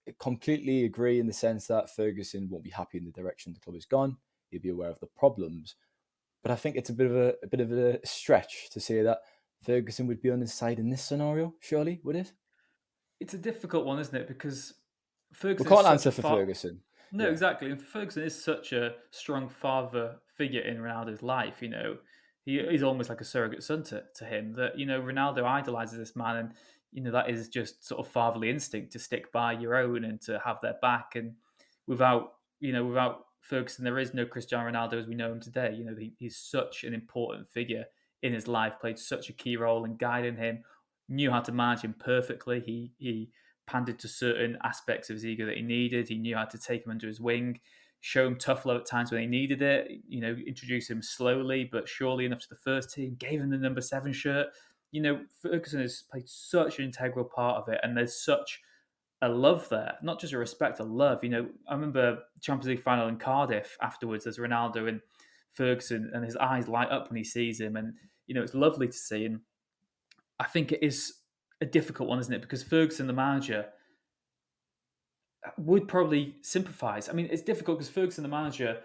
I 0.08 0.14
completely 0.20 0.86
agree 0.86 1.20
in 1.20 1.28
the 1.28 1.34
sense 1.34 1.68
that 1.68 1.96
Ferguson 1.96 2.50
won't 2.50 2.64
be 2.64 2.72
happy 2.72 2.98
in 2.98 3.06
the 3.06 3.12
direction 3.12 3.54
the 3.54 3.60
club 3.60 3.76
has 3.76 3.86
gone. 3.86 4.18
He'll 4.50 4.62
be 4.62 4.70
aware 4.70 4.90
of 4.90 5.00
the 5.00 5.08
problems, 5.08 5.76
but 6.42 6.52
I 6.52 6.56
think 6.56 6.76
it's 6.76 6.90
a 6.90 6.94
bit 6.94 7.08
of 7.08 7.16
a, 7.16 7.36
a 7.44 7.48
bit 7.48 7.62
of 7.62 7.72
a 7.72 8.06
stretch 8.06 8.70
to 8.72 8.80
say 8.80 9.02
that 9.04 9.20
Ferguson 9.64 10.08
would 10.08 10.22
be 10.22 10.32
on 10.32 10.42
his 10.42 10.54
side 10.54 10.80
in 10.80 10.90
this 10.90 11.04
scenario. 11.04 11.54
Surely, 11.60 12.02
would 12.04 12.16
it? 12.16 12.34
It's 13.20 13.36
a 13.36 13.38
difficult 13.38 13.86
one, 13.86 14.00
isn't 14.00 14.16
it? 14.16 14.28
Because 14.28 14.74
Ferguson. 15.34 15.70
We 15.70 15.76
can't 15.76 15.88
answer 15.88 16.12
for 16.12 16.22
far... 16.22 16.38
Ferguson. 16.38 16.82
No, 17.12 17.26
yeah. 17.26 17.32
exactly. 17.32 17.72
And 17.72 17.82
Ferguson 17.82 18.24
is 18.24 18.42
such 18.42 18.74
a 18.74 18.94
strong 19.12 19.50
father 19.50 20.16
figure 20.36 20.62
in 20.62 20.78
Ronaldo's 20.78 21.22
life. 21.22 21.62
You 21.62 21.70
know, 21.70 21.98
he 22.44 22.58
is 22.58 22.84
almost 22.84 23.10
like 23.10 23.22
a 23.22 23.26
surrogate 23.26 23.64
son 23.64 23.84
to, 23.84 24.04
to 24.16 24.26
him. 24.26 24.54
That 24.54 24.78
you 24.78 24.86
know, 24.86 25.02
Ronaldo 25.02 25.44
idolizes 25.44 25.98
this 25.98 26.16
man, 26.16 26.38
and 26.38 26.54
you 26.92 27.02
know 27.02 27.12
that 27.12 27.30
is 27.30 27.50
just 27.50 27.86
sort 27.86 28.06
of 28.06 28.12
fatherly 28.12 28.50
instinct 28.50 28.92
to 28.94 29.00
stick 29.00 29.32
by 29.32 29.54
your 29.54 29.76
own 29.76 30.06
and 30.06 30.22
to 30.22 30.42
have 30.44 30.58
their 30.62 30.76
back. 30.82 31.16
And 31.16 31.34
without 31.88 32.34
you 32.60 32.72
know, 32.72 32.86
without 32.86 33.26
Ferguson, 33.42 33.84
there 33.84 34.00
is 34.00 34.14
no 34.14 34.26
Cristiano 34.26 34.70
Ronaldo 34.70 34.94
as 34.94 35.08
we 35.08 35.16
know 35.16 35.32
him 35.32 35.42
today. 35.42 35.74
You 35.78 35.86
know, 35.86 35.96
he, 35.98 36.14
he's 36.18 36.38
such 36.38 36.84
an 36.84 36.94
important 36.94 37.50
figure 37.50 37.86
in 38.24 38.34
his 38.34 38.48
life, 38.48 38.74
played 38.80 39.00
such 39.00 39.30
a 39.30 39.34
key 39.34 39.58
role 39.58 39.84
in 39.84 39.98
guiding 39.98 40.38
him, 40.38 40.64
knew 41.10 41.32
how 41.32 41.42
to 41.42 41.52
manage 41.52 41.82
him 41.82 41.96
perfectly. 42.00 42.62
He 42.62 42.94
he 42.98 43.30
pandered 43.68 44.00
to 44.00 44.08
certain 44.08 44.58
aspects 44.64 45.10
of 45.10 45.16
his 45.16 45.26
ego 45.26 45.46
that 45.46 45.58
he 45.58 45.62
needed. 45.62 46.08
He 46.08 46.18
knew 46.18 46.36
how 46.36 46.46
to 46.46 46.58
take 46.58 46.86
him 46.86 46.92
under 46.92 47.08
his 47.08 47.22
wing, 47.22 47.60
show 48.02 48.28
him 48.28 48.38
tough 48.38 48.66
love 48.66 48.82
at 48.82 48.86
times 48.86 49.12
when 49.12 49.22
he 49.22 49.28
needed 49.28 49.62
it. 49.62 49.92
You 50.08 50.22
know, 50.22 50.36
introduce 50.46 50.90
him 50.90 51.02
slowly 51.02 51.70
but 51.72 51.88
surely 51.88 52.26
enough 52.26 52.42
to 52.42 52.50
the 52.50 52.56
first 52.56 52.94
team. 52.94 53.16
Gave 53.20 53.42
him 53.42 53.50
the 53.50 53.58
number 53.58 53.82
seven 53.82 54.12
shirt. 54.14 54.48
You 54.92 55.02
know, 55.02 55.22
Ferguson 55.42 55.82
has 55.82 56.04
played 56.12 56.28
such 56.28 56.80
an 56.80 56.86
integral 56.86 57.26
part 57.26 57.58
of 57.58 57.70
it, 57.74 57.80
and 57.84 57.96
there's 57.96 58.24
such 58.24 58.62
a 59.22 59.30
love 59.30 59.70
there, 59.70 59.94
not 60.02 60.20
just 60.20 60.34
a 60.34 60.38
respect, 60.38 60.80
a 60.80 60.84
love. 60.84 61.24
You 61.24 61.30
know, 61.30 61.50
I 61.68 61.74
remember 61.74 62.20
Champions 62.42 62.68
League 62.68 62.82
final 62.82 63.08
in 63.08 63.18
Cardiff 63.18 63.78
afterwards. 63.82 64.24
There's 64.24 64.40
Ronaldo 64.40 64.90
and 64.90 65.00
Ferguson, 65.52 66.12
and 66.14 66.26
his 66.26 66.36
eyes 66.36 66.68
light 66.68 66.90
up 66.90 67.10
when 67.10 67.18
he 67.18 67.24
sees 67.24 67.60
him, 67.60 67.76
and 67.76 67.94
you 68.28 68.36
know 68.36 68.42
it's 68.42 68.56
lovely 68.56 68.88
to 68.88 68.94
see. 68.94 69.26
And 69.26 69.40
I 70.40 70.46
think 70.46 70.72
it 70.72 70.84
is 70.84 71.21
a 71.62 71.66
difficult 71.66 72.10
one, 72.10 72.20
isn't 72.20 72.34
it? 72.34 72.42
Because 72.42 72.64
Ferguson, 72.64 73.08
the 73.08 73.14
manager, 73.14 73.68
would 75.58 75.88
probably 75.88 76.36
sympathise. 76.42 77.10
I 77.10 77.14
mean, 77.14 77.28
it's 77.32 77.42
difficult 77.42 77.78
because 77.78 77.90
Ferguson, 77.90 78.24
the 78.24 78.30
manager, 78.30 78.80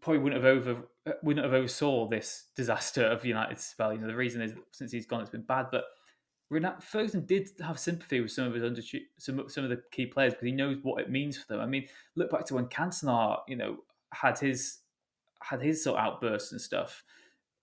probably 0.00 0.18
wouldn't 0.18 0.42
have 0.42 0.56
over 0.56 0.82
wouldn't 1.22 1.44
have 1.44 1.54
oversaw 1.54 2.08
this 2.08 2.46
disaster 2.54 3.04
of 3.04 3.24
United's 3.24 3.64
spell. 3.64 3.92
You 3.92 4.00
know, 4.00 4.06
the 4.06 4.16
reason 4.16 4.42
is 4.42 4.52
since 4.72 4.92
he's 4.92 5.06
gone, 5.06 5.20
it's 5.20 5.30
been 5.30 5.42
bad, 5.42 5.66
but 5.70 5.84
Ferguson 6.80 7.26
did 7.26 7.50
have 7.60 7.78
sympathy 7.78 8.20
with 8.20 8.30
some 8.30 8.46
of 8.46 8.54
his 8.54 8.64
under 8.64 8.82
some 9.18 9.48
some 9.48 9.64
of 9.64 9.70
the 9.70 9.82
key 9.92 10.06
players 10.06 10.32
because 10.32 10.46
he 10.46 10.52
knows 10.52 10.78
what 10.82 11.00
it 11.00 11.10
means 11.10 11.36
for 11.36 11.46
them. 11.48 11.60
I 11.60 11.66
mean, 11.66 11.86
look 12.16 12.30
back 12.30 12.44
to 12.46 12.54
when 12.54 12.66
Cantona, 12.66 13.38
you 13.46 13.56
know, 13.56 13.78
had 14.12 14.38
his 14.38 14.78
had 15.42 15.62
his 15.62 15.82
sort 15.84 15.98
of 15.98 16.04
outbursts 16.04 16.52
and 16.52 16.60
stuff. 16.60 17.04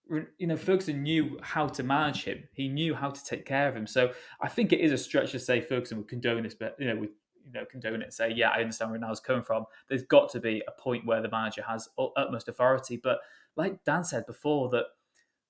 You 0.10 0.48
know, 0.48 0.58
Ferguson 0.58 1.02
knew 1.02 1.40
how 1.42 1.68
to 1.68 1.82
manage 1.84 2.24
him. 2.24 2.44
He 2.54 2.68
knew 2.68 2.94
how 2.94 3.10
to 3.10 3.24
take 3.24 3.46
care 3.46 3.68
of 3.68 3.76
him. 3.76 3.88
So 3.88 4.12
I 4.40 4.48
think 4.48 4.72
it 4.72 4.80
is 4.80 4.92
a 4.92 4.98
stretch 4.98 5.32
to 5.32 5.40
say 5.40 5.62
Ferguson 5.62 5.98
would 5.98 6.08
condone 6.08 6.44
this, 6.44 6.54
but 6.54 6.76
you 6.80 6.88
know, 6.88 6.96
would 6.96 7.10
you 7.46 7.52
know 7.54 7.66
condone 7.66 8.02
it 8.02 8.06
and 8.06 8.14
say, 8.14 8.32
yeah, 8.32 8.50
I 8.50 8.60
understand 8.60 8.92
where 8.92 9.00
Ronaldo's 9.00 9.20
coming 9.20 9.44
from. 9.44 9.66
There's 9.90 10.04
got 10.04 10.30
to 10.32 10.40
be 10.40 10.62
a 10.68 10.82
point 10.82 11.06
where 11.06 11.22
the 11.22 11.30
manager 11.30 11.64
has 11.68 11.90
utmost 11.98 12.48
authority. 12.48 13.00
But 13.02 13.20
like 13.56 13.84
Dan 13.84 14.04
said 14.04 14.26
before, 14.26 14.70
that 14.70 14.86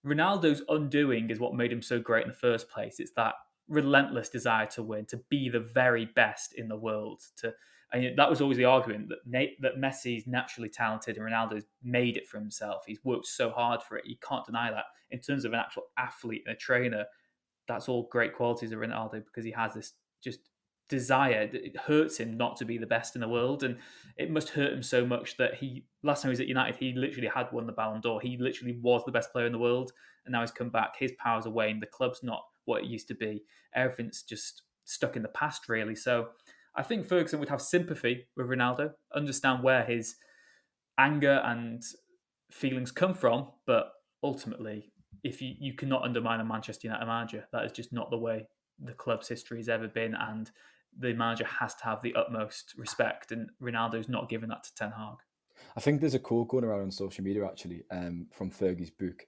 Ronaldo's 0.05 0.63
undoing 0.69 1.29
is 1.29 1.39
what 1.39 1.55
made 1.55 1.71
him 1.71 1.81
so 1.81 1.99
great 1.99 2.23
in 2.23 2.29
the 2.29 2.35
first 2.35 2.69
place. 2.69 2.99
It's 2.99 3.11
that 3.13 3.33
relentless 3.67 4.29
desire 4.29 4.67
to 4.67 4.83
win, 4.83 5.05
to 5.07 5.17
be 5.29 5.49
the 5.49 5.59
very 5.59 6.05
best 6.05 6.53
in 6.53 6.67
the 6.67 6.77
world. 6.77 7.21
To 7.37 7.53
and 7.93 8.17
that 8.17 8.29
was 8.29 8.41
always 8.41 8.57
the 8.57 8.65
argument 8.65 9.09
that 9.09 9.19
Nate, 9.25 9.61
that 9.61 9.77
Messi's 9.77 10.27
naturally 10.27 10.69
talented 10.69 11.17
and 11.17 11.25
Ronaldo's 11.25 11.65
made 11.83 12.17
it 12.17 12.27
for 12.27 12.39
himself. 12.39 12.83
He's 12.85 13.03
worked 13.03 13.27
so 13.27 13.49
hard 13.49 13.81
for 13.81 13.97
it. 13.97 14.05
You 14.05 14.15
can't 14.27 14.45
deny 14.45 14.71
that. 14.71 14.85
In 15.11 15.19
terms 15.19 15.45
of 15.45 15.53
an 15.53 15.59
actual 15.59 15.83
athlete 15.97 16.43
and 16.45 16.55
a 16.55 16.57
trainer, 16.57 17.05
that's 17.67 17.87
all 17.87 18.07
great 18.11 18.35
qualities 18.35 18.71
of 18.71 18.79
Ronaldo 18.79 19.23
because 19.25 19.45
he 19.45 19.51
has 19.51 19.73
this 19.73 19.93
just 20.23 20.39
desire. 20.89 21.49
It 21.51 21.77
hurts 21.77 22.17
him 22.17 22.37
not 22.37 22.57
to 22.57 22.65
be 22.65 22.77
the 22.77 22.85
best 22.85 23.15
in 23.15 23.21
the 23.21 23.29
world, 23.29 23.63
and 23.63 23.77
it 24.17 24.29
must 24.29 24.49
hurt 24.49 24.73
him 24.73 24.83
so 24.83 25.05
much 25.05 25.37
that 25.37 25.55
he 25.55 25.85
last 26.03 26.21
time 26.21 26.29
he 26.29 26.33
was 26.33 26.39
at 26.39 26.47
United, 26.47 26.75
he 26.75 26.93
literally 26.93 27.27
had 27.27 27.51
won 27.51 27.65
the 27.65 27.73
Ballon 27.73 28.01
d'Or. 28.01 28.21
He 28.21 28.37
literally 28.37 28.77
was 28.81 29.03
the 29.05 29.11
best 29.11 29.31
player 29.31 29.45
in 29.45 29.51
the 29.51 29.59
world, 29.59 29.91
and 30.25 30.33
now 30.33 30.41
he's 30.41 30.51
come 30.51 30.69
back. 30.69 30.95
His 30.97 31.13
powers 31.17 31.45
are 31.45 31.51
waned. 31.51 31.81
The 31.81 31.87
club's 31.87 32.21
not 32.23 32.43
what 32.65 32.83
it 32.83 32.87
used 32.87 33.07
to 33.07 33.15
be. 33.15 33.43
Everything's 33.73 34.23
just 34.23 34.63
stuck 34.85 35.15
in 35.15 35.23
the 35.23 35.29
past, 35.29 35.67
really. 35.69 35.95
So 35.95 36.29
I 36.75 36.83
think 36.83 37.05
Ferguson 37.05 37.39
would 37.39 37.49
have 37.49 37.61
sympathy 37.61 38.25
with 38.35 38.47
Ronaldo, 38.47 38.91
understand 39.13 39.63
where 39.63 39.83
his 39.83 40.15
anger 40.97 41.41
and 41.43 41.83
feelings 42.51 42.91
come 42.91 43.13
from, 43.13 43.47
but 43.65 43.91
ultimately, 44.23 44.91
if 45.23 45.41
you, 45.41 45.53
you 45.59 45.73
cannot 45.73 46.03
undermine 46.03 46.39
a 46.39 46.45
Manchester 46.45 46.88
United 46.88 47.05
manager, 47.05 47.47
that 47.51 47.65
is 47.65 47.71
just 47.71 47.93
not 47.93 48.09
the 48.09 48.17
way 48.17 48.47
the 48.79 48.93
club's 48.93 49.27
history 49.27 49.57
has 49.57 49.69
ever 49.69 49.88
been, 49.88 50.15
and 50.15 50.51
the 50.97 51.13
manager 51.13 51.45
has 51.45 51.75
to 51.75 51.83
have 51.85 52.01
the 52.01 52.13
utmost 52.15 52.73
respect, 52.77 53.31
and 53.31 53.49
Ronaldo's 53.61 54.09
not 54.09 54.29
giving 54.29 54.49
that 54.49 54.63
to 54.63 54.75
Ten 54.75 54.91
Hag. 54.91 55.15
I 55.77 55.79
think 55.79 56.01
there's 56.01 56.13
a 56.13 56.19
quote 56.19 56.49
going 56.49 56.65
around 56.65 56.81
on 56.81 56.91
social 56.91 57.23
media 57.23 57.45
actually 57.45 57.83
um, 57.91 58.27
from 58.31 58.51
Fergie's 58.51 58.91
book, 58.91 59.25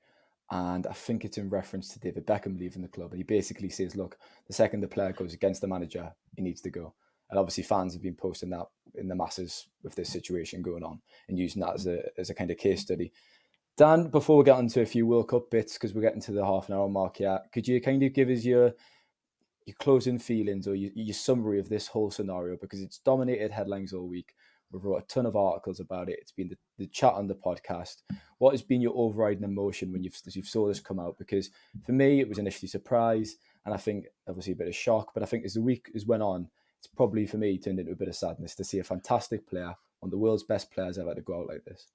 and 0.52 0.86
I 0.86 0.94
think 0.94 1.24
it's 1.24 1.38
in 1.38 1.50
reference 1.50 1.90
to 1.90 2.00
David 2.00 2.28
Beckham 2.28 2.60
leaving 2.60 2.82
the 2.82 2.88
club. 2.88 3.12
And 3.12 3.20
he 3.20 3.24
basically 3.24 3.70
says, 3.70 3.96
"Look, 3.96 4.18
the 4.48 4.54
second 4.54 4.82
the 4.82 4.88
player 4.88 5.14
goes 5.14 5.34
against 5.34 5.62
the 5.62 5.68
manager, 5.68 6.12
he 6.36 6.42
needs 6.42 6.62
to 6.62 6.70
go." 6.70 6.94
And 7.30 7.40
obviously, 7.40 7.64
fans 7.64 7.94
have 7.94 8.02
been 8.02 8.16
posting 8.16 8.50
that 8.52 8.68
in 8.96 9.08
the 9.08 9.16
masses 9.16 9.68
with 9.84 9.96
this 9.96 10.10
situation 10.10 10.62
going 10.62 10.84
on 10.84 11.00
and 11.28 11.38
using 11.38 11.62
that 11.62 11.76
as 11.76 11.88
a 11.88 12.02
as 12.18 12.30
a 12.30 12.34
kind 12.34 12.52
of 12.52 12.58
case 12.58 12.82
study. 12.82 13.12
Dan, 13.78 14.08
before 14.08 14.38
we 14.38 14.44
get 14.44 14.58
into 14.58 14.82
a 14.82 14.86
few 14.86 15.06
World 15.06 15.30
Cup 15.30 15.52
bits, 15.52 15.74
because 15.74 15.94
we're 15.94 16.02
getting 16.02 16.22
to 16.22 16.32
the 16.32 16.46
half 16.46 16.68
an 16.68 16.76
hour 16.76 16.90
mark 16.90 17.18
here, 17.18 17.40
could 17.54 17.68
you 17.68 17.80
kind 17.80 18.02
of 18.02 18.14
give 18.14 18.30
us 18.30 18.44
your 18.44 18.74
your 19.66 19.76
closing 19.80 20.18
feelings 20.18 20.68
or 20.68 20.76
your, 20.76 20.92
your 20.96 21.14
summary 21.14 21.60
of 21.60 21.70
this 21.70 21.88
whole 21.88 22.10
scenario? 22.10 22.58
Because 22.60 22.82
it's 22.82 23.00
dominated 23.00 23.52
headlines 23.52 23.94
all 23.94 24.08
week. 24.08 24.34
We've 24.72 24.84
wrote 24.84 25.04
a 25.04 25.08
ton 25.08 25.26
of 25.26 25.36
articles 25.36 25.80
about 25.80 26.10
it. 26.10 26.18
It's 26.20 26.32
been 26.32 26.50
the, 26.50 26.58
the 26.78 26.88
chat 26.88 27.14
on 27.14 27.28
the 27.28 27.36
podcast. 27.36 28.02
What 28.40 28.52
has 28.52 28.62
been 28.62 28.82
your 28.82 28.94
overriding 28.96 29.44
emotion 29.44 29.92
when 29.92 30.04
you've 30.04 30.20
you've 30.26 30.48
saw 30.48 30.68
this 30.68 30.80
come 30.80 31.00
out? 31.00 31.18
Because 31.18 31.52
for 31.86 31.92
me, 31.92 32.20
it 32.20 32.28
was 32.28 32.38
initially 32.38 32.68
surprise, 32.68 33.36
and 33.66 33.74
I 33.74 33.78
think 33.78 34.06
obviously 34.28 34.54
a 34.54 34.58
bit 34.58 34.68
of 34.68 34.76
shock. 34.76 35.14
But 35.14 35.24
I 35.24 35.28
think 35.28 35.46
as 35.46 35.54
the 35.54 35.62
week 35.62 35.90
has 35.94 36.06
went 36.06 36.24
on, 36.24 36.50
it's 36.80 36.88
probably 36.88 37.26
for 37.26 37.38
me 37.38 37.58
turned 37.58 37.80
into 37.80 37.92
a 37.92 37.96
bit 37.96 38.08
of 38.08 38.16
sadness 38.16 38.56
to 38.56 38.64
see 38.64 38.80
a 38.80 38.84
fantastic 38.84 39.48
player, 39.48 39.76
one 40.00 40.08
of 40.08 40.12
the 40.12 40.18
world's 40.18 40.44
best 40.44 40.72
players 40.72 40.98
ever, 40.98 41.14
to 41.14 41.22
go 41.22 41.40
out 41.40 41.48
like 41.48 41.66
this. 41.66 41.88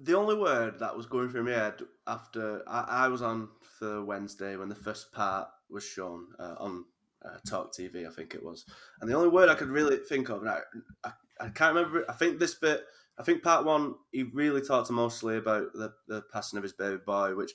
The 0.00 0.16
only 0.16 0.36
word 0.36 0.78
that 0.78 0.96
was 0.96 1.06
going 1.06 1.28
through 1.28 1.44
my 1.44 1.52
head 1.52 1.80
after 2.06 2.62
I, 2.68 2.84
I 2.88 3.08
was 3.08 3.22
on 3.22 3.48
for 3.78 4.04
Wednesday 4.04 4.56
when 4.56 4.68
the 4.68 4.74
first 4.74 5.12
part 5.12 5.48
was 5.68 5.84
shown 5.84 6.28
uh, 6.38 6.54
on 6.58 6.84
uh, 7.24 7.38
Talk 7.48 7.72
TV, 7.72 8.06
I 8.06 8.12
think 8.12 8.34
it 8.34 8.42
was, 8.42 8.64
and 9.00 9.10
the 9.10 9.16
only 9.16 9.28
word 9.28 9.48
I 9.48 9.54
could 9.54 9.68
really 9.68 9.96
think 9.96 10.28
of, 10.28 10.42
and 10.42 10.50
I, 10.50 10.60
I 11.04 11.10
I 11.40 11.48
can't 11.48 11.74
remember. 11.74 12.04
I 12.08 12.12
think 12.12 12.38
this 12.38 12.54
bit. 12.54 12.84
I 13.18 13.22
think 13.22 13.42
part 13.42 13.64
one. 13.64 13.94
He 14.12 14.24
really 14.24 14.60
talked 14.60 14.90
mostly 14.90 15.36
about 15.36 15.72
the, 15.72 15.92
the 16.06 16.22
passing 16.32 16.56
of 16.56 16.62
his 16.62 16.72
baby 16.72 16.98
boy, 17.04 17.34
which 17.34 17.52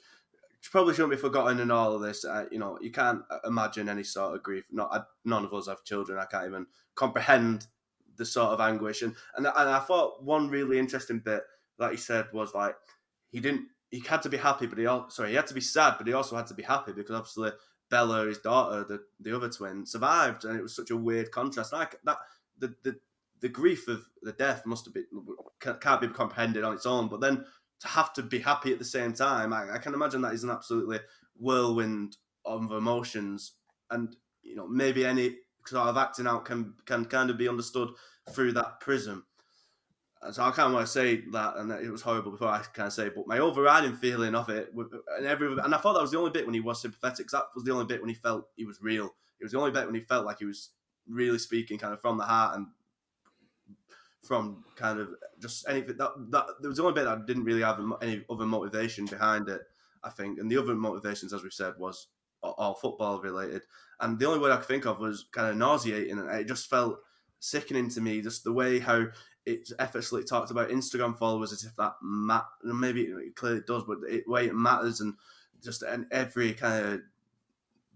probably 0.71 0.93
shouldn't 0.93 1.11
be 1.11 1.17
forgotten 1.17 1.59
in 1.59 1.71
all 1.71 1.93
of 1.93 2.01
this. 2.01 2.25
Uh, 2.25 2.45
you 2.51 2.59
know, 2.59 2.77
you 2.81 2.91
can't 2.91 3.21
imagine 3.45 3.89
any 3.89 4.03
sort 4.03 4.35
of 4.35 4.43
grief. 4.43 4.63
Not 4.71 4.93
I, 4.93 5.01
none 5.25 5.45
of 5.45 5.53
us 5.53 5.67
have 5.67 5.83
children. 5.83 6.19
I 6.19 6.25
can't 6.25 6.47
even 6.47 6.67
comprehend 6.95 7.67
the 8.15 8.25
sort 8.25 8.49
of 8.49 8.61
anguish. 8.61 9.01
And 9.01 9.15
and, 9.35 9.45
and 9.45 9.69
I 9.69 9.79
thought 9.79 10.23
one 10.23 10.49
really 10.49 10.79
interesting 10.79 11.19
bit 11.19 11.43
that 11.79 11.91
he 11.91 11.97
said 11.97 12.27
was 12.33 12.53
like 12.53 12.75
he 13.31 13.39
didn't. 13.39 13.67
He 13.89 13.99
had 13.99 14.23
to 14.23 14.29
be 14.29 14.37
happy, 14.37 14.65
but 14.65 14.77
he 14.77 14.85
also 14.85 15.09
sorry 15.09 15.29
he 15.29 15.35
had 15.35 15.47
to 15.47 15.53
be 15.53 15.61
sad, 15.61 15.95
but 15.97 16.07
he 16.07 16.13
also 16.13 16.35
had 16.35 16.47
to 16.47 16.53
be 16.53 16.63
happy 16.63 16.93
because 16.93 17.15
obviously 17.15 17.51
Bella, 17.89 18.25
his 18.25 18.39
daughter, 18.39 18.83
the 18.83 19.03
the 19.19 19.35
other 19.35 19.49
twin, 19.49 19.85
survived, 19.85 20.45
and 20.45 20.57
it 20.57 20.63
was 20.63 20.75
such 20.75 20.89
a 20.91 20.97
weird 20.97 21.31
contrast. 21.31 21.73
Like 21.73 21.99
that, 22.05 22.17
the 22.57 22.73
the 22.83 22.95
the 23.41 23.49
grief 23.49 23.87
of 23.87 24.05
the 24.21 24.31
death 24.31 24.65
must 24.65 24.85
have 24.85 24.93
been 24.93 25.05
can't 25.59 26.01
be 26.01 26.07
comprehended 26.07 26.63
on 26.63 26.73
its 26.73 26.85
own. 26.85 27.07
But 27.07 27.21
then 27.21 27.45
to 27.81 27.87
have 27.87 28.13
to 28.13 28.23
be 28.23 28.39
happy 28.39 28.71
at 28.71 28.79
the 28.79 28.85
same 28.85 29.13
time, 29.13 29.53
I, 29.53 29.75
I 29.75 29.77
can 29.77 29.93
imagine 29.93 30.21
that 30.21 30.33
is 30.33 30.43
an 30.43 30.49
absolutely 30.49 30.99
whirlwind 31.37 32.17
of 32.45 32.71
emotions, 32.71 33.53
and 33.91 34.15
you 34.41 34.55
know 34.55 34.67
maybe 34.67 35.05
any 35.05 35.37
sort 35.65 35.87
of 35.87 35.97
acting 35.97 36.27
out 36.27 36.45
can 36.45 36.73
can 36.85 37.05
kind 37.05 37.29
of 37.29 37.37
be 37.37 37.47
understood 37.47 37.89
through 38.31 38.53
that 38.53 38.79
prism. 38.79 39.25
So 40.31 40.41
I 40.41 40.51
of 40.67 40.73
want 40.73 40.85
to 40.85 40.91
say 40.91 41.23
that, 41.33 41.57
and 41.57 41.69
it 41.71 41.91
was 41.91 42.01
horrible 42.01 42.31
before 42.31 42.47
I 42.47 42.63
of 42.87 42.93
say, 42.93 43.09
but 43.09 43.27
my 43.27 43.39
overriding 43.39 43.93
feeling 43.93 44.35
of 44.35 44.47
it, 44.49 44.71
and 44.73 45.25
every, 45.25 45.47
and 45.47 45.75
I 45.75 45.77
thought 45.77 45.93
that 45.93 46.01
was 46.01 46.11
the 46.11 46.17
only 46.17 46.31
bit 46.31 46.45
when 46.45 46.53
he 46.53 46.61
was 46.61 46.81
sympathetic. 46.81 47.27
that 47.29 47.43
was 47.53 47.65
the 47.65 47.73
only 47.73 47.85
bit 47.85 47.99
when 47.99 48.07
he 48.07 48.15
felt 48.15 48.47
he 48.55 48.63
was 48.63 48.81
real. 48.81 49.13
It 49.41 49.43
was 49.43 49.51
the 49.51 49.59
only 49.59 49.71
bit 49.71 49.85
when 49.85 49.95
he 49.95 50.01
felt 50.01 50.25
like 50.25 50.39
he 50.39 50.45
was 50.45 50.69
really 51.09 51.39
speaking 51.39 51.77
kind 51.77 51.93
of 51.93 51.99
from 51.99 52.17
the 52.17 52.23
heart 52.23 52.55
and 52.55 52.67
from 54.23 54.63
kind 54.75 54.99
of 54.99 55.09
just 55.41 55.67
anything 55.67 55.97
that 55.97 56.11
that 56.29 56.45
there 56.61 56.69
was 56.69 56.77
the 56.77 56.83
only 56.83 56.95
bit 56.95 57.05
that 57.05 57.25
didn't 57.27 57.43
really 57.43 57.61
have 57.61 57.79
any 58.01 58.23
other 58.29 58.45
motivation 58.45 59.05
behind 59.05 59.49
it. 59.49 59.61
I 60.05 60.09
think, 60.09 60.39
and 60.39 60.51
the 60.51 60.57
other 60.57 60.75
motivations, 60.75 61.33
as 61.33 61.43
we 61.43 61.49
said, 61.49 61.73
was 61.77 62.07
all 62.41 62.73
football 62.73 63.21
related. 63.21 63.61
And 64.01 64.19
the 64.19 64.25
only 64.25 64.39
word 64.39 64.51
I 64.51 64.57
could 64.57 64.65
think 64.65 64.85
of 64.85 64.99
was 64.99 65.25
kind 65.31 65.49
of 65.49 65.55
nauseating, 65.55 66.19
and 66.19 66.29
it 66.29 66.47
just 66.47 66.69
felt 66.69 66.99
sickening 67.39 67.89
to 67.91 68.01
me. 68.01 68.21
Just 68.21 68.43
the 68.43 68.51
way 68.51 68.79
how 68.79 69.05
it 69.45 69.69
effortlessly 69.79 70.23
talked 70.23 70.51
about 70.51 70.69
Instagram 70.69 71.17
followers 71.17 71.51
as 71.51 71.63
if 71.63 71.75
that 71.75 71.93
mat 72.01 72.45
maybe 72.63 73.03
it 73.03 73.35
clearly 73.35 73.61
does, 73.65 73.83
but 73.83 74.01
the 74.01 74.23
way 74.27 74.47
it 74.47 74.55
matters 74.55 75.01
and 75.01 75.13
just 75.63 75.83
and 75.83 76.05
every 76.11 76.53
kind 76.53 76.85
of 76.85 77.01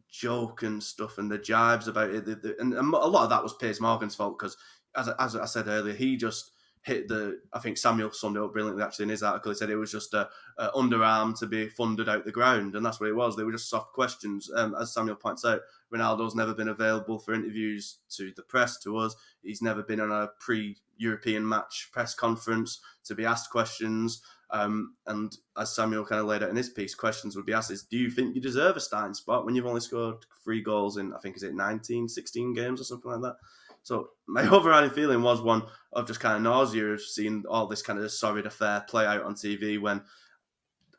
joke 0.09 0.63
and 0.63 0.81
stuff 0.81 1.17
and 1.17 1.29
the 1.29 1.37
jibes 1.37 1.87
about 1.87 2.09
it. 2.09 2.25
The, 2.25 2.35
the, 2.35 2.55
and 2.59 2.73
a 2.73 2.81
lot 2.81 3.23
of 3.23 3.29
that 3.29 3.43
was 3.43 3.53
Piers 3.53 3.81
Morgan's 3.81 4.15
fault 4.15 4.37
because 4.37 4.57
as, 4.95 5.09
as 5.19 5.35
I 5.35 5.45
said 5.45 5.67
earlier, 5.67 5.93
he 5.93 6.17
just 6.17 6.51
hit 6.87 7.07
the. 7.07 7.39
I 7.53 7.59
think 7.59 7.77
Samuel 7.77 8.11
summed 8.11 8.37
it 8.37 8.43
up 8.43 8.53
brilliantly 8.53 8.83
actually 8.83 9.03
in 9.03 9.09
his 9.09 9.23
article. 9.23 9.51
He 9.51 9.57
said 9.57 9.69
it 9.69 9.75
was 9.75 9.91
just 9.91 10.13
a, 10.13 10.29
a 10.57 10.69
underarm 10.69 11.37
to 11.39 11.45
be 11.45 11.67
funded 11.67 12.09
out 12.09 12.25
the 12.25 12.31
ground, 12.31 12.75
and 12.75 12.85
that's 12.85 12.99
what 12.99 13.09
it 13.09 13.15
was. 13.15 13.35
They 13.35 13.43
were 13.43 13.51
just 13.51 13.69
soft 13.69 13.93
questions. 13.93 14.49
Um, 14.55 14.75
as 14.79 14.93
Samuel 14.93 15.17
points 15.17 15.45
out, 15.45 15.61
Ronaldo's 15.93 16.35
never 16.35 16.53
been 16.53 16.69
available 16.69 17.19
for 17.19 17.33
interviews 17.33 17.99
to 18.15 18.31
the 18.35 18.43
press, 18.43 18.77
to 18.83 18.97
us. 18.97 19.15
He's 19.43 19.61
never 19.61 19.83
been 19.83 19.99
on 19.99 20.11
a 20.11 20.29
pre-European 20.39 21.47
match 21.47 21.89
press 21.91 22.15
conference 22.15 22.79
to 23.05 23.15
be 23.15 23.25
asked 23.25 23.51
questions. 23.51 24.21
Um, 24.49 24.95
and 25.05 25.35
as 25.57 25.75
Samuel 25.75 26.05
kind 26.05 26.21
of 26.21 26.27
laid 26.27 26.41
out 26.41 26.49
in 26.49 26.55
his 26.55 26.69
piece, 26.69 26.95
questions 26.95 27.35
would 27.35 27.45
be 27.45 27.53
asked 27.53 27.71
is, 27.71 27.83
do 27.83 27.97
you 27.97 28.09
think 28.09 28.33
you 28.33 28.41
deserve 28.41 28.77
a 28.77 28.79
starting 28.79 29.13
spot 29.13 29.45
when 29.45 29.55
you've 29.55 29.65
only 29.65 29.81
scored 29.81 30.25
three 30.43 30.61
goals 30.61 30.95
in, 30.95 31.13
I 31.13 31.19
think, 31.19 31.35
is 31.35 31.43
it 31.43 31.53
19, 31.53 32.07
16 32.07 32.53
games 32.53 32.79
or 32.79 32.85
something 32.85 33.11
like 33.11 33.21
that? 33.21 33.35
So 33.87 34.09
my 34.27 34.45
overriding 34.49 34.89
feeling 34.89 35.21
was 35.21 35.41
one 35.41 35.63
of 35.93 36.07
just 36.07 36.19
kind 36.19 36.35
of 36.35 36.41
nausea 36.41 36.87
of 36.87 37.01
seeing 37.01 37.45
all 37.49 37.67
this 37.67 37.81
kind 37.81 37.97
of 37.97 38.11
sorry 38.11 38.43
affair 38.43 38.83
play 38.89 39.05
out 39.05 39.23
on 39.23 39.33
TV. 39.33 39.79
When 39.79 40.01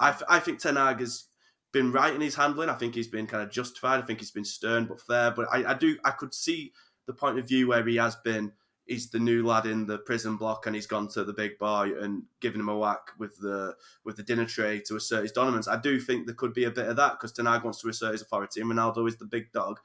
I, 0.01 0.19
I 0.27 0.39
think 0.39 0.59
Ten 0.59 0.77
Hag 0.77 1.01
has 1.01 1.25
been 1.71 1.93
right 1.93 2.15
in 2.15 2.23
his 2.23 2.35
handling. 2.35 2.71
I 2.71 2.75
think 2.75 2.95
he's 2.95 3.09
been 3.09 3.27
kind 3.27 3.43
of 3.43 3.51
justified. 3.51 4.03
I 4.03 4.07
think 4.07 4.21
he's 4.21 4.31
been 4.31 4.45
stern 4.45 4.87
but 4.87 5.03
fair. 5.03 5.31
But 5.33 5.49
I, 5.53 5.73
I 5.73 5.75
do 5.75 5.99
I 6.03 6.13
could 6.13 6.33
see 6.33 6.73
the 7.07 7.13
point 7.13 7.39
of 7.39 7.47
view 7.47 7.69
where 7.69 7.87
he 7.87 7.97
has 7.97 8.17
been. 8.17 8.53
He's 8.87 9.11
the 9.11 9.19
new 9.19 9.45
lad 9.45 9.67
in 9.67 9.85
the 9.85 9.99
prison 9.99 10.39
block, 10.39 10.65
and 10.65 10.75
he's 10.75 10.87
gone 10.87 11.09
to 11.09 11.25
the 11.25 11.35
big 11.35 11.59
boy 11.59 11.91
and 12.01 12.23
given 12.41 12.59
him 12.59 12.71
a 12.71 12.79
whack 12.79 13.11
with 13.19 13.37
the 13.37 13.75
with 14.03 14.17
the 14.17 14.23
dinner 14.23 14.47
tray 14.47 14.81
to 14.87 14.97
assert 14.97 15.25
his 15.25 15.33
dominance. 15.33 15.69
I 15.69 15.79
do 15.79 16.01
think 16.01 16.25
there 16.25 16.35
could 16.35 16.55
be 16.55 16.65
a 16.65 16.71
bit 16.71 16.89
of 16.89 16.97
that 16.97 17.13
because 17.13 17.33
Ten 17.33 17.45
Hag 17.45 17.65
wants 17.65 17.83
to 17.83 17.91
assert 17.91 18.13
his 18.13 18.23
authority, 18.23 18.63
and 18.63 18.71
Ronaldo 18.71 19.07
is 19.07 19.19
the 19.19 19.27
big 19.27 19.53
dog. 19.53 19.79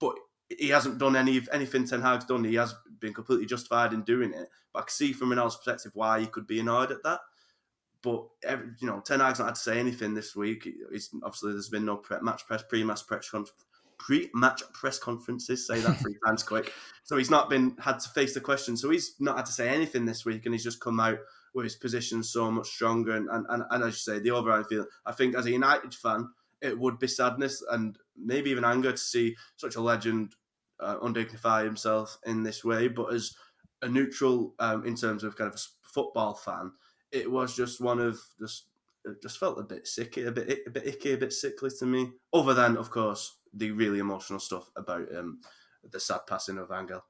But 0.00 0.16
he 0.58 0.68
hasn't 0.68 0.98
done 0.98 1.16
any 1.16 1.40
anything 1.52 1.86
Ten 1.86 2.02
Hag's 2.02 2.24
done. 2.24 2.44
He 2.44 2.56
has 2.56 2.74
been 2.98 3.14
completely 3.14 3.46
justified 3.46 3.92
in 3.92 4.02
doing 4.02 4.32
it. 4.34 4.48
But 4.72 4.80
I 4.80 4.82
can 4.82 4.90
see 4.90 5.12
from 5.12 5.30
Ronaldo's 5.30 5.56
perspective 5.56 5.92
why 5.94 6.20
he 6.20 6.26
could 6.26 6.46
be 6.46 6.60
annoyed 6.60 6.90
at 6.90 7.02
that. 7.04 7.20
But 8.02 8.26
every, 8.42 8.70
you 8.80 8.86
know, 8.86 9.00
Ten 9.00 9.20
Hag's 9.20 9.38
not 9.38 9.46
had 9.46 9.54
to 9.56 9.60
say 9.60 9.78
anything 9.78 10.14
this 10.14 10.34
week. 10.34 10.68
It's, 10.90 11.10
obviously, 11.22 11.52
there's 11.52 11.68
been 11.68 11.84
no 11.84 11.96
pre- 11.98 12.20
match 12.22 12.46
press, 12.46 12.62
pre-match 12.68 13.06
press 13.06 13.30
pre-match 13.98 14.62
press 14.72 14.98
conferences. 14.98 15.66
Say 15.66 15.78
that 15.80 15.98
three 15.98 16.16
times 16.26 16.42
quick. 16.42 16.72
So 17.04 17.16
he's 17.16 17.30
not 17.30 17.50
been 17.50 17.76
had 17.78 18.00
to 18.00 18.08
face 18.08 18.34
the 18.34 18.40
question. 18.40 18.76
So 18.76 18.90
he's 18.90 19.14
not 19.20 19.36
had 19.36 19.46
to 19.46 19.52
say 19.52 19.68
anything 19.68 20.04
this 20.04 20.24
week, 20.24 20.46
and 20.46 20.54
he's 20.54 20.64
just 20.64 20.80
come 20.80 20.98
out 20.98 21.18
with 21.54 21.64
his 21.64 21.76
position 21.76 22.22
so 22.22 22.50
much 22.50 22.68
stronger. 22.68 23.14
And 23.14 23.28
and, 23.30 23.46
and, 23.48 23.62
and 23.70 23.84
as 23.84 23.94
you 23.94 24.14
say, 24.14 24.18
the 24.18 24.30
overall 24.30 24.64
feel, 24.64 24.86
I 25.04 25.12
think 25.12 25.36
as 25.36 25.46
a 25.46 25.50
United 25.50 25.94
fan, 25.94 26.28
it 26.60 26.78
would 26.78 26.98
be 26.98 27.06
sadness 27.06 27.62
and 27.70 27.98
maybe 28.16 28.50
even 28.50 28.64
anger 28.64 28.92
to 28.92 28.98
see 28.98 29.36
such 29.56 29.76
a 29.76 29.80
legend 29.80 30.34
uh, 30.80 30.98
undignify 30.98 31.64
himself 31.64 32.18
in 32.26 32.42
this 32.42 32.64
way. 32.64 32.88
But 32.88 33.12
as 33.14 33.34
a 33.82 33.88
neutral, 33.88 34.54
um, 34.58 34.84
in 34.86 34.94
terms 34.94 35.24
of 35.24 35.36
kind 35.36 35.52
of 35.52 35.56
a 35.56 35.88
football 35.88 36.34
fan, 36.34 36.72
it 37.12 37.30
was 37.30 37.56
just 37.56 37.80
one 37.80 38.00
of 38.00 38.18
just 38.40 38.66
it 39.04 39.22
just 39.22 39.38
felt 39.38 39.58
a 39.58 39.62
bit 39.62 39.84
sicky, 39.86 40.26
a 40.26 40.32
bit 40.32 40.60
a 40.66 40.70
bit 40.70 40.86
icky, 40.86 41.12
a 41.12 41.16
bit 41.16 41.32
sickly 41.32 41.70
to 41.78 41.86
me. 41.86 42.10
Other 42.32 42.54
than, 42.54 42.76
of 42.76 42.90
course, 42.90 43.38
the 43.54 43.70
really 43.70 43.98
emotional 43.98 44.40
stuff 44.40 44.70
about 44.76 45.14
um, 45.16 45.40
the 45.90 46.00
sad 46.00 46.20
passing 46.28 46.58
of 46.58 46.70
Angel. 46.70 47.02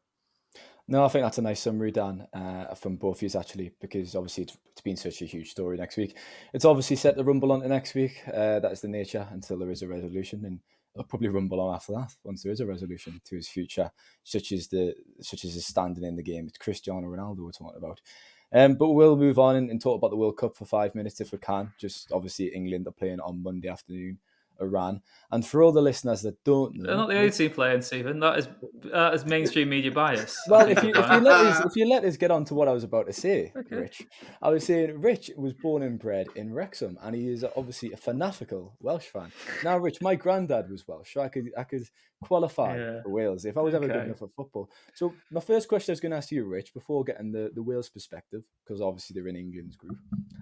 No, 0.88 1.04
I 1.04 1.08
think 1.08 1.24
that's 1.24 1.38
a 1.38 1.42
nice 1.42 1.60
summary, 1.60 1.92
Dan, 1.92 2.26
uh, 2.32 2.74
from 2.74 2.96
both 2.96 3.22
of 3.22 3.22
you 3.22 3.38
actually, 3.38 3.70
because 3.80 4.16
obviously 4.16 4.42
it's, 4.42 4.56
it's 4.72 4.80
been 4.80 4.96
such 4.96 5.22
a 5.22 5.24
huge 5.24 5.50
story 5.50 5.76
next 5.76 5.96
week. 5.96 6.16
It's 6.52 6.64
obviously 6.64 6.96
set 6.96 7.16
to 7.16 7.22
rumble 7.22 7.52
on 7.52 7.60
to 7.60 7.68
next 7.68 7.94
week. 7.94 8.20
Uh, 8.26 8.58
that 8.58 8.72
is 8.72 8.80
the 8.80 8.88
nature 8.88 9.28
until 9.30 9.58
there 9.58 9.70
is 9.70 9.82
a 9.82 9.88
resolution, 9.88 10.44
and 10.44 10.58
it'll 10.94 11.04
probably 11.04 11.28
rumble 11.28 11.60
on 11.60 11.74
after 11.74 11.92
that 11.92 12.14
once 12.24 12.42
there 12.42 12.52
is 12.52 12.60
a 12.60 12.66
resolution 12.66 13.20
to 13.24 13.36
his 13.36 13.48
future, 13.48 13.90
such 14.22 14.52
as 14.52 14.68
the 14.68 14.94
such 15.20 15.44
as 15.44 15.54
his 15.54 15.66
standing 15.66 16.04
in 16.04 16.16
the 16.16 16.22
game. 16.22 16.46
It's 16.46 16.58
Cristiano 16.58 17.06
Ronaldo 17.08 17.38
we're 17.38 17.52
talking 17.52 17.78
about. 17.78 18.00
Um, 18.52 18.74
but 18.74 18.90
we'll 18.90 19.16
move 19.16 19.38
on 19.38 19.54
and, 19.54 19.70
and 19.70 19.80
talk 19.80 19.98
about 19.98 20.10
the 20.10 20.16
World 20.16 20.36
Cup 20.36 20.56
for 20.56 20.64
five 20.64 20.94
minutes 20.94 21.20
if 21.20 21.30
we 21.30 21.38
can. 21.38 21.72
Just 21.78 22.10
obviously 22.10 22.46
England 22.46 22.88
are 22.88 22.92
playing 22.92 23.20
on 23.20 23.42
Monday 23.42 23.68
afternoon 23.68 24.18
Iran. 24.60 25.02
And 25.30 25.46
for 25.46 25.62
all 25.62 25.72
the 25.72 25.82
listeners 25.82 26.22
that 26.22 26.42
don't 26.44 26.74
know, 26.76 26.86
they're 26.86 26.96
not 26.96 27.08
the 27.08 27.18
only 27.18 27.30
team 27.30 27.50
playing, 27.50 27.82
Steven. 27.82 28.20
That 28.20 28.38
is 28.38 28.48
that 28.92 29.14
is 29.14 29.24
mainstream 29.24 29.68
media 29.68 29.90
bias. 29.90 30.36
Well, 30.48 30.68
if 30.68 30.82
you, 30.82 30.90
if 30.90 31.10
you 31.10 31.20
let 31.20 31.46
us 31.46 31.64
if 31.64 31.76
you 31.76 31.88
let 31.88 32.04
us 32.04 32.16
get 32.16 32.30
on 32.30 32.44
to 32.46 32.54
what 32.54 32.68
I 32.68 32.72
was 32.72 32.84
about 32.84 33.06
to 33.06 33.12
say, 33.12 33.52
okay. 33.56 33.76
Rich, 33.76 34.02
I 34.42 34.50
was 34.50 34.64
saying 34.64 35.00
Rich 35.00 35.30
was 35.36 35.52
born 35.54 35.82
and 35.82 35.98
bred 35.98 36.26
in 36.34 36.52
Wrexham, 36.52 36.98
and 37.02 37.14
he 37.14 37.28
is 37.28 37.44
obviously 37.56 37.92
a 37.92 37.96
fanatical 37.96 38.76
Welsh 38.80 39.06
fan. 39.06 39.32
Now, 39.62 39.78
Rich, 39.78 39.98
my 40.00 40.14
granddad 40.14 40.70
was 40.70 40.86
Welsh, 40.86 41.14
so 41.14 41.20
I 41.20 41.28
could 41.28 41.50
I 41.56 41.64
could 41.64 41.84
qualify 42.22 42.76
yeah. 42.76 43.02
for 43.02 43.10
Wales 43.10 43.44
if 43.44 43.56
I 43.56 43.62
was 43.62 43.74
ever 43.74 43.84
okay. 43.84 43.94
good 43.94 44.04
enough 44.04 44.22
at 44.22 44.30
football. 44.32 44.70
So 44.94 45.14
my 45.30 45.40
first 45.40 45.68
question 45.68 45.92
I 45.92 45.94
was 45.94 46.00
going 46.00 46.10
to 46.10 46.18
ask 46.18 46.30
you, 46.30 46.44
Rich, 46.44 46.74
before 46.74 47.04
getting 47.04 47.32
the, 47.32 47.50
the 47.54 47.62
Wales 47.62 47.88
perspective, 47.88 48.44
because 48.64 48.80
obviously 48.80 49.14
they're 49.14 49.28
in 49.28 49.36
England's 49.36 49.76
group. 49.76 49.96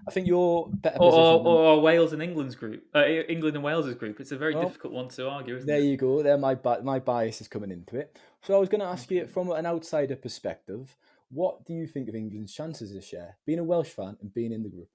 I 0.07 0.11
think 0.11 0.26
you're 0.26 0.68
better. 0.72 0.99
Or, 0.99 1.12
or, 1.12 1.47
or 1.47 1.81
Wales 1.81 2.12
and 2.12 2.22
England's 2.22 2.55
group, 2.55 2.85
uh, 2.95 3.05
England 3.07 3.57
and 3.57 3.64
Wales's 3.64 3.95
group. 3.95 4.20
It's 4.20 4.33
a 4.33 4.37
very 4.37 4.55
difficult 4.55 4.93
one 4.93 5.09
to 5.11 5.29
argue. 5.29 5.61
there 5.61 5.79
it? 5.79 5.85
you 5.85 5.97
go. 5.97 6.22
There, 6.22 6.39
my 6.39 6.57
my 6.83 6.99
bias 6.99 7.41
is 7.41 7.49
coming 7.49 7.70
into 7.70 7.97
it. 7.97 8.18
So 8.43 8.55
I 8.55 8.59
was 8.59 8.68
going 8.68 8.81
to 8.81 8.87
ask 8.87 9.11
you 9.11 9.26
from 9.26 9.51
an 9.51 9.66
outsider 9.66 10.16
perspective, 10.16 10.97
what 11.31 11.64
do 11.64 11.74
you 11.74 11.87
think 11.87 12.09
of 12.09 12.14
England's 12.14 12.55
chances 12.55 12.93
this 12.93 13.12
year, 13.12 13.37
being 13.47 13.59
a 13.59 13.64
Welsh 13.64 13.89
fan 13.89 14.16
and 14.20 14.33
being 14.33 14.53
in 14.53 14.62
the 14.62 14.68
group? 14.68 14.89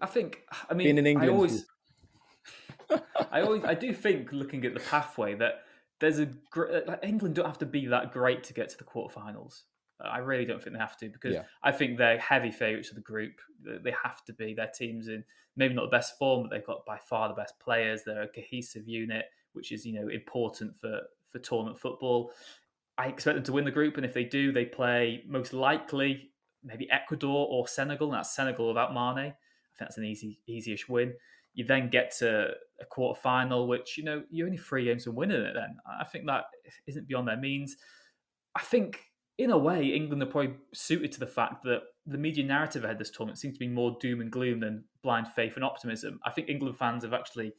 I 0.00 0.06
think. 0.06 0.42
I 0.68 0.74
mean, 0.74 0.86
being 0.86 0.98
in 0.98 1.06
England. 1.06 1.30
I 1.30 1.34
always. 1.34 1.66
I 3.30 3.42
always, 3.42 3.64
I 3.64 3.74
do 3.74 3.92
think, 3.94 4.32
looking 4.32 4.64
at 4.64 4.74
the 4.74 4.80
pathway, 4.80 5.34
that 5.36 5.62
there's 6.00 6.18
a 6.18 6.28
like 6.56 6.88
uh, 6.88 6.96
England 7.02 7.34
don't 7.34 7.46
have 7.46 7.58
to 7.58 7.66
be 7.66 7.86
that 7.86 8.12
great 8.12 8.42
to 8.44 8.52
get 8.52 8.68
to 8.70 8.78
the 8.78 8.84
quarterfinals. 8.84 9.62
Uh, 10.02 10.08
I 10.08 10.18
really 10.18 10.44
don't 10.44 10.62
think 10.62 10.74
they 10.74 10.80
have 10.80 10.96
to 10.98 11.08
because 11.08 11.34
yeah. 11.34 11.44
I 11.62 11.72
think 11.72 11.98
they're 11.98 12.18
heavy 12.18 12.50
favourites 12.50 12.90
of 12.90 12.96
the 12.96 13.02
group. 13.02 13.34
They 13.64 13.94
have 14.02 14.24
to 14.24 14.32
be. 14.32 14.54
Their 14.54 14.70
teams 14.74 15.08
in 15.08 15.24
maybe 15.56 15.74
not 15.74 15.82
the 15.82 15.96
best 15.96 16.18
form, 16.18 16.42
but 16.42 16.50
they've 16.50 16.66
got 16.66 16.84
by 16.86 16.98
far 16.98 17.28
the 17.28 17.34
best 17.34 17.58
players. 17.60 18.02
They're 18.04 18.22
a 18.22 18.28
cohesive 18.28 18.88
unit, 18.88 19.26
which 19.52 19.72
is 19.72 19.84
you 19.86 19.92
know 19.92 20.08
important 20.08 20.76
for 20.76 21.02
for 21.28 21.38
tournament 21.38 21.78
football. 21.78 22.32
I 22.98 23.06
expect 23.06 23.36
them 23.36 23.44
to 23.44 23.52
win 23.52 23.64
the 23.64 23.70
group, 23.70 23.96
and 23.96 24.04
if 24.04 24.14
they 24.14 24.24
do, 24.24 24.52
they 24.52 24.64
play 24.64 25.22
most 25.26 25.52
likely 25.52 26.30
maybe 26.62 26.90
Ecuador 26.90 27.46
or 27.50 27.66
Senegal. 27.66 28.08
And 28.08 28.18
that's 28.18 28.34
Senegal 28.34 28.68
without 28.68 28.92
Mane. 28.92 29.18
I 29.18 29.22
think 29.24 29.34
that's 29.78 29.98
an 29.98 30.04
easy, 30.04 30.40
easy-ish 30.46 30.88
win. 30.88 31.14
You 31.54 31.64
then 31.64 31.90
get 31.90 32.16
to 32.18 32.50
a 32.80 32.84
quarter 32.86 33.20
final, 33.20 33.66
which 33.66 33.98
you 33.98 34.04
know 34.04 34.22
you're 34.30 34.46
only 34.46 34.58
three 34.58 34.84
games 34.84 35.04
from 35.04 35.14
winning 35.14 35.42
it. 35.42 35.54
Then 35.54 35.76
I 36.00 36.04
think 36.04 36.26
that 36.26 36.44
isn't 36.86 37.08
beyond 37.08 37.28
their 37.28 37.36
means. 37.36 37.76
I 38.54 38.62
think 38.62 39.00
in 39.38 39.50
a 39.50 39.58
way, 39.58 39.86
England 39.86 40.22
are 40.22 40.26
probably 40.26 40.54
suited 40.74 41.12
to 41.12 41.20
the 41.20 41.26
fact 41.26 41.62
that 41.64 41.80
the 42.06 42.18
media 42.18 42.44
narrative 42.44 42.84
ahead 42.84 42.96
of 42.96 42.98
this 42.98 43.10
tournament 43.10 43.38
seems 43.38 43.54
to 43.54 43.58
be 43.58 43.68
more 43.68 43.96
doom 44.00 44.20
and 44.20 44.30
gloom 44.30 44.60
than 44.60 44.84
blind 45.02 45.28
faith 45.28 45.54
and 45.54 45.64
optimism. 45.64 46.20
I 46.24 46.30
think 46.30 46.48
England 46.48 46.76
fans 46.76 47.04
have 47.04 47.14
actually 47.14 47.52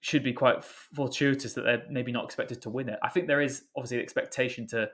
should 0.00 0.22
be 0.24 0.32
quite 0.32 0.62
fortuitous 0.64 1.54
that 1.54 1.62
they're 1.62 1.82
maybe 1.90 2.12
not 2.12 2.24
expected 2.24 2.60
to 2.62 2.70
win 2.70 2.88
it. 2.88 2.98
I 3.02 3.08
think 3.08 3.26
there 3.26 3.40
is 3.40 3.64
obviously 3.76 3.98
an 3.98 4.02
expectation 4.02 4.66
to 4.68 4.90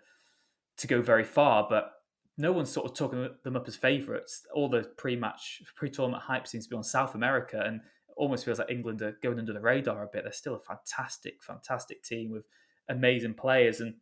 to 0.78 0.86
go 0.86 1.02
very 1.02 1.24
far, 1.24 1.66
but 1.68 1.92
no 2.36 2.52
one's 2.52 2.70
sort 2.70 2.86
of 2.86 2.96
talking 2.96 3.28
them 3.42 3.56
up 3.56 3.66
as 3.66 3.74
favourites. 3.74 4.46
All 4.54 4.68
the 4.68 4.84
pre-match, 4.96 5.60
pre-tournament 5.74 6.22
hype 6.22 6.46
seems 6.46 6.66
to 6.66 6.70
be 6.70 6.76
on 6.76 6.84
South 6.84 7.16
America, 7.16 7.60
and 7.66 7.80
almost 8.18 8.44
feels 8.44 8.58
like 8.58 8.70
England 8.70 9.00
are 9.00 9.16
going 9.22 9.38
under 9.38 9.52
the 9.52 9.60
radar 9.60 10.02
a 10.02 10.08
bit. 10.12 10.24
They're 10.24 10.32
still 10.32 10.56
a 10.56 10.60
fantastic, 10.60 11.42
fantastic 11.42 12.02
team 12.02 12.30
with 12.30 12.44
amazing 12.88 13.34
players, 13.34 13.80
and 13.80 13.94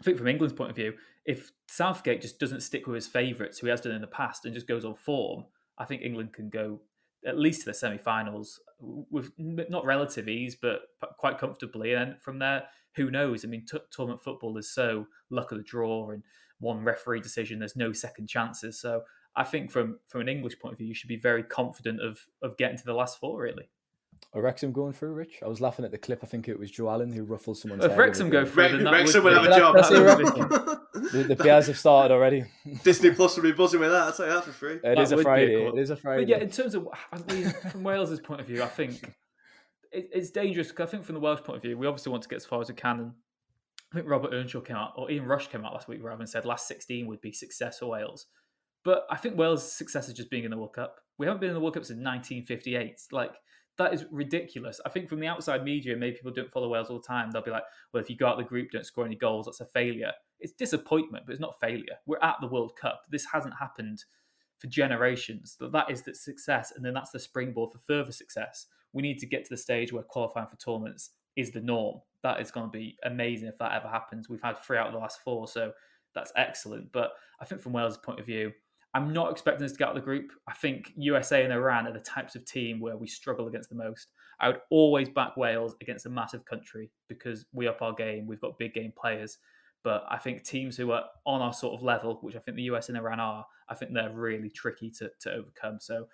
I 0.00 0.04
think 0.04 0.18
from 0.18 0.28
England's 0.28 0.54
point 0.54 0.70
of 0.70 0.76
view, 0.76 0.94
if 1.24 1.50
Southgate 1.66 2.20
just 2.20 2.38
doesn't 2.38 2.62
stick 2.62 2.86
with 2.86 2.94
his 2.94 3.06
favourites, 3.06 3.58
who 3.58 3.66
he 3.66 3.70
has 3.70 3.80
done 3.80 3.92
in 3.92 4.00
the 4.00 4.06
past, 4.06 4.44
and 4.44 4.54
just 4.54 4.68
goes 4.68 4.84
on 4.84 4.94
form, 4.94 5.44
I 5.76 5.84
think 5.84 6.02
England 6.02 6.32
can 6.32 6.48
go 6.48 6.80
at 7.26 7.38
least 7.38 7.60
to 7.60 7.66
the 7.66 7.74
semi-finals 7.74 8.60
with 9.10 9.32
not 9.36 9.84
relative 9.84 10.28
ease, 10.28 10.56
but 10.60 10.82
quite 11.18 11.38
comfortably. 11.38 11.94
And 11.94 12.20
from 12.22 12.38
there, 12.38 12.64
who 12.94 13.10
knows? 13.10 13.44
I 13.44 13.48
mean, 13.48 13.66
t- 13.66 13.78
tournament 13.90 14.22
football 14.22 14.56
is 14.56 14.72
so 14.72 15.08
luck 15.30 15.50
of 15.50 15.58
the 15.58 15.64
draw 15.64 16.10
and 16.10 16.22
one 16.60 16.84
referee 16.84 17.20
decision. 17.20 17.58
There's 17.58 17.76
no 17.76 17.92
second 17.92 18.28
chances. 18.28 18.80
So 18.80 19.02
I 19.38 19.44
think 19.44 19.70
from 19.70 20.00
from 20.08 20.20
an 20.20 20.28
English 20.28 20.58
point 20.58 20.72
of 20.72 20.78
view, 20.78 20.88
you 20.88 20.94
should 20.94 21.08
be 21.08 21.16
very 21.16 21.44
confident 21.44 22.00
of 22.00 22.18
of 22.42 22.56
getting 22.56 22.76
to 22.76 22.84
the 22.84 22.92
last 22.92 23.20
four. 23.20 23.40
Really. 23.40 23.70
Are 24.34 24.42
Wrexham 24.42 24.72
going 24.72 24.92
through, 24.92 25.12
Rich? 25.12 25.38
I 25.44 25.48
was 25.48 25.60
laughing 25.60 25.84
at 25.84 25.92
the 25.92 25.96
clip. 25.96 26.20
I 26.22 26.26
think 26.26 26.48
it 26.48 26.58
was 26.58 26.72
Joe 26.72 26.90
Allen 26.90 27.12
who 27.12 27.22
ruffled 27.22 27.56
someone's 27.56 27.84
if 27.86 27.92
head. 27.92 27.98
Wrexham 27.98 28.30
go 28.30 28.44
through, 28.44 28.82
then 28.82 28.92
Wrexham 28.92 29.22
will 29.22 29.32
have 29.32 29.44
a 29.44 29.56
job. 29.56 29.74
the, 31.12 31.24
the 31.28 31.36
Bears 31.36 31.68
have 31.68 31.78
started 31.78 32.12
already. 32.12 32.44
Disney 32.82 33.12
Plus 33.12 33.36
will 33.36 33.44
be 33.44 33.52
buzzing 33.52 33.80
with 33.80 33.90
that. 33.90 34.02
I'll 34.02 34.12
tell 34.12 34.26
you 34.26 34.32
that 34.32 34.44
for 34.44 34.52
free. 34.52 34.74
It 34.74 34.82
that 34.82 34.98
is 34.98 35.12
a 35.12 35.22
Friday. 35.22 35.54
It 35.54 35.78
is 35.78 35.90
a 35.90 35.96
Friday. 35.96 36.24
But 36.24 36.28
yeah, 36.28 36.38
in 36.38 36.50
terms 36.50 36.74
of 36.74 36.88
I 37.12 37.32
mean, 37.32 37.50
from 37.70 37.84
Wales's 37.84 38.20
point 38.20 38.40
of 38.40 38.46
view, 38.48 38.62
I 38.62 38.66
think 38.66 39.02
it, 39.92 40.10
it's 40.12 40.30
dangerous. 40.30 40.72
Cause 40.72 40.88
I 40.88 40.90
think 40.90 41.04
from 41.04 41.14
the 41.14 41.20
Welsh 41.20 41.40
point 41.40 41.56
of 41.56 41.62
view, 41.62 41.78
we 41.78 41.86
obviously 41.86 42.10
want 42.10 42.24
to 42.24 42.28
get 42.28 42.36
as 42.36 42.44
far 42.44 42.60
as 42.60 42.68
we 42.68 42.74
can. 42.74 42.98
And 42.98 43.12
I 43.92 43.96
think 43.96 44.08
Robert 44.08 44.34
Earnshaw 44.34 44.60
came 44.60 44.76
out, 44.76 44.92
or 44.96 45.10
Ian 45.10 45.24
Rush 45.24 45.48
came 45.48 45.64
out 45.64 45.72
last 45.72 45.88
week, 45.88 46.00
rather 46.02 46.20
and 46.20 46.28
said 46.28 46.44
last 46.44 46.68
16 46.68 47.06
would 47.06 47.20
be 47.20 47.32
success 47.32 47.78
for 47.78 47.86
Wales. 47.86 48.26
But 48.84 49.06
I 49.10 49.16
think 49.16 49.36
Wales' 49.36 49.72
success 49.72 50.08
is 50.08 50.14
just 50.14 50.30
being 50.30 50.44
in 50.44 50.50
the 50.50 50.56
World 50.56 50.72
Cup. 50.72 50.96
We 51.18 51.26
haven't 51.26 51.40
been 51.40 51.50
in 51.50 51.54
the 51.54 51.60
World 51.60 51.74
Cup 51.74 51.84
since 51.84 51.98
1958. 51.98 53.00
Like 53.12 53.32
that 53.78 53.94
is 53.94 54.04
ridiculous. 54.10 54.80
I 54.84 54.88
think 54.88 55.08
from 55.08 55.20
the 55.20 55.26
outside 55.26 55.64
media, 55.64 55.96
maybe 55.96 56.16
people 56.16 56.32
don't 56.32 56.50
follow 56.50 56.68
Wales 56.68 56.90
all 56.90 57.00
the 57.00 57.06
time. 57.06 57.30
They'll 57.30 57.42
be 57.42 57.50
like, 57.50 57.62
well, 57.92 58.02
if 58.02 58.10
you 58.10 58.16
go 58.16 58.26
out 58.26 58.36
the 58.36 58.44
group, 58.44 58.70
don't 58.70 58.84
score 58.84 59.06
any 59.06 59.16
goals, 59.16 59.46
that's 59.46 59.60
a 59.60 59.66
failure. 59.66 60.12
It's 60.40 60.52
disappointment, 60.52 61.24
but 61.26 61.32
it's 61.32 61.40
not 61.40 61.58
failure. 61.60 61.96
We're 62.06 62.22
at 62.22 62.36
the 62.40 62.48
World 62.48 62.72
Cup. 62.80 63.02
This 63.10 63.26
hasn't 63.32 63.54
happened 63.58 64.04
for 64.58 64.66
generations. 64.66 65.56
That 65.60 65.72
that 65.72 65.90
is 65.90 66.02
the 66.02 66.14
success, 66.14 66.72
and 66.74 66.84
then 66.84 66.94
that's 66.94 67.10
the 67.10 67.20
springboard 67.20 67.72
for 67.72 67.78
further 67.78 68.12
success. 68.12 68.66
We 68.92 69.02
need 69.02 69.18
to 69.18 69.26
get 69.26 69.44
to 69.44 69.50
the 69.50 69.56
stage 69.56 69.92
where 69.92 70.02
qualifying 70.02 70.48
for 70.48 70.56
tournaments 70.56 71.10
is 71.36 71.50
the 71.52 71.60
norm. 71.60 72.00
That 72.22 72.40
is 72.40 72.50
going 72.50 72.66
to 72.66 72.76
be 72.76 72.96
amazing 73.04 73.48
if 73.48 73.58
that 73.58 73.72
ever 73.72 73.88
happens. 73.88 74.28
We've 74.28 74.42
had 74.42 74.58
three 74.58 74.78
out 74.78 74.88
of 74.88 74.92
the 74.92 74.98
last 74.98 75.20
four, 75.22 75.46
so 75.46 75.72
that's 76.14 76.32
excellent. 76.36 76.90
But 76.90 77.12
I 77.40 77.44
think 77.44 77.60
from 77.60 77.72
Wales' 77.72 77.98
point 77.98 78.18
of 78.18 78.26
view, 78.26 78.52
I'm 78.94 79.12
not 79.12 79.30
expecting 79.30 79.64
us 79.64 79.72
to 79.72 79.78
get 79.78 79.88
out 79.88 79.96
of 79.96 80.02
the 80.02 80.04
group. 80.04 80.32
I 80.48 80.54
think 80.54 80.92
USA 80.96 81.44
and 81.44 81.52
Iran 81.52 81.86
are 81.86 81.92
the 81.92 82.00
types 82.00 82.34
of 82.34 82.44
team 82.46 82.80
where 82.80 82.96
we 82.96 83.06
struggle 83.06 83.46
against 83.46 83.68
the 83.68 83.74
most. 83.74 84.12
I 84.40 84.48
would 84.48 84.60
always 84.70 85.08
back 85.08 85.36
Wales 85.36 85.76
against 85.80 86.06
a 86.06 86.10
massive 86.10 86.44
country 86.44 86.90
because 87.08 87.44
we 87.52 87.68
up 87.68 87.82
our 87.82 87.92
game. 87.92 88.26
We've 88.26 88.40
got 88.40 88.58
big 88.58 88.74
game 88.74 88.92
players. 88.98 89.38
But 89.84 90.04
I 90.10 90.16
think 90.18 90.42
teams 90.42 90.76
who 90.76 90.90
are 90.92 91.04
on 91.26 91.40
our 91.40 91.52
sort 91.52 91.74
of 91.74 91.82
level, 91.82 92.18
which 92.22 92.34
I 92.34 92.38
think 92.38 92.56
the 92.56 92.64
US 92.64 92.88
and 92.88 92.96
Iran 92.96 93.20
are, 93.20 93.46
I 93.68 93.74
think 93.74 93.92
they're 93.92 94.10
really 94.10 94.50
tricky 94.50 94.90
to, 94.92 95.10
to 95.20 95.32
overcome. 95.32 95.78
So 95.80 96.08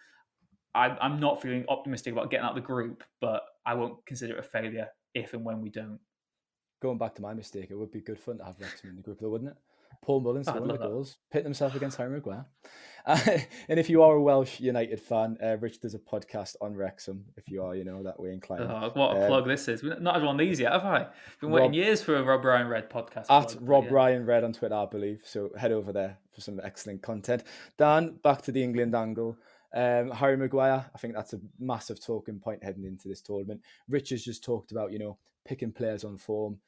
I, 0.74 0.88
I'm 1.00 1.20
not 1.20 1.40
feeling 1.40 1.64
optimistic 1.68 2.12
about 2.12 2.30
getting 2.30 2.44
out 2.44 2.50
of 2.50 2.56
the 2.56 2.66
group, 2.66 3.04
but 3.20 3.42
I 3.64 3.74
won't 3.74 4.04
consider 4.06 4.34
it 4.34 4.40
a 4.40 4.42
failure 4.42 4.88
if 5.14 5.32
and 5.32 5.44
when 5.44 5.60
we 5.60 5.70
don't. 5.70 6.00
Going 6.82 6.98
back 6.98 7.14
to 7.14 7.22
my 7.22 7.32
mistake, 7.32 7.68
it 7.70 7.76
would 7.76 7.92
be 7.92 8.00
good 8.00 8.18
fun 8.18 8.38
to 8.38 8.44
have 8.44 8.56
Wrexham 8.60 8.90
in 8.90 8.96
the 8.96 9.02
group, 9.02 9.20
though, 9.20 9.30
wouldn't 9.30 9.50
it? 9.50 9.56
Paul 10.02 10.20
Mullin 10.20 10.44
scoring 10.44 10.68
the 10.68 10.76
goals, 10.76 11.18
pitting 11.30 11.46
himself 11.46 11.74
against 11.74 11.96
Harry 11.96 12.10
Maguire. 12.10 12.46
Uh, 13.06 13.18
and 13.68 13.78
if 13.78 13.90
you 13.90 14.02
are 14.02 14.14
a 14.14 14.22
Welsh 14.22 14.60
United 14.60 15.00
fan, 15.00 15.36
uh, 15.42 15.56
Rich 15.58 15.80
does 15.80 15.94
a 15.94 15.98
podcast 15.98 16.56
on 16.60 16.74
Wrexham. 16.74 17.24
If 17.36 17.48
you 17.48 17.62
are, 17.62 17.74
you 17.74 17.84
know, 17.84 18.02
that 18.02 18.18
way 18.18 18.32
inclined. 18.32 18.64
Oh, 18.64 18.90
what 18.94 19.16
a 19.16 19.22
um, 19.22 19.28
plug 19.28 19.46
this 19.46 19.68
is! 19.68 19.82
Not 19.82 20.16
everyone 20.16 20.36
these 20.36 20.60
yet, 20.60 20.72
have 20.72 20.84
I? 20.84 21.06
Been 21.40 21.50
waiting 21.50 21.74
years 21.74 22.02
for 22.02 22.16
a 22.16 22.22
Rob 22.22 22.44
Ryan 22.44 22.68
Red 22.68 22.90
podcast. 22.90 23.26
At 23.30 23.48
plug, 23.48 23.58
Rob 23.60 23.84
yeah. 23.84 23.92
Ryan 23.92 24.26
Red 24.26 24.44
on 24.44 24.52
Twitter, 24.52 24.74
I 24.74 24.86
believe. 24.86 25.22
So 25.24 25.50
head 25.58 25.72
over 25.72 25.92
there 25.92 26.18
for 26.32 26.40
some 26.40 26.60
excellent 26.64 27.02
content. 27.02 27.44
Dan, 27.76 28.18
back 28.22 28.42
to 28.42 28.52
the 28.52 28.62
England 28.62 28.94
angle. 28.94 29.36
Um, 29.74 30.12
Harry 30.12 30.36
Maguire, 30.36 30.86
I 30.94 30.98
think 30.98 31.14
that's 31.14 31.32
a 31.32 31.40
massive 31.58 32.04
talking 32.04 32.38
point 32.38 32.62
heading 32.62 32.84
into 32.84 33.08
this 33.08 33.20
tournament. 33.20 33.60
Rich 33.88 34.10
has 34.10 34.24
just 34.24 34.44
talked 34.44 34.70
about, 34.70 34.92
you 34.92 35.00
know, 35.00 35.18
picking 35.44 35.72
players 35.72 36.04
on 36.04 36.16
form. 36.16 36.58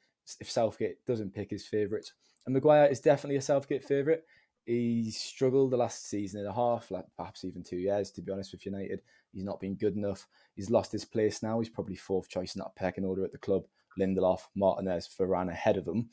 If 0.41 0.51
Southgate 0.51 1.05
doesn't 1.05 1.33
pick 1.33 1.49
his 1.49 1.65
favourites, 1.65 2.11
and 2.47 2.53
Maguire 2.53 2.85
is 2.85 3.01
definitely 3.01 3.35
a 3.35 3.41
Southgate 3.41 3.83
favourite. 3.83 4.21
He's 4.65 5.17
struggled 5.17 5.71
the 5.71 5.77
last 5.77 6.09
season 6.09 6.39
and 6.39 6.49
a 6.49 6.53
half, 6.53 6.89
like 6.91 7.03
perhaps 7.17 7.43
even 7.43 7.61
two 7.61 7.77
years, 7.77 8.09
to 8.11 8.21
be 8.21 8.31
honest 8.31 8.53
with 8.53 8.65
United. 8.65 9.01
He's 9.33 9.43
not 9.43 9.59
been 9.59 9.75
good 9.75 9.97
enough. 9.97 10.25
He's 10.55 10.69
lost 10.69 10.93
his 10.93 11.03
place 11.03 11.43
now. 11.43 11.59
He's 11.59 11.69
probably 11.69 11.97
fourth 11.97 12.29
choice 12.29 12.55
in 12.55 12.59
that 12.59 12.75
pecking 12.77 13.03
order 13.03 13.25
at 13.25 13.33
the 13.33 13.37
club. 13.37 13.65
Lindelof, 13.99 14.41
Martinez, 14.55 15.09
Varane 15.19 15.51
ahead 15.51 15.75
of 15.75 15.85
him. 15.85 16.09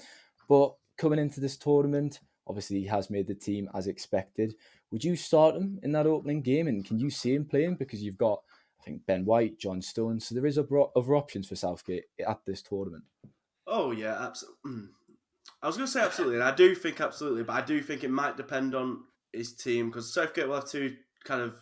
But 0.49 0.75
coming 0.99 1.21
into 1.21 1.41
this 1.41 1.57
tournament, 1.57 2.19
obviously 2.49 2.81
he 2.81 2.87
has 2.87 3.11
made 3.11 3.29
the 3.29 3.35
team 3.35 3.71
as 3.73 3.87
expected. 3.87 4.57
Would 4.91 5.05
you 5.05 5.15
start 5.15 5.55
him 5.55 5.79
in 5.85 5.93
that 5.93 6.07
opening 6.07 6.43
game, 6.43 6.67
and 6.67 6.85
can 6.85 6.99
you 6.99 7.11
see 7.11 7.35
him 7.35 7.45
playing 7.45 7.77
because 7.77 8.03
you've 8.03 8.19
got 8.19 8.43
I 8.81 8.85
think 8.85 9.07
Ben 9.07 9.25
White, 9.25 9.59
John 9.59 9.81
Stones, 9.81 10.27
so 10.27 10.35
there 10.35 10.47
is 10.47 10.59
other 10.59 11.15
options 11.15 11.49
for 11.49 11.55
Southgate 11.55 12.05
at 12.27 12.45
this 12.45 12.61
tournament. 12.61 13.05
Oh 13.69 13.93
yeah, 13.93 14.17
absolutely. 14.21 14.89
I 15.65 15.67
was 15.67 15.79
going 15.79 15.87
to 15.87 15.93
say 15.93 16.03
absolutely, 16.03 16.35
and 16.35 16.45
I 16.45 16.55
do 16.55 16.75
think 16.75 17.01
absolutely, 17.01 17.43
but 17.43 17.55
I 17.55 17.63
do 17.63 17.81
think 17.81 18.05
it 18.05 18.11
might 18.11 18.37
depend 18.37 18.75
on 18.75 19.05
his 19.33 19.55
team 19.55 19.89
because 19.89 20.13
Southgate 20.13 20.47
will 20.47 20.57
have 20.57 20.69
two 20.69 20.95
kind 21.25 21.41
of 21.41 21.57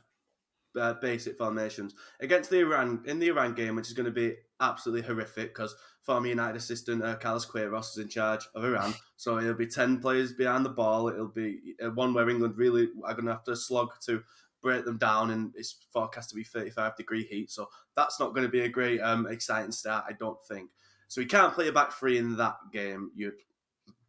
uh, 0.76 0.94
basic 0.94 1.38
formations 1.38 1.94
against 2.18 2.50
the 2.50 2.58
Iran 2.58 3.04
in 3.06 3.20
the 3.20 3.28
Iran 3.28 3.54
game, 3.54 3.76
which 3.76 3.86
is 3.86 3.92
going 3.92 4.06
to 4.06 4.10
be 4.10 4.34
absolutely 4.60 5.06
horrific 5.06 5.54
because 5.54 5.76
former 6.02 6.26
United 6.26 6.56
assistant 6.56 7.04
uh, 7.04 7.14
Carlos 7.14 7.46
Queiroz 7.46 7.92
is 7.92 7.98
in 7.98 8.08
charge 8.08 8.44
of 8.56 8.64
Iran, 8.64 8.92
so 9.16 9.38
it'll 9.38 9.54
be 9.54 9.68
ten 9.68 10.00
players 10.00 10.32
behind 10.32 10.64
the 10.64 10.70
ball. 10.70 11.06
It'll 11.06 11.28
be 11.28 11.76
uh, 11.80 11.90
one 11.90 12.12
where 12.12 12.28
England 12.28 12.56
really 12.56 12.88
are 13.04 13.14
going 13.14 13.26
to 13.26 13.32
have 13.34 13.44
to 13.44 13.54
slog 13.54 13.92
to 14.06 14.24
break 14.60 14.84
them 14.84 14.98
down, 14.98 15.30
and 15.30 15.52
it's 15.54 15.76
forecast 15.92 16.30
to 16.30 16.34
be 16.34 16.42
thirty-five 16.42 16.96
degree 16.96 17.22
heat, 17.22 17.52
so 17.52 17.68
that's 17.94 18.18
not 18.18 18.34
going 18.34 18.46
to 18.46 18.52
be 18.52 18.62
a 18.62 18.68
great, 18.68 19.00
um, 19.00 19.28
exciting 19.28 19.70
start, 19.70 20.06
I 20.08 20.12
don't 20.14 20.44
think. 20.48 20.70
So 21.06 21.20
he 21.20 21.26
can't 21.28 21.54
play 21.54 21.68
a 21.68 21.72
back 21.72 21.92
three 21.92 22.18
in 22.18 22.36
that 22.38 22.56
game. 22.72 23.12
You'd 23.14 23.34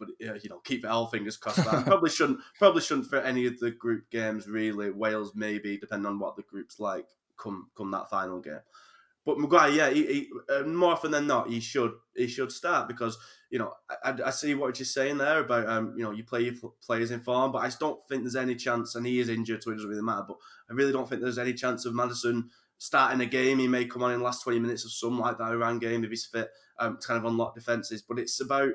but 0.06 0.44
you 0.44 0.50
know, 0.50 0.60
keep 0.64 0.86
all 0.86 1.08
fingers 1.08 1.38
crossed. 1.38 1.64
That 1.66 1.86
probably 1.86 2.10
shouldn't 2.10 2.40
probably 2.58 2.82
shouldn't 2.82 3.08
for 3.08 3.20
any 3.20 3.46
of 3.46 3.60
the 3.60 3.72
group 3.72 4.10
games 4.10 4.48
really. 4.48 4.92
Wales 4.92 5.34
maybe, 5.36 5.78
depending 5.78 6.08
on 6.08 6.20
what 6.20 6.36
the 6.36 6.44
group's 6.44 6.80
like. 6.80 7.06
Come 7.38 7.70
come 7.78 7.92
that 7.92 8.10
final 8.10 8.40
game. 8.40 8.60
But 9.26 9.40
Maguire, 9.40 9.70
yeah, 9.70 9.90
he, 9.90 10.06
he, 10.06 10.30
uh, 10.54 10.64
more 10.64 10.92
often 10.92 11.12
than 11.12 11.28
not, 11.28 11.50
he 11.50 11.60
should 11.60 11.94
he 12.16 12.28
should 12.28 12.52
start 12.52 12.88
because 12.88 13.18
you 13.50 13.58
know 13.58 13.74
I, 14.04 14.16
I 14.26 14.30
see 14.32 14.54
what 14.54 14.78
you're 14.78 14.86
saying 14.86 15.18
there 15.18 15.40
about 15.40 15.68
um 15.70 15.94
you 15.98 16.04
know 16.04 16.12
you 16.12 16.24
play 16.24 16.42
your 16.42 16.54
players 16.82 17.12
in 17.12 17.22
form, 17.22 17.52
but 17.52 17.64
I 17.64 17.72
don't 17.80 18.00
think 18.08 18.24
there's 18.24 18.36
any 18.36 18.56
chance, 18.56 18.96
and 18.96 19.06
he 19.06 19.20
is 19.20 19.30
injured, 19.30 19.64
so 19.64 19.72
it 19.72 19.76
doesn't 19.76 19.90
really 19.90 20.02
matter. 20.02 20.26
But 20.28 20.38
I 20.70 20.74
really 20.74 20.92
don't 20.92 21.08
think 21.08 21.22
there's 21.22 21.38
any 21.38 21.54
chance 21.54 21.86
of 21.86 21.94
Maddison 21.94 22.50
starting 22.84 23.22
a 23.22 23.26
game. 23.26 23.60
He 23.60 23.68
may 23.68 23.86
come 23.86 24.04
on 24.04 24.12
in 24.12 24.20
the 24.20 24.26
last 24.26 24.44
20 24.44 24.60
minutes 24.60 24.84
of 24.84 24.92
some 24.92 25.18
like 25.18 25.38
that 25.38 25.52
Iran 25.52 25.80
game 25.80 26.04
if 26.04 26.10
he's 26.10 26.26
fit 26.26 26.50
um, 26.80 26.98
to 27.00 27.08
kind 27.08 27.18
of 27.18 27.24
unlock 27.24 27.56
defenses. 27.56 28.02
But 28.02 28.20
it's 28.20 28.42
about 28.42 28.74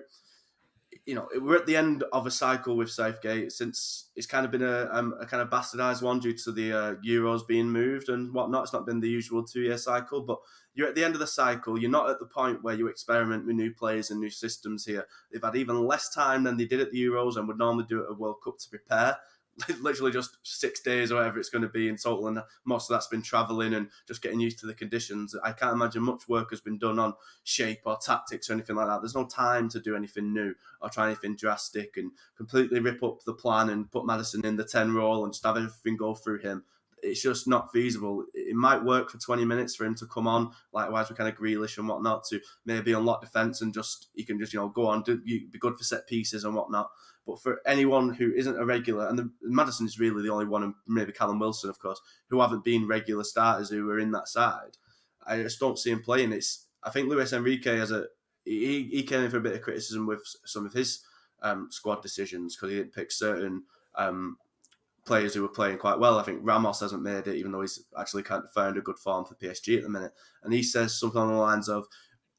you 1.09 1.15
know, 1.15 1.27
we're 1.41 1.57
at 1.57 1.65
the 1.65 1.75
end 1.75 2.05
of 2.13 2.27
a 2.27 2.31
cycle 2.31 2.77
with 2.77 2.91
Southgate 2.91 3.51
since 3.51 4.11
it's 4.15 4.27
kind 4.27 4.45
of 4.45 4.53
been 4.53 4.63
a, 4.63 4.91
um, 4.93 5.15
a 5.19 5.25
kind 5.25 5.41
of 5.41 5.49
bastardized 5.49 6.03
one 6.03 6.21
due 6.21 6.35
to 6.35 6.53
the 6.53 6.71
uh, 6.71 6.95
Euros 6.97 7.49
being 7.49 7.71
moved 7.71 8.11
and 8.11 8.31
whatnot. 8.35 8.65
It's 8.65 8.75
not 8.75 8.85
been 8.85 9.01
the 9.01 9.09
usual 9.09 9.43
two 9.43 9.63
year 9.63 9.79
cycle, 9.79 10.21
but 10.21 10.39
you're 10.75 10.87
at 10.87 10.95
the 10.95 11.03
end 11.03 11.15
of 11.15 11.21
the 11.21 11.27
cycle. 11.27 11.79
You're 11.79 11.91
not 11.91 12.11
at 12.11 12.19
the 12.19 12.27
point 12.27 12.63
where 12.63 12.75
you 12.75 12.89
experiment 12.89 13.47
with 13.47 13.57
new 13.57 13.73
players 13.73 14.11
and 14.11 14.21
new 14.21 14.29
systems 14.29 14.85
here. 14.85 15.07
They've 15.33 15.43
had 15.43 15.57
even 15.57 15.87
less 15.87 16.13
time 16.13 16.45
than 16.45 16.59
they 16.59 16.67
did 16.67 16.81
at 16.81 16.93
the 16.93 17.03
Euros 17.03 17.39
and 17.39 17.49
would 17.49 17.57
normally 17.57 17.87
do 17.89 18.05
at 18.05 18.11
a 18.11 18.15
World 18.15 18.43
Cup 18.45 18.59
to 18.59 18.69
prepare. 18.69 19.17
literally 19.81 20.13
just 20.13 20.37
six 20.43 20.81
days 20.81 21.11
or 21.11 21.17
whatever 21.17 21.39
it's 21.39 21.49
going 21.49 21.63
to 21.63 21.69
be 21.69 21.89
in 21.89 21.97
total, 21.97 22.29
and 22.29 22.43
most 22.65 22.91
of 22.91 22.95
that's 22.95 23.07
been 23.07 23.23
travelling 23.23 23.75
and 23.75 23.89
just 24.07 24.23
getting 24.23 24.41
used 24.41 24.59
to 24.61 24.67
the 24.67 24.75
conditions. 24.75 25.35
I 25.43 25.53
can't 25.53 25.73
imagine 25.75 26.03
much 26.03 26.29
work 26.29 26.51
has 26.51 26.61
been 26.61 26.79
done 26.79 26.99
on 26.99 27.15
shape 27.45 27.81
or 27.85 27.97
tactics 27.97 28.49
or 28.49 28.53
anything 28.55 28.77
like 28.77 28.87
that. 28.87 29.01
There's 29.01 29.15
no 29.15 29.27
time 29.27 29.69
to 29.71 29.81
do 29.81 29.97
anything 29.97 30.33
new 30.33 30.55
or 30.81 30.89
try 30.89 31.07
anything 31.07 31.37
drastic 31.37 31.97
and 31.97 32.13
completely 32.37 32.81
rip 32.81 33.03
up 33.03 33.23
the 33.25 33.35
plan 33.35 33.71
and 33.71 33.91
put 33.91 34.07
Maddison 34.07 34.45
in 34.45 34.57
the 34.57 34.65
ten 34.65 34.95
role 34.95 35.25
and 35.25 35.33
just 35.33 35.45
have 35.45 35.57
everything 35.57 35.97
go 35.97 36.15
through 36.15 36.39
him. 36.39 36.65
It's 37.03 37.23
just 37.23 37.49
not 37.49 37.73
feasible. 37.73 38.25
It 38.35 38.55
might 38.55 38.85
work 38.85 39.11
for 39.11 39.19
20 39.19 39.45
minutes 39.45 39.77
for 39.77 39.85
him 39.85 39.95
to 39.97 40.07
come 40.07 40.27
on, 40.27 40.51
likewise 40.73 41.09
with 41.09 41.19
kind 41.19 41.29
of 41.29 41.37
Grealish 41.39 41.79
and 41.79 41.89
whatnot, 41.89 42.25
to 42.25 42.41
maybe 42.65 42.93
unlock 42.93 43.21
defence 43.21 43.61
and 43.63 43.73
just 43.75 44.09
he 44.15 44.25
can 44.25 44.39
just 44.39 44.53
you 44.53 44.61
know 44.61 44.69
go 44.69 44.87
on, 44.87 45.03
do, 45.03 45.19
be 45.19 45.49
good 45.59 45.77
for 45.77 45.85
set 45.85 46.07
pieces 46.07 46.45
and 46.45 46.55
whatnot. 46.55 46.91
But 47.27 47.43
for 47.43 47.61
anyone 47.67 48.15
who 48.15 48.33
isn't 48.33 48.59
a 48.59 48.65
regular, 48.65 49.07
and 49.09 49.19
the, 49.19 49.31
Maddison 49.43 49.87
is 49.87 49.99
really 49.99 50.23
the 50.23 50.33
only 50.33 50.47
one, 50.47 50.63
and 50.63 50.75
maybe 50.87 51.13
Callum 51.13 51.39
Wilson, 51.39 51.69
of 51.69 51.79
course, 51.79 52.01
who 52.31 52.41
haven't 52.41 52.65
been 52.65 52.89
regular 52.89 53.25
starters 53.25 53.69
who 53.69 53.89
are 53.91 53.99
in 53.99 54.13
that 54.13 54.29
side, 54.29 54.79
I 55.27 55.43
just 55.43 55.61
don't 55.61 55.79
see 55.79 55.91
him 55.91 56.03
playing. 56.03 56.33
It's 56.33 56.67
I 56.83 56.91
think 56.91 57.09
Luis 57.09 57.33
Enrique 57.33 57.77
has 57.77 57.91
a 57.91 58.07
he, 58.45 58.89
he 58.91 59.03
came 59.03 59.23
in 59.23 59.31
for 59.31 59.37
a 59.37 59.43
bit 59.43 59.55
of 59.55 59.63
criticism 59.63 60.07
with 60.07 60.23
some 60.47 60.65
of 60.65 60.73
his 60.73 61.01
um, 61.43 61.69
squad 61.71 62.03
decisions 62.03 62.57
because 62.57 62.71
he 62.71 62.79
didn't 62.79 62.95
pick 62.95 63.13
certain 63.13 63.65
um, 63.97 64.37
players 65.09 65.35
who 65.35 65.43
were 65.43 65.49
playing 65.49 65.79
quite 65.79 65.99
well. 65.99 66.19
I 66.19 66.23
think 66.23 66.41
Ramos 66.43 66.81
hasn't 66.81 67.03
made 67.03 67.27
it, 67.27 67.35
even 67.35 67.51
though 67.51 67.63
he's 67.63 67.83
actually 67.99 68.23
kind 68.23 68.45
of 68.45 68.53
found 68.53 68.77
a 68.77 68.83
good 68.83 68.99
form 68.99 69.25
for 69.25 69.35
PSG 69.35 69.79
at 69.79 69.83
the 69.83 69.89
minute. 69.89 70.13
And 70.45 70.53
he 70.53 70.63
says 70.63 71.01
something 71.01 71.21
on 71.21 71.29
the 71.29 71.35
lines 71.35 71.69
of 71.69 71.87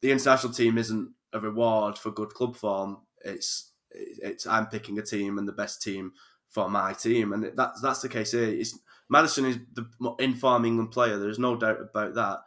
the 0.01 0.11
international 0.11 0.53
team 0.53 0.77
isn't 0.77 1.11
a 1.33 1.39
reward 1.39 1.97
for 1.97 2.11
good 2.11 2.29
club 2.29 2.55
form. 2.55 2.99
It's 3.25 3.73
it's 3.91 4.47
I'm 4.47 4.67
picking 4.67 4.99
a 4.99 5.01
team 5.01 5.37
and 5.37 5.47
the 5.47 5.51
best 5.51 5.81
team 5.81 6.13
for 6.47 6.69
my 6.69 6.93
team, 6.93 7.33
and 7.33 7.51
that's 7.55 7.81
that's 7.81 8.01
the 8.01 8.09
case 8.09 8.31
here. 8.31 8.43
It's, 8.43 8.77
Maddison 9.09 9.45
is 9.45 9.57
the 9.73 9.89
informed 10.19 10.67
England 10.67 10.91
player. 10.91 11.17
There's 11.17 11.39
no 11.39 11.57
doubt 11.57 11.81
about 11.81 12.13
that, 12.13 12.39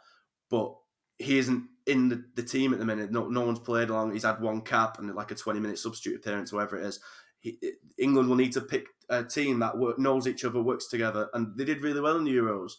but 0.49 0.75
he 1.19 1.39
isn't 1.39 1.69
in 1.87 2.09
the, 2.09 2.25
the 2.37 2.43
team 2.43 2.73
at 2.73 2.79
the 2.79 2.85
minute. 2.85 3.11
No, 3.11 3.29
no 3.29 3.41
one's 3.41 3.59
played 3.59 3.91
along. 3.91 4.13
He's 4.13 4.23
had 4.23 4.41
one 4.41 4.61
cap 4.61 4.99
and 4.99 5.13
like 5.15 5.31
a 5.31 5.35
20 5.35 5.59
minute 5.61 5.79
substitute 5.79 6.17
appearance, 6.17 6.53
whatever 6.53 6.79
it 6.79 6.87
is. 6.87 7.01
He, 7.43 7.59
England 7.99 8.29
will 8.29 8.37
need 8.37 8.53
to 8.53 8.61
pick 8.61 8.87
a 9.09 9.23
team 9.23 9.59
that 9.59 9.77
work, 9.77 9.99
knows 9.99 10.27
each 10.27 10.45
other, 10.45 10.63
works 10.63 10.87
together, 10.87 11.29
and 11.35 11.57
they 11.57 11.65
did 11.65 11.83
really 11.83 12.01
well 12.01 12.17
in 12.17 12.25
the 12.25 12.35
Euros. 12.35 12.73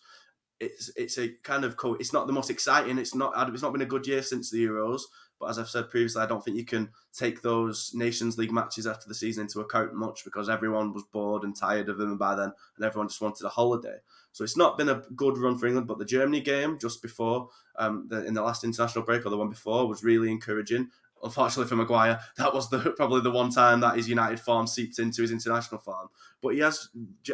It's 0.59 0.89
it's 0.95 1.18
a 1.18 1.30
kind 1.43 1.66
of 1.66 1.76
co- 1.76 1.95
it's 1.95 2.14
not 2.14 2.28
the 2.28 2.34
most 2.34 2.49
exciting. 2.49 2.97
It's 2.97 3.14
not 3.14 3.34
it's 3.49 3.61
not 3.61 3.74
been 3.74 3.82
a 3.82 3.86
good 3.93 4.07
year 4.07 4.24
since 4.24 4.49
the 4.49 4.64
Euros, 4.66 5.01
but 5.39 5.49
as 5.49 5.59
I've 5.59 5.70
said 5.70 5.89
previously, 5.89 6.22
I 6.22 6.26
don't 6.26 6.43
think 6.43 6.55
you 6.55 6.66
can 6.66 6.89
take 7.11 7.41
those 7.41 7.91
Nations 7.93 8.38
League 8.38 8.53
matches 8.53 8.88
after 8.88 9.07
the 9.07 9.16
season 9.16 9.43
into 9.43 9.59
account 9.59 9.93
much 9.93 10.24
because 10.24 10.47
everyone 10.47 10.93
was 10.93 11.03
bored 11.11 11.43
and 11.43 11.55
tired 11.55 11.89
of 11.89 11.97
them 11.97 12.18
by 12.18 12.34
then, 12.36 12.53
and 12.78 12.86
everyone 12.86 13.09
just 13.09 13.22
wanted 13.22 13.45
a 13.45 13.49
holiday. 13.49 13.97
So 14.32 14.43
it's 14.43 14.57
not 14.57 14.78
been 14.78 14.89
a 14.89 15.03
good 15.16 15.38
run 15.38 15.57
for 15.57 15.68
England. 15.68 15.88
But 15.88 15.99
the 15.99 16.05
Germany 16.05 16.41
game 16.41 16.80
just 16.80 17.01
before, 17.01 17.49
um, 17.78 18.07
the, 18.07 18.26
in 18.26 18.34
the 18.34 18.41
last 18.41 18.64
international 18.64 19.03
break 19.03 19.26
or 19.26 19.30
the 19.30 19.38
one 19.38 19.49
before, 19.49 19.88
was 19.88 20.03
really 20.03 20.32
encouraging 20.32 20.89
unfortunately 21.24 21.70
for 21.70 21.76
Maguire, 21.76 22.20
that 22.38 22.54
was 22.54 22.70
the 22.70 22.80
probably 22.98 23.22
the 23.22 23.32
one 23.32 23.50
time 23.50 23.80
that 23.80 23.96
his 23.96 24.10
United 24.10 24.40
form 24.40 24.68
seeped 24.68 25.00
into 25.00 25.22
his 25.22 25.32
international 25.32 25.80
form. 25.80 26.10
But 26.42 26.50
he 26.50 26.60
has 26.60 26.90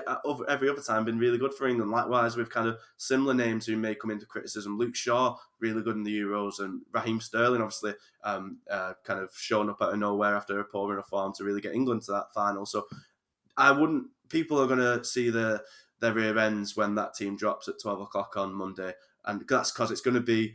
uh, 0.08 0.34
every 0.48 0.70
other 0.70 0.82
time 0.82 1.06
been 1.06 1.18
really 1.18 1.38
good 1.38 1.54
for 1.54 1.68
England. 1.68 1.92
Likewise, 1.92 2.38
with 2.38 2.50
kind 2.50 2.68
of 2.68 2.78
similar 2.98 3.34
names 3.34 3.66
who 3.66 3.76
may 3.76 3.96
come 3.96 4.12
into 4.12 4.26
criticism. 4.26 4.78
Luke 4.78 4.96
Shaw, 4.96 5.36
really 5.60 5.82
good 5.82 5.96
in 5.96 6.04
the 6.04 6.18
Euros, 6.20 6.60
and 6.60 6.82
Raheem 6.92 7.20
Sterling, 7.20 7.62
obviously, 7.62 7.94
um, 8.24 8.60
uh, 8.70 8.94
kind 9.04 9.20
of 9.20 9.32
showing 9.36 9.70
up 9.70 9.82
out 9.82 9.94
of 9.94 10.00
nowhere 10.00 10.36
after 10.36 10.60
a 10.60 10.64
poor 10.64 10.98
of 10.98 11.06
form 11.08 11.34
to 11.34 11.44
really 11.44 11.62
get 11.62 11.74
England 11.74 12.04
to 12.04 12.12
that 12.12 12.34
final. 12.34 12.66
So 12.66 12.88
I 13.58 13.72
wouldn't. 13.72 14.08
People 14.30 14.62
are 14.62 14.68
going 14.68 14.80
to 14.80 15.04
see 15.04 15.30
the 15.30 15.64
their 16.00 16.14
rear 16.14 16.38
ends 16.38 16.78
when 16.78 16.96
that 16.96 17.16
team 17.16 17.36
drops 17.36 17.68
at 17.68 17.82
twelve 17.82 18.00
o'clock 18.00 18.38
on 18.38 18.54
Monday, 18.54 18.94
and 19.26 19.44
that's 19.50 19.72
because 19.72 19.92
it's 19.92 20.02
going 20.02 20.14
to 20.14 20.22
be 20.22 20.54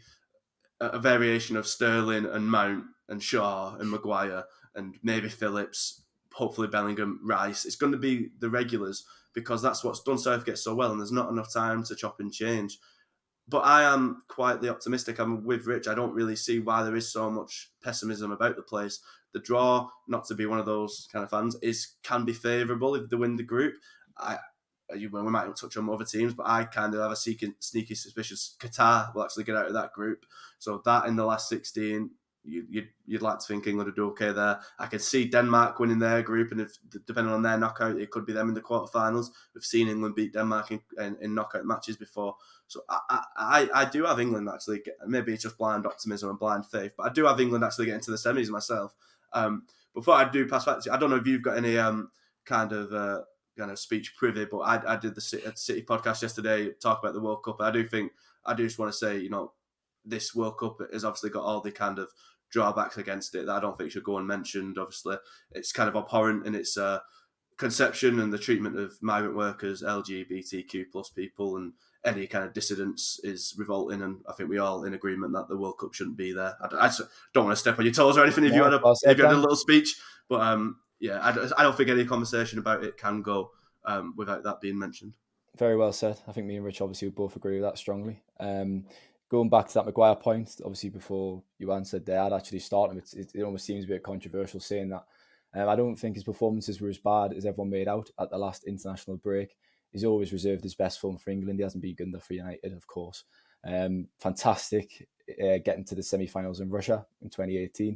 a 0.81 0.99
variation 0.99 1.57
of 1.57 1.67
Sterling 1.67 2.27
and 2.27 2.51
Mount 2.51 2.85
and 3.09 3.23
Shaw 3.23 3.77
and 3.77 3.91
Maguire 3.91 4.45
and 4.75 4.97
maybe 5.03 5.29
Phillips, 5.29 6.03
hopefully 6.33 6.69
Bellingham, 6.69 7.21
Rice. 7.23 7.65
It's 7.65 7.77
going 7.77 7.93
to 7.93 7.99
be 7.99 8.31
the 8.39 8.51
regulars 8.51 9.05
because 9.35 9.63
that's 9.63 9.83
what's 9.83 10.03
done 10.03 10.19
Southgate 10.19 10.59
so 10.59 10.75
well, 10.75 10.91
and 10.91 11.01
there's 11.01 11.13
not 11.13 11.31
enough 11.31 11.53
time 11.53 11.85
to 11.85 11.97
chop 11.97 12.21
and 12.21 12.33
change. 12.33 12.79
But 13.47 13.61
I 13.61 13.83
am 13.83 14.23
quietly 14.29 14.69
optimistic. 14.69 15.19
I'm 15.19 15.45
with 15.45 15.67
Rich. 15.67 15.87
I 15.87 15.95
don't 15.95 16.15
really 16.15 16.37
see 16.37 16.61
why 16.61 16.83
there 16.83 16.97
is 16.97 17.13
so 17.13 17.31
much 17.31 17.71
pessimism 17.83 18.31
about 18.31 18.57
the 18.57 18.63
place. 18.63 19.01
The 19.33 19.41
draw, 19.41 19.89
not 20.09 20.25
to 20.27 20.35
be 20.35 20.47
one 20.47 20.61
of 20.61 20.67
those 20.67 21.09
kind 21.13 21.25
of 21.25 21.31
fans, 21.31 21.57
is 21.61 21.95
can 22.03 22.25
be 22.25 22.33
favourable 22.33 22.95
if 22.95 23.11
they 23.11 23.17
win 23.17 23.37
the 23.37 23.43
group. 23.43 23.75
I, 24.17 24.39
we 24.93 25.09
might 25.09 25.55
touch 25.57 25.77
on 25.77 25.91
other 25.91 26.05
teams, 26.05 26.35
but 26.35 26.47
I 26.47 26.65
kind 26.65 26.95
of 26.95 27.01
have 27.01 27.11
a 27.11 27.17
sneaky, 27.17 27.55
sneaky 27.59 27.95
suspicious 27.95 28.57
Qatar 28.59 29.15
will 29.15 29.25
actually 29.25 29.45
get 29.45 29.57
out 29.57 29.67
of 29.67 29.75
that 29.75 29.93
group. 29.93 30.25
So 30.59 30.81
that 30.85 31.07
in 31.07 31.17
the 31.17 31.27
last 31.27 31.49
16 31.49 32.11
you, 32.45 32.67
would 32.75 32.89
you'd 33.07 33.23
like 33.23 33.39
to 33.39 33.47
think 33.47 33.67
England 33.67 33.87
would 33.87 33.97
do 33.97 34.07
okay 34.09 34.33
there. 34.33 34.61
I 34.79 34.87
could 34.87 35.01
see 35.01 35.25
Denmark 35.27 35.79
winning 35.79 35.99
their 35.99 36.23
group, 36.23 36.53
and 36.53 36.61
if 36.61 36.79
depending 37.07 37.33
on 37.33 37.43
their 37.43 37.59
knockout, 37.59 37.99
it 37.99 38.11
could 38.11 38.27
be 38.27 38.33
them 38.33 38.49
in 38.49 38.55
the 38.55 38.61
quarterfinals. 38.61 39.29
We've 39.55 39.65
seen 39.65 39.89
England 39.89 40.15
beat 40.15 40.35
Denmark 40.35 40.71
in, 40.71 40.81
in, 40.99 41.17
in 41.21 41.35
knockout 41.35 41.65
matches 41.65 41.97
before, 41.97 42.37
so 42.67 42.83
I, 42.89 43.25
I, 43.37 43.69
I 43.75 43.85
do 43.87 44.05
have 44.05 44.21
England 44.21 44.49
actually. 44.53 44.83
Maybe 45.07 45.33
it's 45.33 45.43
just 45.43 45.59
blind 45.59 45.87
optimism 45.87 46.31
and 46.31 46.39
blind 46.39 46.67
faith, 46.67 46.93
but 46.97 47.11
I 47.11 47.13
do 47.13 47.25
have 47.25 47.41
England 47.41 47.65
actually 47.65 47.87
getting 47.87 48.03
to 48.03 48.11
the 48.11 48.17
semis 48.17 48.49
myself. 48.49 48.95
Um, 49.33 49.65
before 49.95 50.15
I 50.15 50.29
do 50.29 50.47
pass 50.47 50.65
back 50.65 50.81
to 50.81 50.91
you, 50.91 50.93
I 50.93 50.99
don't 50.99 51.11
know 51.11 51.17
if 51.17 51.27
you've 51.27 51.43
got 51.43 51.57
any 51.57 51.79
um, 51.79 52.11
kind 52.45 52.73
of 52.73 52.93
uh, 52.93 53.21
kind 53.57 53.71
of 53.71 53.79
speech 53.79 54.15
privy, 54.17 54.45
but 54.45 54.59
I, 54.59 54.95
I 54.95 54.97
did 54.97 55.15
the 55.15 55.21
City, 55.21 55.47
City 55.55 55.83
podcast 55.83 56.23
yesterday 56.23 56.71
talk 56.83 57.01
about 57.03 57.15
the 57.15 57.21
World 57.21 57.45
Cup. 57.45 57.61
I 57.61 57.71
do 57.71 57.87
think 57.87 58.13
I 58.45 58.55
do 58.55 58.65
just 58.65 58.79
want 58.79 58.93
to 58.93 58.99
say, 58.99 59.19
you 59.19 59.31
know, 59.31 59.53
this 60.05 60.35
World 60.35 60.59
Cup 60.59 60.79
has 60.93 61.05
obviously 61.05 61.31
got 61.31 61.45
all 61.45 61.61
the 61.61 61.73
kind 61.73 61.99
of 61.99 62.11
drawbacks 62.55 62.97
against 62.97 63.35
it 63.35 63.47
that 63.47 63.57
I 63.57 63.61
don't 63.61 63.77
think 63.77 63.91
should 63.91 64.05
go 64.05 64.19
unmentioned. 64.19 64.79
Obviously, 64.79 65.17
it's 65.51 65.73
kind 65.73 65.89
of 65.89 65.97
abhorrent 65.97 66.47
in 66.47 66.55
its 66.55 66.79
uh, 66.79 67.01
conception 67.59 68.21
and 68.21 68.33
the 68.33 68.39
treatment 68.39 68.79
of 68.79 68.97
migrant 69.03 69.37
workers, 69.37 69.83
LGBTQ 69.83 70.87
plus 70.93 71.11
people, 71.11 71.57
and 71.57 71.73
any 72.05 72.27
kind 72.29 72.45
of 72.45 72.55
dissidence 72.55 73.19
is 73.25 73.55
revolting. 73.59 74.03
And 74.03 74.21
I 74.29 74.33
think 74.33 74.49
we 74.49 74.59
are 74.59 74.67
all 74.67 74.85
in 74.85 74.95
agreement 74.95 75.33
that 75.35 75.49
the 75.49 75.59
World 75.59 75.79
Cup 75.79 75.93
shouldn't 75.93 76.17
be 76.17 76.33
there. 76.33 76.55
I 76.63 76.69
don't, 76.69 76.81
I 76.81 76.91
don't 77.35 77.45
want 77.45 77.57
to 77.57 77.61
step 77.61 77.79
on 77.79 77.85
your 77.85 77.93
toes 77.93 78.17
or 78.17 78.23
anything 78.23 78.45
if 78.45 78.55
you 78.55 78.63
had 78.63 78.73
a 78.73 78.81
if 79.03 79.19
you 79.19 79.25
had 79.25 79.35
a 79.35 79.39
little 79.39 79.57
speech, 79.57 79.97
but 80.29 80.41
um, 80.41 80.77
yeah, 81.01 81.19
I, 81.19 81.31
I 81.59 81.65
don't 81.65 81.77
think 81.77 81.91
any 81.91 82.05
conversation 82.05 82.61
about 82.61 82.85
it 82.85 82.97
can 82.97 83.21
go 83.21 83.51
um, 83.85 84.15
without 84.17 84.45
that 84.45 84.61
being 84.61 84.79
mentioned. 84.79 85.13
Very 85.57 85.77
well 85.77 85.93
said. 85.93 86.21
I 86.27 86.33
think 86.33 86.47
me 86.47 86.57
and 86.57 86.65
Rich 86.65 86.81
obviously 86.81 87.09
would 87.09 87.15
both 87.15 87.37
agree 87.37 87.61
with 87.61 87.69
that 87.69 87.79
strongly. 87.79 88.23
Um, 88.41 88.87
going 89.29 89.49
back 89.49 89.69
to 89.69 89.75
that 89.75 89.87
Maguire 89.87 90.17
point, 90.17 90.61
obviously 90.65 90.91
before 90.91 91.43
you 91.59 91.73
answered 91.73 92.07
there, 92.07 92.21
I'd 92.21 92.33
actually 92.33 92.59
start 92.61 92.91
him. 92.91 92.99
It, 92.99 93.33
it, 93.35 93.43
almost 93.43 93.65
seems 93.65 93.85
a 93.85 93.89
bit 93.89 94.03
controversial 94.03 94.61
saying 94.61 94.91
that. 94.91 95.05
Um, 95.55 95.69
I 95.69 95.77
don't 95.77 95.97
think 95.97 96.17
his 96.17 96.25
performances 96.25 96.81
were 96.81 96.89
as 96.89 96.99
bad 96.99 97.33
as 97.33 97.47
everyone 97.47 97.71
made 97.71 97.89
out 97.89 98.11
at 98.19 98.31
the 98.31 98.39
last 98.39 98.65
international 98.65 99.17
break. 99.17 99.57
He's 99.93 100.05
always 100.05 100.33
reserved 100.33 100.65
his 100.65 100.75
best 100.75 101.01
form 101.01 101.17
for 101.19 101.31
England. 101.31 101.59
He 101.59 101.63
hasn't 101.63 101.83
been 101.83 101.95
good 101.95 102.09
enough 102.09 102.27
for 102.27 102.35
United, 102.35 102.73
of 102.73 102.87
course. 102.87 103.25
Um, 103.67 104.09
fantastic 104.21 105.09
uh, 105.31 105.59
getting 105.65 105.85
to 105.85 105.95
the 105.95 106.03
semi-finals 106.03 106.61
in 106.61 106.69
Russia 106.69 107.07
in 107.23 107.31
2018, 107.31 107.89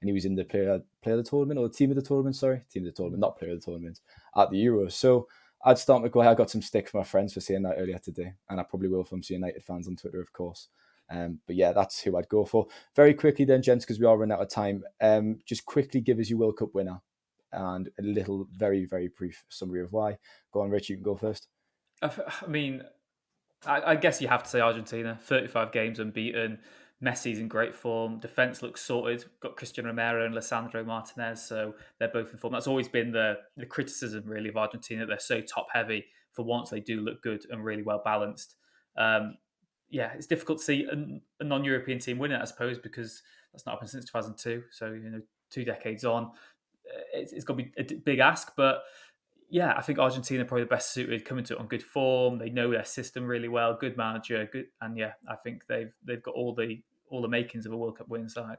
and 0.00 0.08
he 0.08 0.12
was 0.12 0.24
in 0.24 0.34
the 0.34 0.44
player 0.44 0.80
player 1.02 1.16
of 1.16 1.24
the 1.24 1.30
tournament 1.30 1.58
or 1.58 1.68
team 1.68 1.90
of 1.90 1.96
the 1.96 2.02
tournament. 2.02 2.36
Sorry, 2.36 2.62
team 2.70 2.82
of 2.82 2.92
the 2.92 2.96
tournament, 2.96 3.20
not 3.20 3.38
player 3.38 3.52
of 3.52 3.60
the 3.60 3.64
tournament 3.64 4.00
at 4.36 4.50
the 4.50 4.62
Euros. 4.62 4.92
So 4.92 5.28
I'd 5.64 5.78
start 5.78 6.02
Maguire. 6.02 6.28
I 6.28 6.34
got 6.34 6.50
some 6.50 6.62
stick 6.62 6.88
from 6.88 7.00
my 7.00 7.04
friends 7.04 7.32
for 7.32 7.40
saying 7.40 7.62
that 7.62 7.76
earlier 7.78 7.98
today, 7.98 8.34
and 8.50 8.60
I 8.60 8.62
probably 8.62 8.88
will 8.88 9.04
from 9.04 9.22
some 9.22 9.34
United 9.36 9.62
fans 9.64 9.88
on 9.88 9.96
Twitter, 9.96 10.20
of 10.20 10.32
course. 10.32 10.68
Um, 11.10 11.38
but 11.46 11.56
yeah, 11.56 11.72
that's 11.72 12.00
who 12.00 12.16
I'd 12.16 12.28
go 12.28 12.44
for. 12.44 12.66
Very 12.94 13.14
quickly, 13.14 13.44
then, 13.44 13.62
gents, 13.62 13.84
because 13.84 13.98
we 13.98 14.06
are 14.06 14.16
running 14.16 14.32
out 14.32 14.42
of 14.42 14.48
time. 14.48 14.84
Um, 15.00 15.38
just 15.46 15.64
quickly 15.66 16.00
give 16.00 16.18
us 16.18 16.30
your 16.30 16.38
World 16.38 16.58
Cup 16.58 16.74
winner 16.74 17.00
and 17.52 17.88
a 17.98 18.02
little, 18.02 18.48
very, 18.52 18.84
very 18.84 19.08
brief 19.08 19.44
summary 19.48 19.82
of 19.82 19.92
why. 19.92 20.18
Go 20.52 20.62
on, 20.62 20.70
Rich. 20.70 20.90
You 20.90 20.96
can 20.96 21.04
go 21.04 21.16
first. 21.16 21.48
I 22.02 22.10
mean, 22.48 22.82
I, 23.66 23.92
I 23.92 23.96
guess 23.96 24.20
you 24.20 24.28
have 24.28 24.42
to 24.42 24.48
say 24.48 24.60
Argentina. 24.60 25.18
Thirty-five 25.22 25.72
games 25.72 25.98
unbeaten. 25.98 26.58
Messi's 27.04 27.38
in 27.38 27.48
great 27.48 27.74
form. 27.74 28.18
Defense 28.18 28.62
looks 28.62 28.80
sorted. 28.80 29.24
Got 29.40 29.56
Cristian 29.56 29.84
Romero 29.84 30.24
and 30.24 30.34
Lisandro 30.34 30.84
Martinez, 30.86 31.42
so 31.42 31.74
they're 31.98 32.08
both 32.08 32.30
in 32.32 32.38
form. 32.38 32.52
That's 32.52 32.66
always 32.66 32.88
been 32.88 33.12
the 33.12 33.38
the 33.56 33.66
criticism 33.66 34.24
really 34.26 34.48
of 34.48 34.56
Argentina. 34.56 35.04
They're 35.04 35.18
so 35.18 35.40
top 35.40 35.66
heavy. 35.72 36.06
For 36.32 36.42
once, 36.42 36.70
they 36.70 36.80
do 36.80 37.00
look 37.00 37.22
good 37.22 37.46
and 37.50 37.64
really 37.64 37.82
well 37.82 38.02
balanced. 38.04 38.56
Um, 38.96 39.36
yeah, 39.90 40.12
it's 40.14 40.26
difficult 40.26 40.58
to 40.58 40.64
see 40.64 40.86
a, 40.90 41.20
a 41.40 41.44
non-European 41.44 42.00
team 42.00 42.18
win 42.18 42.32
it, 42.32 42.40
I 42.40 42.44
suppose, 42.44 42.78
because 42.78 43.22
that's 43.52 43.66
not 43.66 43.72
happened 43.72 43.90
since 43.90 44.06
2002. 44.06 44.64
So 44.72 44.86
you 44.86 45.10
know, 45.10 45.20
two 45.50 45.64
decades 45.64 46.04
on, 46.04 46.24
uh, 46.24 47.00
it's, 47.12 47.32
it's 47.32 47.44
to 47.44 47.54
be 47.54 47.70
a 47.78 47.84
big 47.84 48.18
ask. 48.18 48.52
But 48.56 48.82
yeah, 49.50 49.74
I 49.76 49.82
think 49.82 49.98
Argentina 49.98 50.42
are 50.42 50.46
probably 50.46 50.64
the 50.64 50.70
best 50.70 50.92
suited, 50.92 51.24
coming 51.24 51.44
to 51.44 51.54
it 51.54 51.60
on 51.60 51.66
good 51.68 51.82
form. 51.82 52.38
They 52.38 52.50
know 52.50 52.70
their 52.70 52.84
system 52.84 53.24
really 53.24 53.48
well. 53.48 53.76
Good 53.78 53.96
manager, 53.96 54.48
good, 54.50 54.66
and 54.80 54.98
yeah, 54.98 55.12
I 55.28 55.36
think 55.36 55.66
they've 55.68 55.92
they've 56.04 56.22
got 56.22 56.34
all 56.34 56.54
the 56.54 56.82
all 57.14 57.22
the 57.22 57.28
makings 57.28 57.66
of 57.66 57.72
a 57.72 57.76
World 57.76 57.98
Cup 57.98 58.08
win 58.08 58.28
side. 58.28 58.58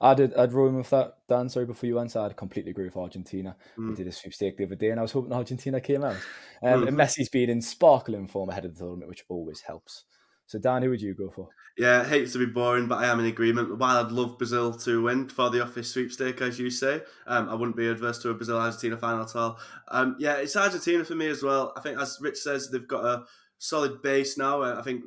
I 0.00 0.14
did. 0.14 0.34
I'd 0.34 0.52
roll 0.52 0.68
in 0.68 0.76
with 0.76 0.90
that, 0.90 1.18
Dan. 1.28 1.48
Sorry, 1.48 1.66
before 1.66 1.86
you 1.86 1.98
answer, 1.98 2.20
I'd 2.20 2.36
completely 2.36 2.70
agree 2.70 2.86
with 2.86 2.96
Argentina. 2.96 3.56
Mm. 3.78 3.90
We 3.90 3.94
did 3.94 4.06
a 4.06 4.12
sweepstake 4.12 4.56
the 4.56 4.64
other 4.64 4.74
day, 4.74 4.90
and 4.90 4.98
I 4.98 5.02
was 5.02 5.12
hoping 5.12 5.32
Argentina 5.32 5.80
came 5.80 6.04
out. 6.04 6.16
Um, 6.62 6.82
mm. 6.82 6.88
And 6.88 6.96
Messi's 6.96 7.28
been 7.28 7.50
in 7.50 7.62
sparkling 7.62 8.26
form 8.26 8.50
ahead 8.50 8.64
of 8.64 8.74
the 8.74 8.80
tournament, 8.80 9.08
which 9.08 9.24
always 9.28 9.60
helps. 9.60 10.04
So, 10.46 10.58
Dan, 10.58 10.82
who 10.82 10.90
would 10.90 11.00
you 11.00 11.14
go 11.14 11.30
for? 11.30 11.48
Yeah, 11.78 12.04
hates 12.04 12.32
to 12.32 12.38
be 12.38 12.46
boring, 12.46 12.88
but 12.88 12.98
I 12.98 13.06
am 13.06 13.20
in 13.20 13.26
agreement. 13.26 13.78
While 13.78 14.04
I'd 14.04 14.10
love 14.10 14.36
Brazil 14.36 14.72
to 14.74 15.02
win 15.02 15.28
for 15.28 15.48
the 15.48 15.62
office 15.62 15.92
sweepstake, 15.92 16.40
as 16.42 16.58
you 16.58 16.70
say, 16.70 17.02
um, 17.26 17.48
I 17.48 17.54
wouldn't 17.54 17.76
be 17.76 17.88
adverse 17.88 18.18
to 18.22 18.30
a 18.30 18.34
Brazil 18.34 18.58
Argentina 18.58 18.96
final 18.96 19.22
at 19.22 19.36
all. 19.36 19.58
Um, 19.88 20.16
yeah, 20.18 20.34
it's 20.34 20.56
Argentina 20.56 21.04
for 21.04 21.14
me 21.14 21.28
as 21.28 21.42
well. 21.42 21.72
I 21.76 21.80
think, 21.80 22.00
as 22.00 22.18
Rich 22.20 22.38
says, 22.38 22.68
they've 22.68 22.88
got 22.88 23.04
a 23.04 23.24
solid 23.58 24.02
base 24.02 24.36
now. 24.36 24.62
I 24.62 24.82
think 24.82 25.04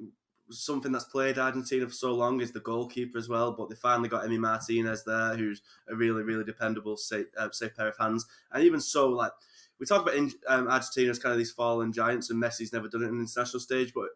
something 0.49 0.91
that's 0.91 1.05
played 1.05 1.37
Argentina 1.37 1.87
for 1.87 1.93
so 1.93 2.13
long 2.13 2.41
is 2.41 2.51
the 2.51 2.59
goalkeeper 2.59 3.17
as 3.17 3.29
well. 3.29 3.51
But 3.51 3.69
they 3.69 3.75
finally 3.75 4.09
got 4.09 4.25
Emi 4.25 4.39
Martinez 4.39 5.03
there, 5.03 5.35
who's 5.35 5.61
a 5.87 5.95
really, 5.95 6.23
really 6.23 6.43
dependable, 6.43 6.97
safe, 6.97 7.27
uh, 7.37 7.49
safe 7.51 7.75
pair 7.75 7.87
of 7.87 7.97
hands. 7.97 8.25
And 8.51 8.63
even 8.63 8.79
so, 8.79 9.09
like 9.09 9.31
we 9.79 9.85
talk 9.85 10.01
about 10.01 10.17
um, 10.47 10.67
Argentina 10.67 11.11
as 11.11 11.19
kind 11.19 11.31
of 11.31 11.37
these 11.37 11.51
fallen 11.51 11.91
giants, 11.91 12.29
and 12.29 12.41
Messi's 12.41 12.73
never 12.73 12.87
done 12.87 13.03
it 13.03 13.07
in 13.07 13.15
an 13.15 13.19
international 13.21 13.59
stage, 13.59 13.93
but 13.93 14.09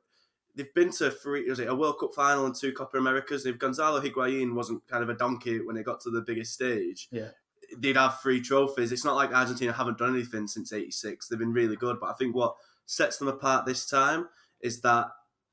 they've 0.56 0.74
been 0.74 0.92
to 0.92 1.12
three, 1.12 1.50
was 1.50 1.60
it 1.60 1.68
a 1.68 1.76
World 1.76 2.00
Cup 2.00 2.14
final 2.14 2.46
and 2.46 2.56
two 2.56 2.72
Copa 2.72 2.98
Americas. 2.98 3.46
If 3.46 3.60
Gonzalo 3.60 4.02
Higuain 4.02 4.54
wasn't 4.54 4.88
kind 4.88 5.04
of 5.04 5.10
a 5.10 5.16
donkey 5.16 5.60
when 5.62 5.76
they 5.76 5.84
got 5.84 6.02
to 6.02 6.10
the 6.10 6.22
biggest 6.22 6.54
stage, 6.54 7.08
yeah, 7.12 7.30
they'd 7.78 7.98
have 7.98 8.20
three 8.22 8.42
trophies. 8.42 8.92
It's 8.92 9.06
not 9.06 9.16
like 9.16 9.34
Argentina 9.34 9.72
haven't 9.72 9.98
done 9.98 10.16
anything 10.16 10.48
since 10.48 10.74
'86. 10.74 11.28
They've 11.28 11.40
been 11.40 11.54
really 11.54 11.76
good, 11.76 12.00
but 12.00 12.10
I 12.10 12.14
think 12.14 12.36
what 12.36 12.56
sets 12.86 13.18
them 13.18 13.28
apart 13.28 13.66
this 13.66 13.86
time 13.86 14.30
is 14.62 14.82
that 14.82 15.08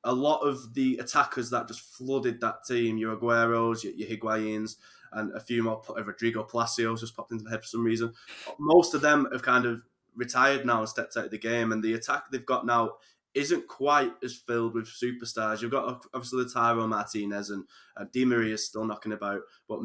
a 0.05 0.12
lot 0.12 0.40
of 0.40 0.74
the 0.74 0.98
attackers 0.98 1.50
that 1.50 1.68
just 1.68 1.80
flooded 1.80 2.40
that 2.40 2.64
team, 2.64 2.98
your 2.98 3.16
Agueros, 3.16 3.82
your, 3.82 3.92
your 3.94 4.09
Higuains, 4.09 4.76
and 5.12 5.32
a 5.32 5.40
few 5.40 5.62
more, 5.62 5.82
Rodrigo 5.96 6.42
Palacios 6.42 7.00
just 7.00 7.16
popped 7.16 7.32
into 7.32 7.44
my 7.44 7.50
head 7.52 7.62
for 7.62 7.68
some 7.68 7.84
reason. 7.84 8.12
Most 8.59 8.94
of 8.94 9.00
them 9.00 9.28
have 9.32 9.42
kind 9.42 9.64
of 9.64 9.82
retired 10.14 10.66
now 10.66 10.80
and 10.80 10.88
stepped 10.88 11.16
out 11.16 11.26
of 11.26 11.30
the 11.30 11.38
game, 11.38 11.72
and 11.72 11.82
the 11.82 11.94
attack 11.94 12.24
they've 12.30 12.44
got 12.44 12.66
now 12.66 12.92
isn't 13.34 13.66
quite 13.66 14.12
as 14.22 14.34
filled 14.34 14.74
with 14.74 14.86
superstars. 14.86 15.61
You've 15.61 15.72
got 15.72 16.05
obviously 16.14 16.44
Lautaro 16.44 16.88
Martinez 16.88 17.50
and 17.50 17.64
uh, 17.96 18.05
Di 18.12 18.24
Maria 18.24 18.55
is 18.55 18.64
still 18.64 18.84
knocking 18.84 19.12
about, 19.12 19.40
but 19.68 19.80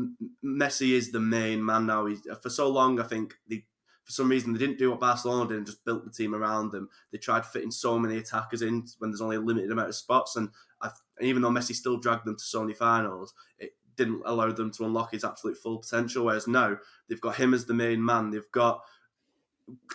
Messi 0.45 0.91
is 0.91 1.11
the 1.11 1.20
main 1.20 1.65
man 1.65 1.88
now. 1.88 2.05
He's, 2.05 2.22
for 2.41 2.49
so 2.49 2.70
long, 2.70 2.99
I 2.99 3.03
think 3.03 3.36
they, 3.49 3.65
for 4.10 4.14
some 4.14 4.30
reason 4.30 4.51
they 4.51 4.57
didn't 4.57 4.80
do 4.80 4.89
what 4.89 4.99
Barcelona 4.99 5.47
did 5.47 5.57
and 5.57 5.68
just 5.68 5.86
built 5.86 6.03
the 6.03 6.10
team 6.10 6.34
around 6.34 6.72
them. 6.72 6.89
They 7.12 7.20
tried 7.20 7.45
fitting 7.45 7.70
so 7.70 7.99
many 7.99 8.18
attackers 8.18 8.64
in 8.64 8.84
when 8.97 9.12
there's 9.12 9.22
only 9.22 9.36
a 9.36 9.39
limited 9.39 9.72
amount 9.72 9.89
of 9.89 9.95
spots, 9.95 10.36
and, 10.36 10.49
I, 10.82 10.89
even 11.22 11.43
though 11.43 11.51
Messi 11.51 11.76
still 11.76 11.99
dragged 11.99 12.26
them 12.26 12.36
to 12.36 12.43
so 12.43 12.62
many 12.62 12.74
finals, 12.74 13.36
it 13.60 13.76
didn't 13.95 14.24
allow 14.26 14.51
them 14.51 14.72
to 14.72 14.86
unlock 14.86 15.12
his 15.12 15.24
absolute 15.24 15.57
full 15.57 15.78
potential. 15.78 16.26
Whereas 16.26 16.47
now 16.47 16.78
they've 17.07 17.22
got 17.22 17.36
him 17.36 17.53
as 17.53 17.68
the 17.68 17.76
main 17.76 18.03
man. 18.03 18.32
They've 18.32 18.51
got 18.51 18.82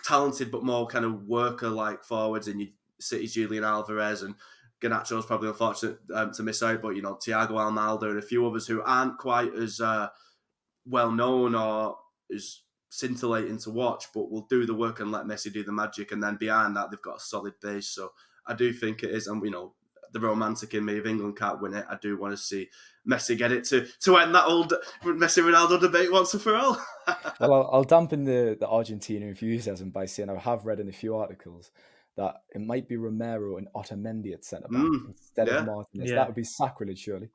talented 0.05 0.49
but 0.49 0.63
more 0.63 0.87
kind 0.87 1.03
of 1.03 1.27
worker 1.27 1.67
like 1.67 2.01
forwards 2.05 2.47
in 2.47 2.71
City's 3.01 3.33
Julian 3.33 3.65
Alvarez 3.65 4.21
and 4.21 4.35
Garnacho 4.81 5.19
is 5.19 5.25
probably 5.25 5.49
unfortunate 5.49 5.97
um, 6.13 6.31
to 6.31 6.43
miss 6.43 6.63
out, 6.63 6.81
but 6.81 6.95
you 6.95 7.01
know 7.01 7.15
Thiago 7.15 7.51
Almada 7.51 8.03
and 8.03 8.19
a 8.19 8.21
few 8.21 8.47
others 8.47 8.65
who 8.65 8.81
aren't 8.81 9.17
quite 9.17 9.53
as 9.55 9.81
uh, 9.81 10.07
well 10.85 11.11
known 11.11 11.53
or 11.53 11.97
as 12.33 12.61
scintillating 12.95 13.57
to 13.59 13.71
watch, 13.71 14.07
but 14.13 14.29
will 14.29 14.47
do 14.49 14.65
the 14.65 14.73
work 14.73 14.99
and 14.99 15.11
let 15.11 15.25
Messi 15.25 15.51
do 15.51 15.63
the 15.63 15.71
magic. 15.71 16.11
And 16.11 16.21
then 16.21 16.37
behind 16.37 16.75
that, 16.75 16.91
they've 16.91 17.01
got 17.01 17.17
a 17.17 17.21
solid 17.21 17.53
base. 17.61 17.89
So 17.89 18.11
I 18.47 18.53
do 18.53 18.71
think 18.73 19.03
it 19.03 19.11
is, 19.11 19.27
and 19.27 19.43
you 19.43 19.51
know 19.51 19.73
the 20.11 20.19
romantic 20.19 20.73
in 20.73 20.85
me 20.85 20.97
if 20.97 21.05
England 21.05 21.37
can't 21.37 21.61
win 21.61 21.73
it, 21.73 21.85
I 21.89 21.97
do 22.01 22.17
want 22.17 22.31
to 22.33 22.37
see 22.37 22.69
Messi 23.09 23.37
get 23.37 23.51
it 23.51 23.65
to 23.65 23.85
to 24.01 24.17
end 24.17 24.33
that 24.33 24.45
old 24.45 24.73
Messi 25.03 25.43
Ronaldo 25.43 25.79
debate 25.79 26.11
once 26.11 26.33
and 26.33 26.41
for 26.41 26.55
all. 26.55 26.77
well, 27.39 27.53
I'll, 27.53 27.69
I'll 27.73 27.83
dampen 27.83 28.23
the 28.23 28.57
the 28.59 28.67
Argentina 28.67 29.25
enthusiasm 29.25 29.89
by 29.89 30.05
saying 30.05 30.29
I 30.29 30.39
have 30.39 30.65
read 30.65 30.79
in 30.79 30.89
a 30.89 30.93
few 30.93 31.15
articles 31.15 31.71
that 32.15 32.35
it 32.53 32.61
might 32.61 32.87
be 32.87 32.95
Romero 32.95 33.57
and 33.57 33.67
Otamendi 33.75 34.33
at 34.33 34.45
centre 34.45 34.69
back 34.69 34.81
mm, 34.81 35.09
instead 35.09 35.47
yeah. 35.47 35.57
of 35.57 35.65
Martinez. 35.65 36.09
Yeah. 36.09 36.15
That 36.15 36.27
would 36.27 36.35
be 36.35 36.45
sacrilege, 36.45 36.99
surely. 36.99 37.29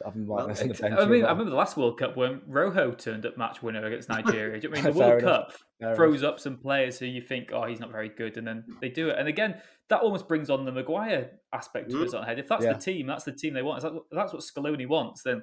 Well, 0.00 0.50
I 0.50 1.04
mean, 1.06 1.24
I 1.24 1.30
remember 1.30 1.50
the 1.50 1.56
last 1.56 1.76
World 1.76 1.98
Cup 1.98 2.16
when 2.16 2.40
Rojo 2.46 2.92
turned 2.92 3.26
up 3.26 3.36
match 3.36 3.62
winner 3.62 3.84
against 3.84 4.08
Nigeria. 4.08 4.60
I 4.64 4.68
mean, 4.68 4.82
the 4.84 4.92
World 4.92 5.22
enough. 5.22 5.48
Cup 5.48 5.52
Fair 5.80 5.94
throws 5.94 6.22
enough. 6.22 6.34
up 6.34 6.40
some 6.40 6.56
players 6.56 6.98
who 6.98 7.06
you 7.06 7.20
think, 7.20 7.50
oh, 7.52 7.64
he's 7.64 7.80
not 7.80 7.92
very 7.92 8.08
good, 8.08 8.36
and 8.36 8.46
then 8.46 8.64
they 8.80 8.88
do 8.88 9.10
it. 9.10 9.18
And 9.18 9.28
again, 9.28 9.60
that 9.88 10.00
almost 10.00 10.28
brings 10.28 10.48
on 10.48 10.64
the 10.64 10.72
Maguire 10.72 11.30
aspect 11.52 11.90
to 11.90 11.96
mm. 11.96 12.06
us 12.06 12.14
on 12.14 12.24
head. 12.24 12.38
If 12.38 12.48
that's 12.48 12.64
yeah. 12.64 12.72
the 12.72 12.78
team, 12.78 13.06
that's 13.06 13.24
the 13.24 13.32
team 13.32 13.52
they 13.52 13.62
want. 13.62 13.84
If 13.84 13.92
that's 14.10 14.32
what 14.32 14.42
Scaloni 14.42 14.88
wants, 14.88 15.22
then 15.22 15.42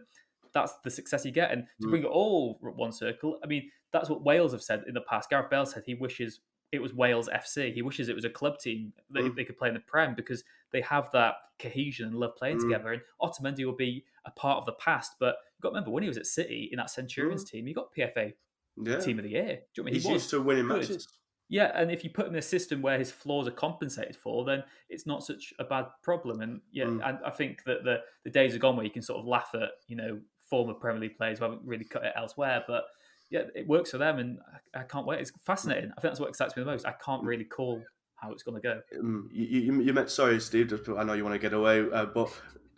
that's 0.54 0.74
the 0.84 0.89
success 0.89 1.26
you 1.26 1.32
get. 1.32 1.52
And 1.52 1.66
to 1.82 1.88
mm. 1.88 1.91
bring 1.91 2.04
it 2.04 2.08
all 2.08 2.58
one 2.62 2.91
circle, 2.91 3.38
I 3.43 3.47
mean, 3.47 3.70
that's 3.93 4.10
what 4.10 4.24
Wales 4.24 4.52
have 4.52 4.64
said 4.64 4.84
in 4.88 4.93
the 4.93 5.02
past. 5.02 5.30
Gareth 5.30 5.50
Bale 5.52 5.66
said 5.66 5.84
he 5.86 5.93
wishes 5.93 6.41
it 6.72 6.82
was 6.82 6.93
Wales 6.93 7.30
FC. 7.30 7.74
He 7.74 7.82
wishes 7.82 8.10
it 8.10 8.16
was 8.16 8.26
a 8.26 8.30
club 8.30 8.60
team 8.60 8.93
that 9.12 9.24
mm. 9.24 9.36
they 9.36 9.43
could 9.43 9.58
play 9.58 9.70
in 9.70 9.74
the 9.74 9.80
Prem 9.82 10.16
because 10.16 10.43
they 10.72 10.82
have 10.82 11.10
that 11.14 11.36
cohesion 11.60 12.08
and 12.08 12.16
love 12.16 12.36
playing 12.38 12.58
mm. 12.58 12.62
together. 12.62 12.94
And 12.94 13.02
Otamendi 13.22 13.66
will 13.66 13.76
be 13.76 14.06
a 14.26 14.32
part 14.32 14.58
of 14.58 14.66
the 14.66 14.74
past. 14.74 15.16
But 15.20 15.36
you've 15.56 15.64
got 15.64 15.70
to 15.70 15.74
remember 15.74 15.92
when 15.92 16.04
he 16.04 16.10
was 16.10 16.18
at 16.18 16.26
City 16.26 16.70
in 16.72 16.78
that 16.78 16.90
Centurions 16.90 17.44
mm. 17.46 17.50
team, 17.50 17.68
he 17.68 17.74
got 17.74 17.94
PFA 17.98 18.34
yeah. 18.82 19.00
Team 19.00 19.20
of 19.20 19.24
the 19.24 19.32
Year. 19.32 19.60
Do 19.76 19.82
you 19.82 19.84
know 19.84 19.84
I 19.84 19.86
mean? 19.86 19.94
He's 19.96 20.06
he 20.06 20.14
used 20.14 20.30
to 20.32 20.42
winning 20.42 20.68
good. 20.68 20.82
matches. 20.82 21.08
Yeah, 21.52 21.72
and 21.74 21.90
if 21.90 22.04
you 22.04 22.12
put 22.12 22.28
him 22.28 22.34
in 22.34 22.40
a 22.40 22.44
system 22.44 22.84
where 22.84 23.00
his 23.00 23.10
flaws 23.10 23.48
are 23.48 23.52
compensated 23.52 24.16
for, 24.16 24.46
then 24.46 24.64
it's 24.88 25.08
not 25.08 25.24
such 25.24 25.52
a 25.58 25.64
bad 25.64 25.88
problem. 26.04 26.42
And 26.42 26.62
yeah, 26.72 26.86
mm. 26.86 27.02
and 27.04 27.18
I 27.26 27.32
think 27.32 27.64
that 27.66 27.84
the 27.84 27.98
the 28.24 28.30
days 28.30 28.56
are 28.56 28.60
gone 28.60 28.76
where 28.76 28.86
you 28.86 28.92
can 28.92 29.02
sort 29.02 29.20
of 29.20 29.26
laugh 29.26 29.50
at 29.56 29.70
you 29.88 29.96
know 29.96 30.20
former 30.50 30.74
Premier 30.74 31.02
League 31.02 31.18
players 31.18 31.40
who 31.40 31.46
haven't 31.46 31.62
really 31.66 31.86
cut 31.86 32.04
it 32.04 32.14
elsewhere, 32.16 32.64
but 32.68 32.84
yeah, 33.32 33.42
it 33.56 33.68
works 33.68 33.92
for 33.92 33.98
them, 33.98 34.18
and 34.18 34.40
I, 34.76 34.80
I, 34.80 34.84
can't 34.84 35.06
wait. 35.06 35.20
It's 35.20 35.32
fascinating. 35.46 35.92
I 35.92 36.02
think 36.02 36.12
that's 36.12 36.20
what 36.20 36.30
excites 36.30 36.56
me 36.56 36.64
the 36.64 36.70
most. 36.70 36.86
I 36.86 36.94
can't 37.04 37.24
really 37.24 37.44
call 37.44 37.84
how 38.22 38.32
it's 38.32 38.44
going 38.44 38.62
to 38.62 38.62
go. 38.62 38.82
Um, 39.00 39.30
you, 39.32 39.46
you, 39.46 39.82
you 39.82 39.94
meant 39.94 40.10
sorry, 40.10 40.40
Steve. 40.40 40.74
I 40.98 41.04
know 41.04 41.14
you 41.14 41.24
want 41.24 41.36
to 41.36 41.40
get 41.40 41.54
away, 41.54 41.86
uh, 41.92 42.06
but 42.06 42.30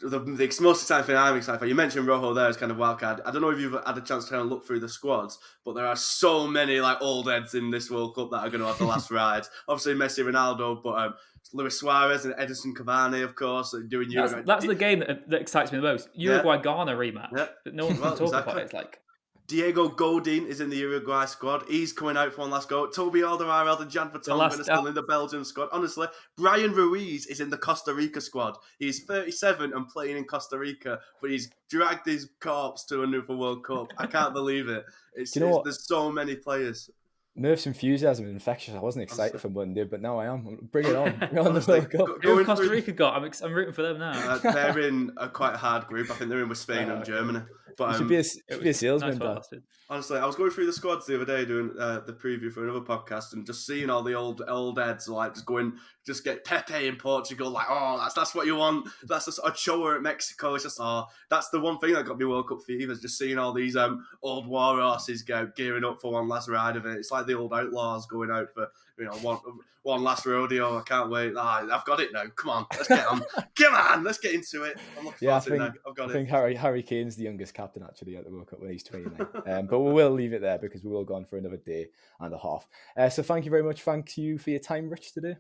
the, 0.01 0.19
the 0.19 0.57
most 0.61 0.81
exciting 0.81 1.05
thing 1.05 1.15
I'm 1.15 1.37
excited 1.37 1.59
for. 1.59 1.65
You 1.65 1.75
mentioned 1.75 2.07
Rojo 2.07 2.33
there 2.33 2.47
as 2.47 2.57
kind 2.57 2.71
of 2.71 2.77
wildcard. 2.77 3.21
I 3.25 3.31
don't 3.31 3.41
know 3.41 3.49
if 3.49 3.59
you've 3.59 3.73
had 3.85 3.97
a 3.97 4.01
chance 4.01 4.25
to 4.25 4.31
kind 4.31 4.41
of 4.41 4.47
look 4.47 4.65
through 4.65 4.79
the 4.79 4.89
squads, 4.89 5.37
but 5.63 5.73
there 5.73 5.85
are 5.85 5.95
so 5.95 6.47
many 6.47 6.79
like 6.79 6.97
old 7.01 7.29
heads 7.29 7.53
in 7.53 7.69
this 7.69 7.89
World 7.89 8.15
Cup 8.15 8.31
that 8.31 8.37
are 8.37 8.49
going 8.49 8.61
to 8.61 8.67
have 8.67 8.77
the 8.77 8.85
last 8.85 9.11
ride. 9.11 9.43
Obviously 9.67 9.93
Messi, 9.93 10.23
Ronaldo, 10.23 10.81
but 10.83 10.97
um, 10.97 11.13
Luis 11.53 11.79
Suarez 11.79 12.25
and 12.25 12.33
Edinson 12.35 12.73
Cavani, 12.73 13.23
of 13.23 13.35
course, 13.35 13.75
doing 13.89 14.09
Uruguay. 14.09 14.35
That's, 14.35 14.47
that's 14.47 14.65
the 14.65 14.75
game 14.75 14.99
that, 14.99 15.29
that, 15.29 15.41
excites 15.41 15.71
me 15.71 15.77
the 15.77 15.83
most. 15.83 16.09
Uruguay. 16.13 16.61
Ghana 16.61 16.93
rematch. 16.93 17.29
Yeah. 17.35 17.47
no 17.71 17.87
one 17.87 17.99
well, 17.99 18.11
can 18.11 18.19
talk 18.19 18.27
exactly. 18.27 18.51
about 18.51 18.61
it. 18.61 18.63
It's 18.65 18.73
like 18.73 18.99
Diego 19.47 19.89
Godin 19.89 20.47
is 20.47 20.61
in 20.61 20.69
the 20.69 20.77
Uruguay 20.77 21.25
squad. 21.25 21.63
He's 21.67 21.91
coming 21.91 22.15
out 22.15 22.31
for 22.33 22.41
one 22.41 22.51
last 22.51 22.69
go. 22.69 22.87
Toby 22.87 23.19
Alderweireld 23.19 23.81
and 23.81 23.91
Jan 23.91 24.09
Vertonghen 24.09 24.37
are 24.59 24.63
still 24.63 24.87
in 24.87 24.93
the 24.93 25.03
Belgium 25.03 25.43
squad. 25.43 25.67
Honestly, 25.73 26.07
Bryan 26.37 26.71
Ruiz 26.71 27.25
is 27.25 27.41
in 27.41 27.49
the 27.49 27.57
Costa 27.57 27.93
Rica 27.93 28.21
squad. 28.21 28.55
He's 28.79 29.03
37 29.03 29.73
and 29.73 29.89
playing 29.89 30.15
in 30.17 30.23
Costa 30.23 30.57
Rica, 30.57 30.99
but 31.19 31.31
he's 31.31 31.49
dragged 31.69 32.05
his 32.05 32.29
corpse 32.39 32.85
to 32.85 33.03
another 33.03 33.35
World 33.35 33.65
Cup. 33.65 33.87
I 33.97 34.07
can't 34.07 34.33
believe 34.33 34.69
it. 34.69 34.85
It's, 35.15 35.35
you 35.35 35.41
know 35.41 35.47
it's- 35.49 35.63
there's 35.65 35.85
so 35.87 36.09
many 36.11 36.35
players. 36.35 36.89
Murph's 37.35 37.65
enthusiasm 37.65 38.25
is 38.25 38.31
infectious. 38.31 38.75
I 38.75 38.79
wasn't 38.79 39.03
excited 39.03 39.39
for 39.39 39.49
Monday, 39.49 39.83
but 39.85 40.01
now 40.01 40.19
I 40.19 40.25
am. 40.25 40.67
Bring 40.71 40.87
it 40.87 40.95
on. 40.95 41.17
Bring 41.31 41.37
on 41.47 41.53
the 41.53 41.65
World 41.65 41.89
Cup. 41.89 42.21
go- 42.21 42.35
Who 42.35 42.43
Costa 42.45 42.69
Rica 42.69 42.91
got? 42.91 43.15
I'm, 43.15 43.23
ex- 43.25 43.41
I'm 43.41 43.53
rooting 43.53 43.73
for 43.73 43.83
them 43.83 43.99
now. 43.99 44.11
Uh, 44.11 44.37
they're 44.51 44.79
in 44.87 45.11
a 45.17 45.29
quite 45.29 45.55
hard 45.55 45.87
group. 45.87 46.11
I 46.11 46.15
think 46.15 46.29
they're 46.29 46.41
in 46.43 46.49
with 46.49 46.57
Spain 46.57 46.89
Oh, 46.89 46.95
and. 46.97 47.05
Germany. 47.05 47.39
But 47.77 47.87
You 47.87 47.93
should 47.93 48.01
um, 48.03 48.07
be 48.09 48.15
a, 48.17 48.19
It 48.19 48.27
should 48.51 48.63
be 48.63 48.69
a 48.69 48.73
salesman, 48.73 49.17
nice 49.17 49.47
Honestly, 49.91 50.17
I 50.17 50.25
was 50.25 50.37
going 50.37 50.51
through 50.51 50.67
the 50.67 50.71
squads 50.71 51.05
the 51.05 51.15
other 51.15 51.25
day 51.25 51.43
doing 51.43 51.71
uh, 51.77 51.99
the 51.99 52.13
preview 52.13 52.49
for 52.49 52.63
another 52.63 52.79
podcast 52.79 53.33
and 53.33 53.45
just 53.45 53.65
seeing 53.65 53.89
all 53.89 54.01
the 54.01 54.13
old 54.13 54.41
old 54.47 54.79
heads 54.79 55.09
like 55.09 55.33
just 55.33 55.45
going, 55.45 55.73
just 56.05 56.23
get 56.23 56.45
Pepe 56.45 56.87
in 56.87 56.95
Portugal, 56.95 57.49
like 57.49 57.67
oh 57.69 57.97
that's 57.99 58.13
that's 58.13 58.33
what 58.33 58.45
you 58.45 58.55
want. 58.55 58.87
That's 59.03 59.25
just 59.25 59.41
Ochoa 59.43 59.95
at 59.95 60.01
Mexico. 60.01 60.55
It's 60.55 60.63
just 60.63 60.77
oh 60.79 61.07
that's 61.29 61.49
the 61.49 61.59
one 61.59 61.77
thing 61.79 61.91
that 61.91 62.05
got 62.05 62.17
me 62.17 62.23
World 62.23 62.47
Cup 62.47 62.59
fever 62.65 62.95
just 62.95 63.17
seeing 63.17 63.37
all 63.37 63.51
these 63.51 63.75
um 63.75 64.05
old 64.23 64.47
war 64.47 64.79
horses 64.79 65.23
go 65.23 65.51
gearing 65.57 65.83
up 65.83 65.99
for 65.99 66.13
one 66.13 66.29
last 66.29 66.47
ride 66.47 66.77
of 66.77 66.85
it. 66.85 66.97
It's 66.97 67.11
like 67.11 67.25
the 67.25 67.37
old 67.37 67.53
outlaws 67.53 68.07
going 68.07 68.31
out 68.31 68.47
for 68.53 68.69
you 69.01 69.07
know 69.07 69.17
one 69.17 69.39
one 69.83 70.03
last 70.03 70.25
rodeo. 70.25 70.77
I 70.77 70.81
can't 70.83 71.09
wait. 71.09 71.33
Ah, 71.35 71.65
I've 71.71 71.85
got 71.85 71.99
it 71.99 72.13
now. 72.13 72.23
Come 72.35 72.49
on, 72.51 72.65
let's 72.71 72.87
get 72.87 73.05
on. 73.07 73.21
Come 73.57 73.73
on, 73.73 74.03
let's 74.03 74.19
get 74.19 74.33
into 74.35 74.63
it. 74.63 74.77
I'm 74.97 75.05
looking 75.05 75.27
Yeah, 75.27 75.37
I 75.37 75.39
forward 75.39 75.59
to 75.59 75.63
it 75.65 75.67
think, 75.71 75.75
now. 75.83 75.89
I've 75.89 75.95
got 75.95 76.07
I 76.07 76.09
it. 76.11 76.13
think 76.13 76.29
Harry 76.29 76.55
Harry 76.55 76.83
Kane's 76.83 77.15
the 77.15 77.23
youngest 77.23 77.53
captain 77.53 77.83
actually 77.83 78.15
at 78.15 78.25
the 78.25 78.31
World 78.31 78.47
Cup 78.47 78.59
when 78.61 78.71
he's 78.71 78.83
29. 78.83 79.27
um, 79.47 79.65
but 79.65 79.79
we 79.79 79.91
will 79.91 80.11
leave 80.11 80.33
it 80.33 80.41
there 80.41 80.59
because 80.59 80.83
we 80.83 80.91
will 80.91 81.03
go 81.03 81.15
on 81.15 81.25
for 81.25 81.37
another 81.37 81.57
day 81.57 81.87
and 82.19 82.33
a 82.33 82.37
half. 82.37 82.67
Uh, 82.95 83.09
so 83.09 83.23
thank 83.23 83.43
you 83.45 83.51
very 83.51 83.63
much. 83.63 83.81
Thank 83.81 84.17
you 84.17 84.37
for 84.37 84.51
your 84.51 84.59
time, 84.59 84.89
Rich, 84.89 85.13
today. 85.13 85.35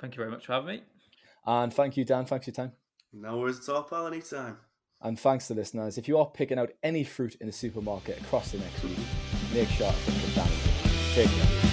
Thank 0.00 0.14
you 0.14 0.18
very 0.18 0.30
much 0.30 0.46
for 0.46 0.52
having 0.54 0.68
me. 0.68 0.82
And 1.46 1.72
thank 1.72 1.96
you, 1.96 2.04
Dan. 2.04 2.24
Thanks 2.24 2.46
for 2.46 2.50
your 2.50 2.54
time. 2.56 2.72
No 3.12 3.38
worries 3.38 3.68
at 3.68 3.74
all, 3.74 3.82
pal. 3.84 4.06
Anytime. 4.08 4.56
And 5.02 5.18
thanks 5.18 5.46
to 5.46 5.54
listeners. 5.54 5.96
If 5.96 6.08
you 6.08 6.18
are 6.18 6.26
picking 6.26 6.58
out 6.58 6.70
any 6.82 7.04
fruit 7.04 7.36
in 7.40 7.46
the 7.46 7.52
supermarket 7.52 8.20
across 8.20 8.50
the 8.52 8.58
next 8.58 8.82
week, 8.84 8.98
make 9.54 9.68
sure 9.68 9.86
to 9.86 9.92
think 9.94 10.22
of 10.24 10.34
Dan. 10.34 11.14
Take 11.14 11.30
care. 11.30 11.69